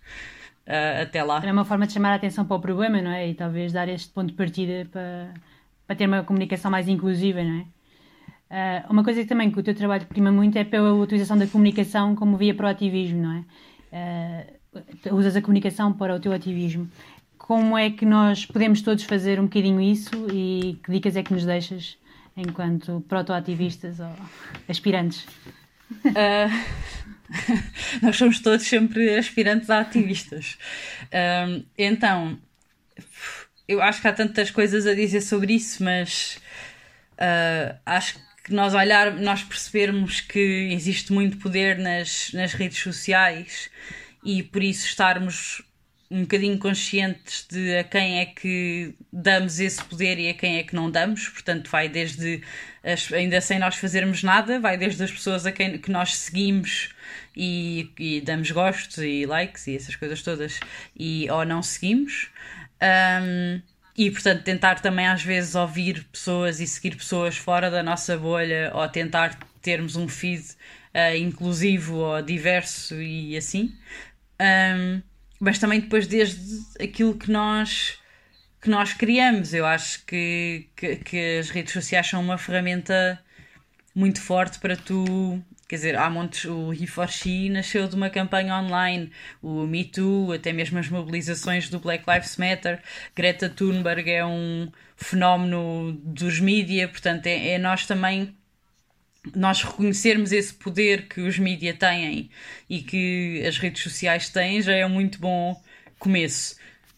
até 1.01 1.23
lá. 1.23 1.41
É 1.47 1.53
uma 1.53 1.65
forma 1.65 1.87
de 1.87 1.93
chamar 1.93 2.11
a 2.11 2.15
atenção 2.17 2.45
para 2.45 2.57
o 2.57 2.61
problema, 2.61 3.01
não 3.01 3.13
é? 3.13 3.29
E 3.29 3.35
talvez 3.35 3.73
dar 3.73 3.89
este 3.89 4.11
ponto 4.11 4.31
de 4.31 4.33
partida 4.33 4.85
para, 4.91 5.33
para 5.87 5.97
ter 5.97 6.07
uma 6.07 6.23
comunicação 6.23 6.71
mais 6.71 6.89
inclusiva, 6.89 7.43
não 7.43 7.61
é? 7.61 7.67
Uh, 8.49 8.93
uma 8.93 9.03
coisa 9.03 9.23
que 9.23 9.29
também 9.29 9.51
que 9.51 9.59
o 9.59 9.63
teu 9.63 9.75
trabalho 9.75 10.07
prima 10.07 10.31
muito 10.31 10.57
é 10.57 10.63
pela 10.63 10.93
utilização 10.93 11.37
da 11.37 11.47
comunicação 11.47 12.15
como 12.15 12.37
via 12.37 12.55
para 12.55 12.67
o 12.67 12.69
ativismo, 12.69 13.23
não 13.23 13.45
é? 13.93 14.47
Uh, 15.11 15.17
usas 15.17 15.35
a 15.35 15.43
comunicação 15.43 15.93
para 15.93 16.15
o 16.15 16.21
teu 16.21 16.33
ativismo. 16.33 16.89
Como 17.39 17.77
é 17.77 17.91
que 17.91 18.05
nós 18.05 18.47
podemos 18.47 18.83
todos 18.83 19.05
fazer 19.05 19.41
um 19.41 19.45
bocadinho 19.45 19.81
isso 19.81 20.11
e 20.33 20.79
que 20.83 20.93
dicas 20.93 21.17
é 21.17 21.23
que 21.23 21.33
nos 21.33 21.45
deixas 21.45 21.97
enquanto 22.37 23.05
proto-ativistas 23.09 23.99
ou 23.99 24.13
aspirantes? 24.69 25.27
Uh, 26.05 26.51
nós 28.03 28.17
somos 28.17 28.41
todos 28.41 28.65
sempre 28.67 29.17
aspirantes 29.17 29.71
a 29.71 29.81
ativistas. 29.81 30.57
então, 31.77 32.39
eu 33.69 33.83
acho 33.83 34.01
que 34.01 34.09
há 34.09 34.13
tantas 34.13 34.51
coisas 34.51 34.87
a 34.87 34.95
dizer 34.95 35.21
sobre 35.21 35.55
isso, 35.55 35.83
mas 35.83 36.39
uh, 37.15 37.77
acho 37.85 38.19
que 38.45 38.53
nós 38.53 38.75
olhar, 38.75 39.13
nós 39.15 39.43
percebermos 39.43 40.21
que 40.21 40.71
existe 40.73 41.13
muito 41.13 41.37
poder 41.39 41.79
nas, 41.79 42.33
nas 42.33 42.53
redes 42.53 42.79
sociais 42.79 43.69
e 44.25 44.43
por 44.43 44.63
isso 44.63 44.87
estarmos 44.87 45.63
um 46.09 46.21
bocadinho 46.21 46.57
conscientes 46.59 47.45
de 47.51 47.79
a 47.79 47.85
quem 47.85 48.21
é 48.21 48.27
que 48.27 48.95
damos 49.13 49.59
esse 49.59 49.83
poder 49.83 50.19
e 50.21 50.29
a 50.29 50.35
quem 50.35 50.59
é 50.59 50.63
que 50.63 50.75
não 50.75 50.89
damos, 50.89 51.29
portanto 51.29 51.69
vai 51.69 51.89
desde 51.89 52.41
as, 52.85 53.13
ainda 53.13 53.41
sem 53.41 53.59
nós 53.59 53.75
fazermos 53.75 54.23
nada, 54.23 54.61
vai 54.61 54.77
desde 54.77 55.03
as 55.03 55.11
pessoas 55.11 55.45
a 55.45 55.51
quem 55.51 55.79
que 55.79 55.91
nós 55.91 56.17
seguimos 56.17 56.91
e, 57.37 57.91
e 57.99 58.21
damos 58.21 58.51
gostos 58.53 58.99
e 58.99 59.27
likes 59.27 59.67
e 59.67 59.75
essas 59.75 59.97
coisas 59.97 60.23
todas 60.23 60.61
e 60.97 61.29
ou 61.29 61.45
não 61.45 61.61
seguimos 61.63 62.31
um, 62.83 63.61
e 63.97 64.11
portanto 64.11 64.43
tentar 64.43 64.81
também 64.81 65.07
às 65.07 65.23
vezes 65.23 65.55
ouvir 65.55 66.05
pessoas 66.13 66.61
e 66.61 66.67
seguir 66.67 66.97
pessoas 66.97 67.37
fora 67.37 67.71
da 67.71 67.83
nossa 67.83 68.17
bolha 68.17 68.71
ou 68.75 68.87
tentar 68.89 69.39
termos 69.63 69.97
um 69.97 70.07
feed 70.07 70.43
uh, 70.43 71.17
inclusivo 71.17 71.97
ou 71.97 72.23
diverso 72.23 73.01
e 73.01 73.37
assim. 73.37 73.75
Um, 74.41 75.03
mas 75.41 75.59
também 75.59 75.81
depois 75.81 76.07
desde 76.07 76.83
aquilo 76.83 77.15
que 77.17 77.31
nós 77.31 77.99
que 78.61 78.71
nós 78.71 78.93
criamos. 78.93 79.55
Eu 79.55 79.65
acho 79.65 80.05
que, 80.05 80.69
que, 80.75 80.97
que 80.97 81.39
as 81.39 81.51
redes 81.51 81.73
sociais 81.73 82.09
são 82.09 82.21
uma 82.21 82.37
ferramenta 82.37 83.19
muito 83.95 84.21
forte 84.21 84.59
para 84.59 84.77
tu 84.77 85.43
Quer 85.69 85.77
dizer, 85.77 85.97
há 85.97 86.09
montes. 86.09 86.45
O 86.45 86.71
He4She 86.71 87.51
nasceu 87.51 87.89
de 87.89 87.97
uma 87.97 88.09
campanha 88.09 88.57
online, 88.57 89.11
o 89.43 89.67
Me 89.67 89.85
Too, 89.85 90.33
até 90.33 90.53
mesmo 90.53 90.79
as 90.79 90.89
mobilizações 90.89 91.69
do 91.69 91.81
Black 91.81 92.05
Lives 92.09 92.37
Matter. 92.37 92.81
Greta 93.15 93.49
Thunberg 93.49 94.11
é 94.11 94.25
um 94.25 94.71
fenómeno 94.97 95.93
dos 96.05 96.39
mídia, 96.41 96.89
portanto, 96.89 97.27
é, 97.27 97.51
é 97.51 97.59
nós 97.59 97.87
também 97.87 98.35
nós 99.35 99.63
reconhecermos 99.63 100.31
esse 100.31 100.55
poder 100.55 101.09
que 101.09 101.21
os 101.21 101.37
mídia 101.39 101.75
têm 101.75 102.31
e 102.71 102.81
que 102.81 103.43
as 103.45 103.59
redes 103.59 103.83
sociais 103.83 104.29
têm 104.29 104.63
já 104.63 104.73
é 104.73 104.87
um 104.87 104.89
muito 104.89 105.19
bom 105.19 105.61
começo 105.99 106.57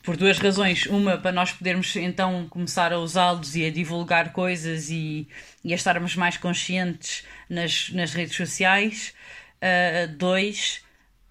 por 0.08 0.16
duas 0.16 0.38
razões. 0.38 0.86
Uma, 0.86 1.18
para 1.18 1.32
nós 1.32 1.52
podermos 1.52 1.94
então 1.94 2.48
começar 2.48 2.94
a 2.94 2.98
usá-los 2.98 3.54
e 3.54 3.66
a 3.66 3.70
divulgar 3.70 4.32
coisas 4.32 4.88
e, 4.88 5.28
e 5.62 5.70
a 5.70 5.76
estarmos 5.76 6.16
mais 6.16 6.38
conscientes 6.38 7.26
nas, 7.46 7.90
nas 7.90 8.14
redes 8.14 8.34
sociais. 8.34 9.12
Uh, 9.56 10.10
dois, 10.16 10.82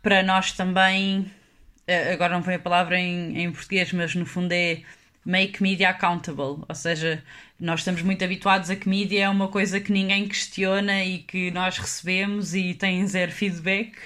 para 0.04 0.22
nós 0.22 0.52
também, 0.52 1.22
uh, 1.22 2.14
agora 2.14 2.36
não 2.36 2.44
põe 2.44 2.54
a 2.54 2.60
palavra 2.60 3.00
em, 3.00 3.42
em 3.42 3.52
português, 3.52 3.92
mas 3.92 4.14
no 4.14 4.28
fundo 4.28 4.52
é 4.52 4.84
make 5.26 5.60
media 5.64 5.90
accountable, 5.90 6.64
ou 6.70 6.76
seja, 6.76 7.24
nós 7.60 7.80
estamos 7.80 8.04
muito 8.04 8.24
habituados 8.24 8.70
a 8.70 8.76
que 8.76 8.88
mídia 8.88 9.24
é 9.24 9.30
uma 9.30 9.48
coisa 9.48 9.80
que 9.82 9.92
ninguém 9.92 10.28
questiona 10.28 11.04
e 11.04 11.18
que 11.18 11.50
nós 11.50 11.80
recebemos 11.80 12.54
e 12.54 12.76
tem 12.76 13.06
zero 13.08 13.32
feedback, 13.32 13.98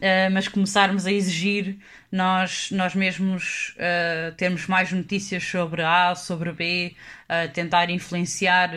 uh, 0.00 0.32
mas 0.32 0.48
começarmos 0.48 1.06
a 1.06 1.12
exigir 1.12 1.76
nós, 2.10 2.70
nós 2.70 2.94
mesmos 2.94 3.74
uh, 3.76 4.34
termos 4.34 4.66
mais 4.66 4.90
notícias 4.90 5.44
sobre 5.44 5.82
A, 5.82 6.14
sobre 6.14 6.52
B, 6.52 6.96
uh, 7.24 7.52
tentar 7.52 7.90
influenciar 7.90 8.70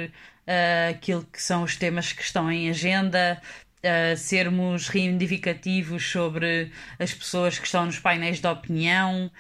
aquilo 0.90 1.26
que 1.32 1.42
são 1.42 1.64
os 1.64 1.78
temas 1.78 2.12
que 2.12 2.22
estão 2.22 2.52
em 2.52 2.70
agenda, 2.70 3.42
sermos 4.18 4.90
reivindicativos 4.90 6.12
sobre 6.12 6.70
as 7.00 7.14
pessoas 7.14 7.58
que 7.58 7.66
estão 7.66 7.86
nos 7.86 7.98
painéis 7.98 8.42
de 8.42 8.48
opinião. 8.48 9.32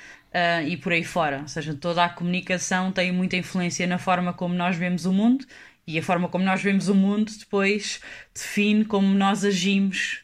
E 0.65 0.77
por 0.77 0.93
aí 0.93 1.03
fora, 1.03 1.39
ou 1.41 1.47
seja, 1.49 1.73
toda 1.73 2.05
a 2.05 2.09
comunicação 2.09 2.89
tem 2.89 3.11
muita 3.11 3.35
influência 3.35 3.85
na 3.85 3.97
forma 3.97 4.31
como 4.31 4.55
nós 4.55 4.77
vemos 4.77 5.05
o 5.05 5.11
mundo 5.11 5.45
e 5.85 5.99
a 5.99 6.01
forma 6.01 6.29
como 6.29 6.45
nós 6.45 6.63
vemos 6.63 6.87
o 6.87 6.95
mundo 6.95 7.29
depois 7.37 7.99
define 8.33 8.85
como 8.85 9.13
nós 9.13 9.43
agimos 9.43 10.23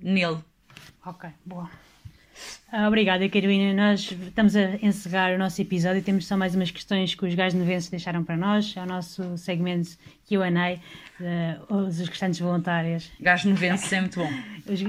nele. 0.00 0.42
Ok, 1.04 1.28
boa. 1.44 1.68
Ah, 2.70 2.88
obrigada, 2.88 3.28
Carolina. 3.28 3.74
Nós 3.74 4.10
estamos 4.10 4.56
a 4.56 4.76
encerrar 4.80 5.34
o 5.34 5.38
nosso 5.38 5.60
episódio 5.60 5.98
e 5.98 6.02
temos 6.02 6.26
só 6.26 6.36
mais 6.36 6.54
umas 6.54 6.70
questões 6.70 7.14
que 7.14 7.26
os 7.26 7.34
gajos 7.34 7.58
novenses 7.58 7.90
deixaram 7.90 8.24
para 8.24 8.36
nós. 8.36 8.74
É 8.76 8.82
o 8.82 8.86
nosso 8.86 9.36
segmento 9.36 9.90
QA, 10.26 10.48
uh, 11.20 11.74
os 11.74 11.98
restantes 11.98 12.40
voluntários. 12.40 13.10
Gajos 13.20 13.50
novenses 13.50 13.92
é 13.92 14.00
muito 14.00 14.20
bom. 14.20 14.30
Os... 14.66 14.80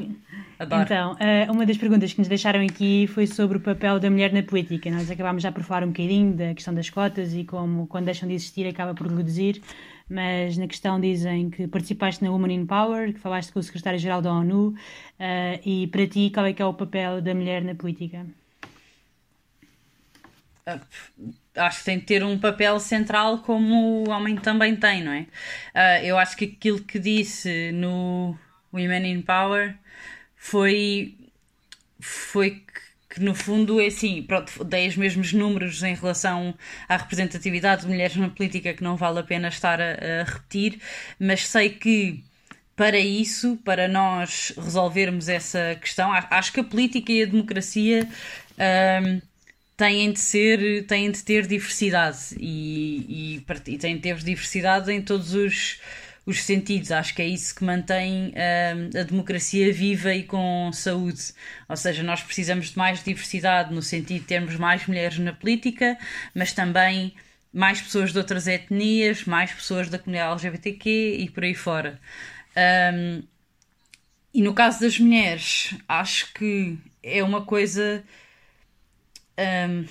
Adoro. 0.60 0.84
Então, 0.84 1.14
uh, 1.14 1.52
uma 1.52 1.66
das 1.66 1.78
perguntas 1.78 2.14
que 2.14 2.20
nos 2.20 2.28
deixaram 2.28 2.62
aqui 2.62 3.08
foi 3.08 3.28
sobre 3.28 3.58
o 3.58 3.60
papel 3.60 4.00
da 4.00 4.10
mulher 4.10 4.32
na 4.32 4.44
política. 4.44 4.90
Nós 4.90 5.12
acabámos 5.12 5.44
já 5.44 5.52
por 5.52 5.64
falar 5.64 5.84
um 5.84 5.88
bocadinho 5.88 6.34
da 6.34 6.54
questão 6.54 6.74
das 6.74 6.90
cotas 6.90 7.34
e 7.34 7.44
como, 7.44 7.88
quando 7.88 8.06
deixam 8.06 8.30
de 8.30 8.36
existir, 8.36 8.68
acaba 8.68 8.94
por 8.94 9.08
reduzir 9.08 9.62
mas 10.10 10.58
na 10.58 10.68
questão 10.68 11.00
dizem 11.00 11.50
que 11.50 11.68
participaste 11.68 12.24
na 12.24 12.32
Woman 12.32 12.54
in 12.54 12.66
Power, 12.66 13.14
que 13.14 13.20
falaste 13.20 13.52
com 13.52 13.60
o 13.60 13.64
secretário-geral 13.64 14.22
da 14.22 14.32
ONU, 14.32 14.70
uh, 14.70 14.76
e 15.66 15.88
para 15.88 16.08
ti, 16.08 16.32
qual 16.34 16.46
é 16.46 16.54
que 16.54 16.62
é 16.62 16.66
o 16.66 16.74
papel 16.74 17.22
da 17.22 17.34
mulher 17.34 17.64
na 17.64 17.76
política? 17.76 18.26
Uh, 20.68 21.34
acho 21.56 21.80
que 21.80 21.86
tem 21.86 22.00
de 22.00 22.06
ter 22.06 22.24
um 22.24 22.38
papel 22.38 22.80
central 22.80 23.40
como 23.40 24.04
o 24.04 24.10
homem 24.10 24.36
também 24.36 24.76
tem, 24.76 25.04
não 25.04 25.12
é? 25.12 25.22
Uh, 25.74 26.06
eu 26.06 26.18
acho 26.18 26.36
que 26.38 26.46
aquilo 26.46 26.82
que 26.82 27.00
disse 27.00 27.72
no 27.72 28.38
Women 28.74 29.12
in 29.12 29.22
Power 29.22 29.76
foi, 30.36 31.16
foi 32.00 32.52
que 32.52 32.93
no 33.22 33.36
fundo 33.36 33.80
é 33.80 33.88
assim, 33.88 34.24
pronto, 34.24 34.64
dei 34.64 34.88
os 34.88 34.96
mesmos 34.96 35.34
números 35.34 35.82
em 35.84 35.96
relação 35.96 36.54
à 36.88 36.98
representatividade 36.98 37.82
de 37.82 37.88
mulheres 37.88 38.16
na 38.16 38.30
política 38.30 38.74
que 38.74 38.84
não 38.84 38.96
vale 38.96 39.20
a 39.20 39.24
pena 39.24 39.48
estar 39.48 39.80
a, 39.82 40.22
a 40.22 40.24
repetir, 40.24 40.80
mas 41.20 41.48
sei 41.48 41.70
que 41.70 42.24
para 42.76 42.98
isso, 42.98 43.58
para 43.64 43.88
nós 43.88 44.54
resolvermos 44.58 45.30
essa 45.30 45.78
questão, 45.80 46.12
acho 46.12 46.52
que 46.52 46.60
a 46.60 46.64
política 46.64 47.12
e 47.12 47.24
a 47.24 47.26
democracia 47.26 48.08
um, 49.06 49.22
têm 49.78 50.12
de 50.12 50.20
ser, 50.20 50.86
têm 50.88 51.12
de 51.12 51.24
ter 51.24 51.46
diversidade 51.46 52.36
e, 52.40 53.42
e, 53.48 53.72
e 53.72 53.78
têm 53.78 53.96
de 53.96 54.02
ter 54.02 54.16
diversidade 54.18 54.92
em 54.92 55.02
todos 55.02 55.34
os, 55.34 55.80
os 56.26 56.44
sentidos. 56.44 56.92
Acho 56.92 57.14
que 57.16 57.22
é 57.22 57.28
isso 57.28 57.54
que 57.54 57.64
mantém 57.64 58.34
um, 58.34 59.00
a 59.00 59.04
democracia 59.04 59.72
viva 59.74 60.14
e 60.14 60.24
com 60.24 60.72
saúde. 60.74 61.34
Ou 61.68 61.76
seja, 61.76 62.04
nós 62.04 62.22
precisamos 62.22 62.70
de 62.70 62.78
mais 62.78 63.04
diversidade 63.04 63.74
no 63.74 63.82
sentido 63.82 64.22
de 64.22 64.28
termos 64.28 64.56
mais 64.56 64.86
mulheres 64.88 65.20
na 65.20 65.34
política, 65.34 65.98
mas 66.34 66.54
também 66.54 67.14
mais 67.54 67.82
pessoas 67.82 68.12
de 68.12 68.18
outras 68.18 68.48
etnias, 68.48 69.26
mais 69.26 69.52
pessoas 69.52 69.90
da 69.90 70.00
comunidade 70.00 70.32
LGBTQ 70.32 71.18
e 71.20 71.30
por 71.30 71.44
aí 71.44 71.54
fora. 71.54 72.00
Um, 72.58 73.24
e 74.34 74.42
no 74.42 74.54
caso 74.54 74.80
das 74.80 74.98
mulheres, 74.98 75.76
acho 75.88 76.34
que 76.34 76.78
é 77.04 77.24
uma 77.24 77.46
coisa. 77.46 78.04
Um, 79.38 79.86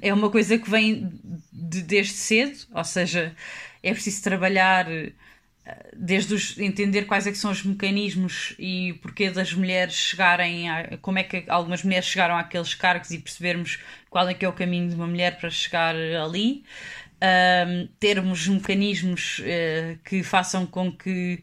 é 0.00 0.12
uma 0.12 0.30
coisa 0.30 0.58
que 0.58 0.68
vem 0.68 1.12
de, 1.52 1.82
desde 1.82 2.14
cedo, 2.14 2.66
ou 2.72 2.84
seja, 2.84 3.34
é 3.82 3.92
preciso 3.92 4.22
trabalhar 4.22 4.86
desde 5.96 6.34
os, 6.34 6.58
entender 6.58 7.04
quais 7.04 7.26
é 7.26 7.34
são 7.34 7.50
os 7.50 7.62
mecanismos 7.62 8.54
e 8.58 8.94
porquê 9.02 9.30
das 9.30 9.52
mulheres 9.52 9.94
chegarem 9.94 10.68
a, 10.70 10.96
como 10.98 11.18
é 11.18 11.22
que 11.22 11.44
algumas 11.48 11.82
mulheres 11.82 12.06
chegaram 12.06 12.36
àqueles 12.36 12.74
cargos 12.74 13.10
e 13.10 13.18
percebermos 13.18 13.78
qual 14.10 14.28
é 14.28 14.34
que 14.34 14.44
é 14.44 14.48
o 14.48 14.52
caminho 14.52 14.88
de 14.88 14.94
uma 14.94 15.06
mulher 15.06 15.38
para 15.38 15.50
chegar 15.50 15.94
ali. 15.94 16.64
Um, 17.20 17.88
termos 17.98 18.46
mecanismos 18.46 19.40
uh, 19.40 19.98
que 20.04 20.22
façam 20.22 20.64
com 20.64 20.92
que 20.92 21.42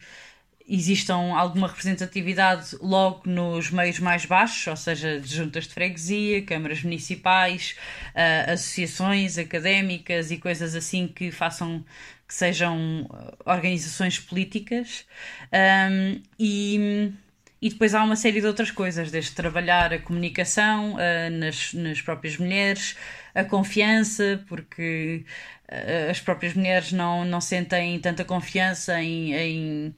existam 0.67 1.33
alguma 1.36 1.67
representatividade 1.67 2.77
logo 2.81 3.29
nos 3.29 3.69
meios 3.69 3.99
mais 3.99 4.25
baixos, 4.25 4.65
ou 4.67 4.77
seja, 4.77 5.19
de 5.19 5.36
juntas 5.36 5.67
de 5.67 5.73
freguesia, 5.73 6.41
câmaras 6.43 6.81
municipais, 6.81 7.75
uh, 8.15 8.53
associações 8.53 9.38
académicas 9.38 10.31
e 10.31 10.38
coisas 10.38 10.75
assim 10.75 11.07
que 11.07 11.29
façam 11.29 11.83
que 12.28 12.34
sejam 12.34 13.07
organizações 13.45 14.19
políticas 14.19 15.05
um, 15.53 16.21
e 16.39 17.13
e 17.61 17.69
depois 17.69 17.95
há 17.95 18.03
uma 18.03 18.15
série 18.15 18.41
de 18.41 18.45
outras 18.45 18.69
coisas, 18.69 19.09
desde 19.09 19.32
trabalhar 19.32 19.91
a 19.91 19.99
comunicação 19.99 20.93
uh, 20.93 21.30
nas, 21.32 21.73
nas 21.73 21.99
próprias 21.99 22.38
mulheres, 22.38 22.95
a 23.34 23.43
confiança, 23.43 24.43
porque 24.47 25.26
uh, 25.67 26.11
as 26.11 26.19
próprias 26.19 26.53
mulheres 26.53 26.91
não, 26.91 27.26
não 27.26 27.41
sentem 27.41 27.99
tanta 27.99 28.23
confiança 28.23 29.01
em, 29.01 29.34
em 29.34 29.95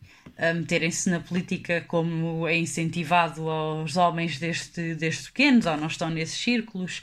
meterem-se 0.54 1.10
na 1.10 1.20
política 1.20 1.84
como 1.88 2.48
é 2.48 2.56
incentivado 2.58 3.50
aos 3.50 3.98
homens 3.98 4.38
desde, 4.40 4.96
desde 4.96 5.24
pequenos, 5.26 5.66
ou 5.66 5.78
não 5.78 5.88
estão 5.88 6.10
nesses 6.10 6.38
círculos. 6.38 7.02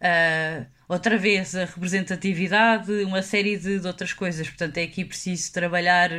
Uh, 0.00 0.66
outra 0.88 1.18
vez, 1.18 1.54
a 1.54 1.64
representatividade, 1.64 2.92
uma 3.04 3.22
série 3.22 3.56
de, 3.56 3.80
de 3.80 3.86
outras 3.86 4.12
coisas. 4.12 4.46
Portanto, 4.48 4.78
é 4.78 4.84
aqui 4.84 5.04
preciso 5.04 5.52
trabalhar 5.52 6.10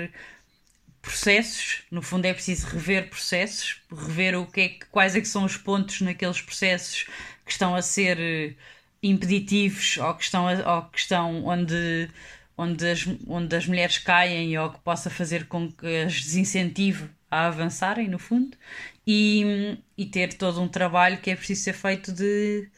processos, 1.01 1.83
no 1.89 2.01
fundo 2.01 2.25
é 2.25 2.33
preciso 2.33 2.67
rever 2.67 3.09
processos, 3.09 3.81
rever 3.89 4.37
o 4.37 4.45
que 4.45 4.61
é 4.61 4.69
quais 4.91 5.15
é 5.15 5.21
que 5.21 5.27
são 5.27 5.45
os 5.45 5.55
pontos 5.55 6.01
naqueles 6.01 6.41
processos 6.41 7.05
que 7.45 7.51
estão 7.51 7.73
a 7.75 7.81
ser 7.81 8.19
eh, 8.19 8.53
impeditivos 9.01 9.97
ou 9.97 10.13
que 10.15 10.23
estão, 10.23 10.47
a, 10.47 10.75
ou 10.75 10.81
que 10.83 10.99
estão 10.99 11.45
onde, 11.45 12.09
onde, 12.57 12.89
as, 12.89 13.07
onde 13.27 13.55
as 13.55 13.67
mulheres 13.67 13.97
caem 13.99 14.57
ou 14.57 14.71
que 14.71 14.79
possa 14.79 15.09
fazer 15.09 15.45
com 15.47 15.71
que 15.71 16.03
as 16.03 16.13
desincentive 16.13 17.09
a 17.29 17.47
avançarem, 17.47 18.07
no 18.07 18.17
fundo, 18.17 18.57
e, 19.05 19.77
e 19.97 20.05
ter 20.05 20.33
todo 20.33 20.61
um 20.61 20.67
trabalho 20.67 21.17
que 21.19 21.29
é 21.29 21.35
preciso 21.35 21.63
ser 21.63 21.73
feito 21.73 22.11
de, 22.11 22.69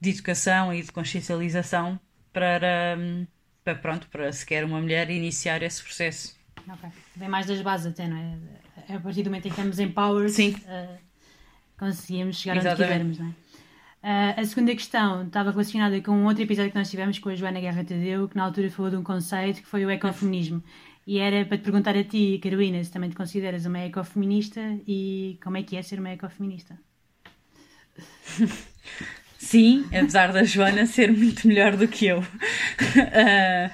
de 0.00 0.10
educação 0.10 0.72
e 0.74 0.82
de 0.82 0.90
consciencialização 0.90 2.00
para, 2.32 2.98
para, 3.62 3.74
pronto, 3.74 4.08
para 4.08 4.32
sequer 4.32 4.64
uma 4.64 4.80
mulher 4.80 5.10
iniciar 5.10 5.62
esse 5.62 5.82
processo. 5.82 6.36
Ok. 6.68 6.88
Vem 7.16 7.28
mais 7.28 7.46
das 7.46 7.60
bases 7.60 7.86
até, 7.86 8.08
não 8.08 8.16
é? 8.16 8.94
A 8.94 9.00
partir 9.00 9.22
do 9.22 9.30
momento 9.30 9.46
em 9.46 9.50
que 9.50 9.56
estamos 9.56 9.78
empowered, 9.78 10.32
Sim. 10.32 10.56
Uh, 10.64 10.98
conseguimos 11.78 12.40
chegar 12.40 12.56
Exatamente. 12.56 12.82
onde 12.82 13.12
quisermos, 13.12 13.18
não 13.18 13.26
é? 13.28 13.47
Uh, 14.02 14.40
a 14.40 14.44
segunda 14.44 14.72
questão 14.74 15.26
estava 15.26 15.50
relacionada 15.50 16.00
com 16.00 16.12
um 16.12 16.26
outro 16.26 16.42
episódio 16.42 16.70
que 16.70 16.78
nós 16.78 16.90
tivemos 16.90 17.18
com 17.18 17.28
a 17.28 17.34
Joana 17.34 17.60
Guerra 17.60 17.84
Tadeu, 17.84 18.28
que 18.28 18.36
na 18.36 18.44
altura 18.44 18.70
falou 18.70 18.90
de 18.90 18.96
um 18.96 19.02
conceito 19.02 19.60
que 19.60 19.66
foi 19.66 19.84
o 19.84 19.90
ecofeminismo. 19.90 20.62
E 21.06 21.18
era 21.18 21.44
para 21.44 21.58
te 21.58 21.62
perguntar 21.62 21.96
a 21.96 22.04
ti, 22.04 22.38
Carolina, 22.42 22.82
se 22.84 22.92
também 22.92 23.10
te 23.10 23.16
consideras 23.16 23.66
uma 23.66 23.80
ecofeminista 23.80 24.60
e 24.86 25.38
como 25.42 25.56
é 25.56 25.62
que 25.62 25.76
é 25.76 25.82
ser 25.82 25.98
uma 25.98 26.10
ecofeminista? 26.10 26.78
Sim, 29.38 29.86
apesar 29.86 30.32
da 30.32 30.44
Joana 30.44 30.84
ser 30.86 31.10
muito 31.12 31.48
melhor 31.48 31.76
do 31.76 31.88
que 31.88 32.06
eu. 32.06 32.20
Uh, 32.20 33.70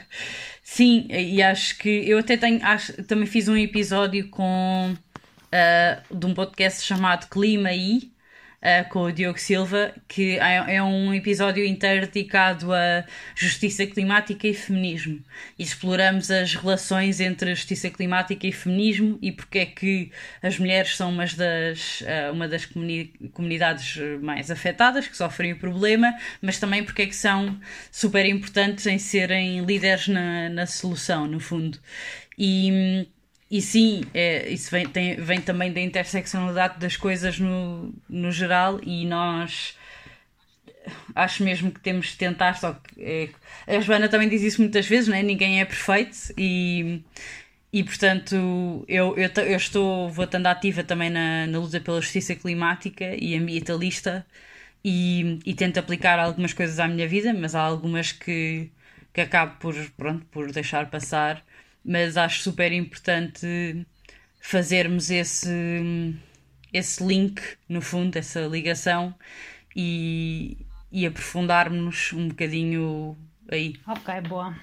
Sim, 0.75 1.07
e 1.11 1.43
acho 1.43 1.79
que 1.79 1.89
eu 1.89 2.19
até 2.19 2.39
tenho, 2.39 2.59
acho, 2.65 3.05
também 3.05 3.27
fiz 3.27 3.47
um 3.47 3.57
episódio 3.57 4.29
com 4.31 4.93
uh, 4.93 6.19
de 6.19 6.27
um 6.27 6.35
podcast 6.35 6.83
chamado 6.83 7.29
Clima 7.29 7.71
I, 7.73 8.11
uh, 8.65 8.89
com 8.89 9.03
o 9.03 9.13
Diogo 9.13 9.39
Silva, 9.39 9.95
que 10.09 10.39
é, 10.39 10.77
é, 10.77 10.83
um 10.83 11.13
episódio 11.13 11.65
inteiro 11.65 12.07
dedicado 12.07 12.73
a 12.73 13.05
justiça 13.35 13.87
climática 13.87 14.49
e 14.49 14.55
feminismo. 14.55 15.21
E 15.59 15.63
exploramos 15.63 16.31
as 16.31 16.55
relações 16.55 17.21
entre 17.21 17.55
justiça 17.55 17.91
climática 17.91 18.47
e 18.47 18.53
feminismo 18.53 19.19
e 19.21 19.31
porque 19.31 19.59
é 19.59 19.67
que 19.67 20.11
as 20.43 20.59
mulheres 20.59 20.97
são 20.97 21.11
umas 21.11 21.35
das, 21.35 22.01
uh, 22.01 22.33
uma 22.33 22.49
das 22.49 22.65
comuni 22.65 23.13
comunidades 23.33 23.97
mais 24.23 24.51
afetadas, 24.51 25.07
que 25.07 25.17
sofrem 25.17 25.53
o 25.53 25.59
problema, 25.59 26.13
mas 26.41 26.59
também 26.59 26.83
porque 26.83 27.03
é 27.03 27.07
que 27.07 27.17
são 27.17 27.59
super 27.91 28.25
importantes 28.25 28.87
em 28.87 28.99
serem 28.99 29.65
líderes 29.65 30.09
na, 30.09 30.49
na 30.49 30.67
solução, 30.67 31.27
no 31.27 31.39
fundo. 31.39 31.79
E 32.39 33.07
e 33.55 33.63
sim, 33.63 34.03
é, 34.13 34.49
isso 34.49 34.69
vem, 34.69 34.85
tem, 34.85 35.15
vem 35.15 35.41
também 35.41 35.73
da 35.73 35.81
interseccionalidade 35.81 36.81
das 36.81 36.97
coisas 36.97 37.39
no, 37.39 37.95
no 38.09 38.33
geral 38.33 38.81
e 38.83 39.07
nós 39.07 39.79
acho 41.15 41.45
mesmo 41.45 41.71
que 41.71 41.79
temos 41.79 42.09
de 42.09 42.17
tentar, 42.17 42.55
só 42.55 42.73
que 42.73 43.01
é, 43.01 43.77
a 43.77 43.81
Joana 43.81 44.09
também 44.09 44.29
diz 44.29 44.43
isso 44.43 44.61
muitas 44.61 44.89
vezes, 44.89 45.07
né? 45.09 45.23
ninguém 45.23 45.61
é 45.61 45.65
perfeito 45.65 46.35
e, 46.37 47.01
e 47.73 47.85
portanto 47.85 48.35
eu, 48.89 49.17
eu, 49.17 49.31
eu 49.45 49.57
estou, 49.57 50.11
vou 50.11 50.29
ativa 50.47 50.83
também 50.83 51.11
na, 51.11 51.47
na 51.47 51.59
luta 51.61 51.81
pela 51.81 52.01
justiça 52.01 52.35
climática 52.35 53.15
e 53.17 53.37
ambientalista 53.37 54.27
e, 54.85 55.39
e 55.47 55.55
tento 55.55 55.79
aplicar 55.79 56.19
algumas 56.19 56.53
coisas 56.53 56.81
à 56.81 56.89
minha 56.89 57.07
vida, 57.07 57.33
mas 57.33 57.55
há 57.55 57.61
algumas 57.61 58.11
que, 58.11 58.69
que 59.13 59.21
acabo 59.21 59.57
por, 59.61 59.77
pronto, 59.97 60.27
por 60.33 60.51
deixar 60.51 60.91
passar 60.91 61.41
mas 61.85 62.17
acho 62.17 62.43
super 62.43 62.73
importante 62.73 63.87
fazermos 64.41 65.11
esse, 65.11 66.15
esse 66.73 67.05
link, 67.05 67.41
no 67.69 67.81
fundo, 67.81 68.17
essa 68.17 68.41
ligação 68.43 69.15
e, 69.75 70.57
e 70.91 71.07
aprofundarmos 71.07 72.13
um 72.13 72.29
bocadinho 72.29 73.17
aí. 73.51 73.75
Ok, 73.87 74.21
boa. 74.23 74.55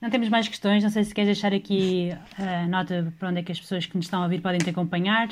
Não 0.00 0.10
temos 0.10 0.28
mais 0.28 0.46
questões, 0.46 0.82
não 0.82 0.90
sei 0.90 1.04
se 1.04 1.14
queres 1.14 1.28
deixar 1.28 1.54
aqui 1.54 2.10
a 2.38 2.66
nota 2.68 3.12
para 3.18 3.30
onde 3.30 3.40
é 3.40 3.42
que 3.42 3.52
as 3.52 3.58
pessoas 3.58 3.86
que 3.86 3.96
nos 3.96 4.06
estão 4.06 4.20
a 4.20 4.24
ouvir 4.24 4.40
podem 4.40 4.58
te 4.58 4.70
acompanhar 4.70 5.28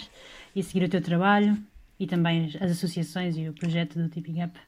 e 0.56 0.62
seguir 0.62 0.84
o 0.84 0.88
teu 0.88 1.02
trabalho 1.02 1.56
e 2.00 2.06
também 2.06 2.46
as 2.60 2.70
associações 2.70 3.36
e 3.36 3.48
o 3.48 3.52
projeto 3.52 3.98
do 3.98 4.08
Tipping 4.08 4.42
Up. 4.42 4.58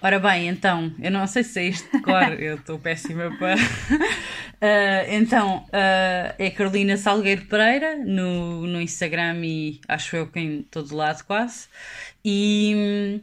Ora 0.00 0.20
bem, 0.20 0.48
então, 0.48 0.94
eu 1.00 1.10
não 1.10 1.26
sei 1.26 1.42
se 1.42 1.58
é 1.58 1.64
isto 1.64 1.90
de 1.90 2.02
cor, 2.02 2.32
eu 2.40 2.54
estou 2.54 2.78
péssima 2.78 3.36
para. 3.36 3.56
Uh, 3.56 5.10
então, 5.10 5.64
uh, 5.66 6.34
é 6.38 6.50
Carolina 6.54 6.96
Salgueiro 6.96 7.46
Pereira 7.46 7.96
no, 7.96 8.64
no 8.64 8.80
Instagram 8.80 9.44
e 9.44 9.80
acho 9.88 10.14
eu 10.14 10.28
que 10.28 10.38
em 10.38 10.62
todo 10.62 10.94
lado 10.94 11.24
quase. 11.24 11.66
E, 12.24 13.20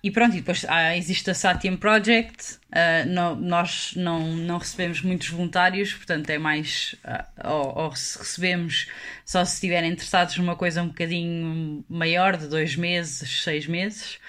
e 0.00 0.08
pronto, 0.12 0.36
e 0.36 0.40
depois 0.40 0.64
ah, 0.68 0.96
existe 0.96 1.28
a 1.28 1.34
Satyam 1.34 1.76
Project. 1.76 2.60
Uh, 2.66 3.08
no, 3.08 3.34
nós 3.34 3.92
não, 3.96 4.20
não 4.36 4.58
recebemos 4.58 5.02
muitos 5.02 5.28
voluntários, 5.28 5.92
portanto 5.92 6.30
é 6.30 6.38
mais. 6.38 6.94
ou, 7.44 7.78
ou 7.78 7.96
se 7.96 8.16
recebemos 8.16 8.86
só 9.24 9.44
se 9.44 9.54
estiverem 9.54 9.90
interessados 9.90 10.36
numa 10.36 10.54
coisa 10.54 10.82
um 10.82 10.88
bocadinho 10.88 11.84
maior, 11.88 12.36
de 12.36 12.46
dois 12.46 12.76
meses, 12.76 13.42
seis 13.42 13.66
meses. 13.66 14.20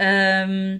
Um, 0.00 0.78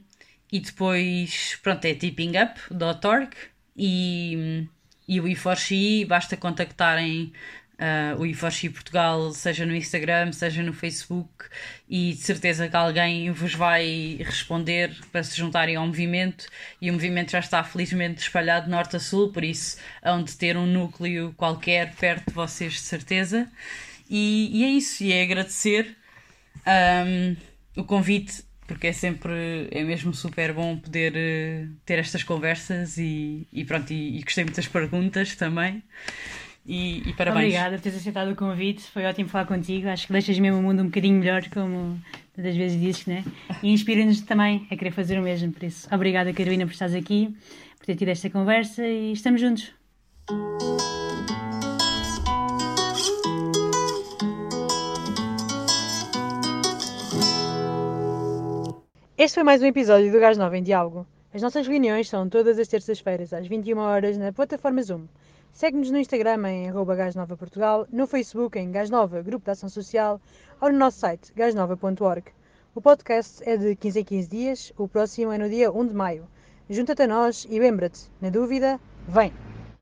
e 0.51 0.61
depois, 0.61 1.59
pronto, 1.62 1.84
é 1.84 1.94
tippingup.org 1.94 3.30
e, 3.76 4.66
e 5.07 5.20
o 5.20 5.26
e 5.28 6.05
basta 6.05 6.36
contactarem 6.36 7.32
uh, 7.76 8.20
o 8.20 8.26
Iforchi 8.26 8.70
Portugal, 8.70 9.32
seja 9.32 9.64
no 9.66 9.74
Instagram, 9.74 10.32
seja 10.32 10.62
no 10.62 10.72
Facebook, 10.72 11.47
e 11.88 12.12
de 12.12 12.20
certeza 12.20 12.68
que 12.68 12.76
alguém 12.76 13.30
vos 13.30 13.55
vai 13.55 14.18
responder 14.20 14.97
para 15.12 15.22
se 15.22 15.36
juntarem 15.36 15.76
ao 15.76 15.86
movimento. 15.86 16.47
E 16.80 16.90
o 16.90 16.92
movimento 16.92 17.32
já 17.32 17.40
está 17.40 17.62
felizmente 17.62 18.22
espalhado 18.22 18.70
norte 18.70 18.97
a 18.97 19.01
sul, 19.01 19.32
por 19.32 19.44
isso 19.44 19.78
hão 20.03 20.22
de 20.22 20.36
ter 20.36 20.57
um 20.57 20.66
núcleo 20.66 21.34
qualquer 21.36 21.94
perto 21.94 22.28
de 22.28 22.34
vocês, 22.34 22.74
de 22.74 22.80
certeza. 22.80 23.51
E, 24.09 24.61
e 24.61 24.64
é 24.64 24.68
isso, 24.68 25.03
e 25.03 25.12
é 25.12 25.22
agradecer 25.22 25.97
um, 26.66 27.36
o 27.80 27.84
convite 27.84 28.45
porque 28.66 28.88
é 28.88 28.92
sempre, 28.92 29.68
é 29.70 29.82
mesmo 29.84 30.12
super 30.12 30.52
bom 30.52 30.76
poder 30.76 31.12
uh, 31.12 31.72
ter 31.84 31.98
estas 31.98 32.22
conversas 32.22 32.98
e, 32.98 33.46
e 33.52 33.64
pronto, 33.64 33.92
e, 33.92 34.18
e, 34.18 34.22
gostei 34.22 34.44
muito 34.44 34.56
das 34.56 34.66
perguntas 34.66 35.36
também. 35.36 35.82
E, 36.66 37.08
e 37.08 37.12
parabéns. 37.12 37.44
Obrigada 37.44 37.76
por 37.76 37.82
teres 37.82 37.98
aceitado 37.98 38.32
o 38.32 38.34
convite, 38.34 38.82
foi 38.82 39.04
ótimo 39.04 39.28
falar 39.28 39.46
contigo. 39.46 39.88
Acho 39.88 40.06
que 40.06 40.12
deixas 40.12 40.38
mesmo 40.38 40.58
o 40.58 40.62
mundo 40.62 40.82
um 40.82 40.86
bocadinho 40.86 41.18
melhor, 41.18 41.48
como 41.48 42.00
tantas 42.34 42.56
vezes 42.56 42.80
dizes, 42.80 43.06
né? 43.06 43.24
E 43.62 43.72
inspira-nos 43.72 44.20
também 44.22 44.66
a 44.70 44.76
querer 44.76 44.90
fazer 44.90 45.18
o 45.18 45.22
mesmo. 45.22 45.52
Por 45.52 45.62
isso, 45.62 45.88
obrigada, 45.94 46.32
Carolina, 46.32 46.66
por 46.66 46.72
estares 46.72 46.94
aqui, 46.94 47.34
por 47.78 47.86
ter 47.86 47.94
tido 47.94 48.08
esta 48.08 48.28
conversa 48.28 48.84
e 48.84 49.12
estamos 49.12 49.40
juntos. 49.40 49.72
Este 59.18 59.36
foi 59.36 59.44
mais 59.44 59.62
um 59.62 59.66
episódio 59.66 60.12
do 60.12 60.20
Gás 60.20 60.36
Nova 60.36 60.58
em 60.58 60.62
Diálogo. 60.62 61.06
As 61.32 61.40
nossas 61.40 61.66
reuniões 61.66 62.06
são 62.06 62.28
todas 62.28 62.58
as 62.58 62.68
terças-feiras, 62.68 63.32
às 63.32 63.46
21 63.46 63.78
horas 63.78 64.18
na 64.18 64.30
plataforma 64.30 64.82
Zoom. 64.82 65.06
Segue-nos 65.54 65.90
no 65.90 65.96
Instagram 65.96 66.46
em 66.50 66.68
arroba 66.68 66.94
Portugal, 67.38 67.86
no 67.90 68.06
Facebook 68.06 68.58
em 68.58 68.70
Gasnova, 68.70 69.22
Grupo 69.22 69.46
de 69.46 69.52
Ação 69.52 69.70
Social, 69.70 70.20
ou 70.60 70.70
no 70.70 70.78
nosso 70.78 70.98
site 70.98 71.32
gasnova.org. 71.34 72.24
O 72.74 72.82
podcast 72.82 73.42
é 73.48 73.56
de 73.56 73.74
15 73.74 74.00
em 74.00 74.04
15 74.04 74.28
dias, 74.28 74.72
o 74.76 74.86
próximo 74.86 75.32
é 75.32 75.38
no 75.38 75.48
dia 75.48 75.72
1 75.72 75.86
de 75.86 75.94
maio. 75.94 76.28
Junta-te 76.68 77.04
a 77.04 77.06
nós 77.06 77.46
e 77.48 77.58
lembra-te, 77.58 78.10
na 78.20 78.28
dúvida, 78.28 78.78
vem! 79.08 79.45